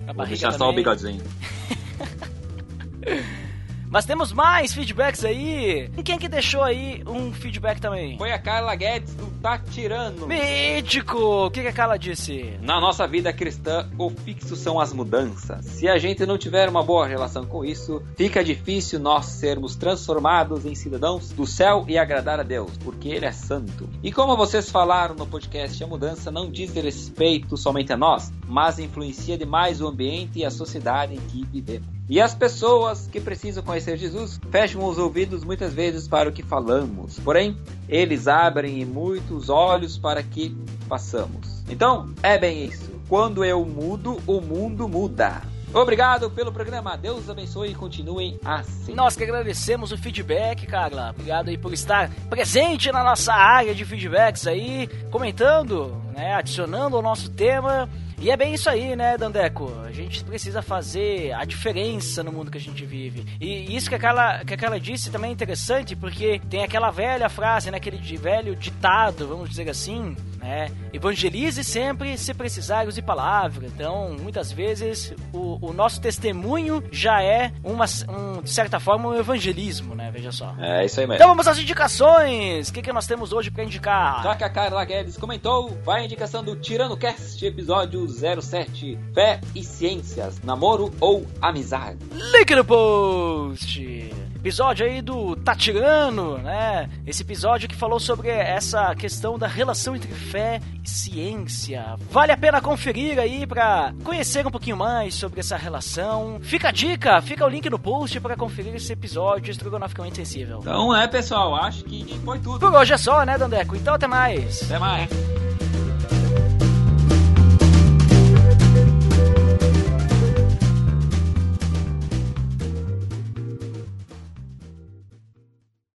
A 0.08 0.14
Vou 0.14 0.26
deixar 0.26 0.52
só 0.54 0.66
o 0.66 0.70
também. 0.70 0.76
bigodinho. 0.78 1.22
Mas 3.90 4.06
temos 4.06 4.32
mais 4.32 4.72
feedbacks 4.72 5.26
aí. 5.26 5.90
E 5.98 6.04
quem 6.04 6.20
que 6.20 6.28
deixou 6.28 6.62
aí 6.62 7.04
um 7.08 7.34
feedback 7.34 7.82
também? 7.82 8.18
Foi 8.18 8.32
a 8.32 8.38
Carla 8.38 8.76
Guedes 8.76 9.16
do 9.16 9.26
Tá 9.42 9.58
Tirando. 9.58 10.28
Mítico! 10.28 11.48
O 11.48 11.52
que, 11.52 11.62
que 11.62 11.68
a 11.70 11.74
Carla 11.74 11.98
disse? 11.98 12.54
Na 12.62 12.80
nossa 12.80 13.08
vida 13.08 13.34
cristã, 13.34 13.90
o 13.98 14.12
fixo 14.12 14.56
são 14.56 14.80
as 14.80 14.94
mudanças. 14.94 15.66
Se 15.66 15.88
a 15.88 15.98
gente 15.98 16.24
não 16.26 16.38
tiver 16.38 16.70
uma 16.70 16.84
boa 16.84 17.08
relação 17.08 17.46
com 17.46 17.66
isso, 17.66 18.04
fica 18.16 18.44
difícil 18.44 19.00
nós 19.00 19.26
sermos 19.26 19.76
transformados 19.76 20.66
em 20.66 20.76
cidadãos 20.76 21.32
do 21.32 21.48
céu 21.48 21.84
e 21.88 21.98
agradar 21.98 22.40
a 22.40 22.44
Deus, 22.44 22.78
porque 22.84 23.10
Ele 23.10 23.26
é 23.26 23.32
santo. 23.32 23.90
E 24.04 24.12
como 24.12 24.38
vocês 24.38 24.70
falaram 24.70 25.16
no 25.16 25.26
podcast, 25.26 25.84
a 25.84 25.88
mudança 25.88 26.30
não 26.30 26.52
diz 26.52 26.74
respeito 26.76 27.58
somente 27.58 27.92
a 27.92 27.98
nós, 27.98 28.32
mas 28.48 28.78
influencia 28.78 29.38
demais 29.38 29.82
o 29.82 29.88
ambiente 29.88 30.40
e 30.40 30.46
a 30.46 30.52
sociedade 30.52 31.16
em 31.16 31.20
que 31.20 31.44
vivemos. 31.46 31.99
E 32.10 32.20
as 32.20 32.34
pessoas 32.34 33.08
que 33.08 33.22
precisam 33.22 33.62
conhecer 33.62 33.96
Jesus 33.96 34.42
fecham 34.50 34.84
os 34.84 34.98
ouvidos 34.98 35.44
muitas 35.44 35.74
vezes 35.74 36.08
para 36.08 36.28
o 36.28 36.32
que 36.32 36.42
falamos. 36.42 37.20
Porém, 37.20 37.56
eles 37.88 38.28
abrem 38.28 38.84
muitos 38.84 39.48
olhos 39.48 39.96
para 39.96 40.24
que 40.24 40.58
façamos. 40.88 41.64
Então, 41.70 42.12
é 42.24 42.36
bem 42.36 42.66
isso. 42.66 42.90
Quando 43.08 43.46
eu 43.46 43.64
mudo, 43.64 44.18
o 44.26 44.42
mundo 44.42 44.90
muda. 44.90 45.42
Obrigado 45.72 46.32
pelo 46.32 46.52
programa. 46.52 46.98
Deus 46.98 47.30
abençoe 47.30 47.70
e 47.70 47.76
continuem 47.76 48.40
assim. 48.44 48.96
Nós 48.96 49.16
que 49.16 49.24
agradecemos 49.24 49.92
o 49.92 49.98
feedback, 49.98 50.66
Carla. 50.66 51.12
Obrigado 51.12 51.50
aí 51.50 51.60
por 51.60 51.72
estar 51.74 52.10
presente 52.28 52.92
na 52.92 53.04
nossa 53.04 53.34
área 53.34 53.76
de 53.76 53.86
feedbacks 53.86 54.48
aí, 54.48 54.90
comentando, 55.12 55.96
né, 56.16 56.34
adicionando 56.34 56.96
ao 56.96 57.04
nosso 57.04 57.30
tema. 57.30 57.88
E 58.22 58.30
é 58.30 58.36
bem 58.36 58.54
isso 58.54 58.70
aí, 58.70 58.98
né, 58.98 59.18
Dandeco? 59.18 59.72
A 59.86 59.92
gente 59.94 60.26
precisa 60.26 60.62
fazer 60.62 61.32
a 61.32 61.46
diferença 61.46 62.22
no 62.22 62.34
mundo 62.34 62.52
que 62.52 62.58
a 62.58 62.62
gente 62.62 62.86
vive. 62.86 63.26
E 63.40 63.74
isso 63.74 63.88
que 63.88 63.96
a 63.96 64.00
Carla, 64.00 64.44
que 64.46 64.54
a 64.54 64.58
Carla 64.58 64.78
disse 64.78 65.10
também 65.10 65.30
é 65.30 65.34
interessante, 65.34 65.96
porque 65.96 66.42
tem 66.50 66.62
aquela 66.62 66.92
velha 66.92 67.30
frase, 67.30 67.72
né, 67.72 67.78
aquele 67.78 67.98
velho 68.18 68.58
ditado, 68.58 69.26
vamos 69.26 69.50
dizer 69.50 69.70
assim, 69.70 70.18
né? 70.40 70.72
Evangelize 70.94 71.64
sempre 71.64 72.18
se 72.18 72.34
precisar 72.34 72.88
use 72.88 73.02
palavra. 73.02 73.68
Então, 73.68 74.16
muitas 74.20 74.52
vezes, 74.52 75.14
o, 75.34 75.70
o 75.70 75.74
nosso 75.74 76.02
testemunho 76.02 76.84
já 76.92 77.22
é, 77.22 77.52
uma, 77.64 77.86
um, 78.08 78.42
de 78.42 78.50
certa 78.50 78.80
forma, 78.80 79.10
um 79.10 79.16
evangelismo, 79.16 79.94
né? 79.94 80.10
Veja 80.12 80.32
só. 80.32 80.56
É 80.58 80.86
isso 80.86 81.00
aí 81.00 81.06
mesmo. 81.06 81.16
Então 81.16 81.30
vamos 81.30 81.48
às 81.48 81.60
indicações! 81.60 82.70
O 82.70 82.74
que, 82.74 82.82
que 82.82 82.94
nós 82.94 83.06
temos 83.06 83.34
hoje 83.34 83.52
pra 83.52 83.64
indicar? 83.64 84.24
Já 84.24 84.36
que 84.36 84.44
a 84.44 84.50
Carla 84.50 84.84
Guedes 84.86 85.18
comentou, 85.18 85.78
vai 85.84 86.02
a 86.02 86.06
indicação 86.06 86.44
do 86.44 86.56
Tirano 86.56 86.98
Cast, 86.98 87.46
episódio 87.46 88.08
07, 88.08 88.98
Fé 89.14 89.42
e 89.54 89.64
Ciências, 89.64 90.42
Namoro 90.42 90.94
ou 91.00 91.26
Amizade. 91.42 92.00
Link 92.12 92.56
no 92.56 92.66
post! 92.66 94.29
Episódio 94.40 94.86
aí 94.86 95.02
do 95.02 95.36
Tatirano, 95.36 96.38
né? 96.38 96.90
Esse 97.06 97.24
episódio 97.24 97.68
que 97.68 97.76
falou 97.76 98.00
sobre 98.00 98.30
essa 98.30 98.96
questão 98.96 99.38
da 99.38 99.48
relação 99.48 99.98
entre 99.98 100.14
fé 100.14 100.62
e 100.82 100.90
ciência. 100.90 101.98
Vale 102.10 102.32
a 102.32 102.38
pena 102.38 102.62
conferir 102.62 103.20
aí 103.20 103.46
pra 103.46 103.94
conhecer 104.02 104.48
um 104.48 104.52
pouquinho 104.52 104.78
mais 104.78 105.14
sobre 105.14 105.42
essa 105.42 105.58
relação. 105.58 106.40
Fica 106.42 106.70
a 106.70 106.72
dica, 106.72 107.22
fica 107.22 107.46
o 107.46 107.50
link 107.50 107.70
no 107.70 107.78
post 107.78 108.18
para 108.22 108.38
conferir 108.38 108.74
esse 108.76 108.94
episódio 108.94 109.52
estrogonoficamente 109.52 110.16
sensível. 110.16 110.60
Então 110.62 110.96
é, 110.96 111.06
pessoal, 111.06 111.54
acho 111.56 111.84
que 111.84 112.18
foi 112.24 112.40
tudo. 112.40 112.60
Por 112.60 112.74
hoje 112.74 112.94
é 112.94 112.98
só, 112.98 113.26
né, 113.26 113.38
Dandeco? 113.38 113.76
Então 113.76 113.96
até 113.96 114.08
mais! 114.08 114.64
Até 114.64 114.80
mais. 114.80 115.49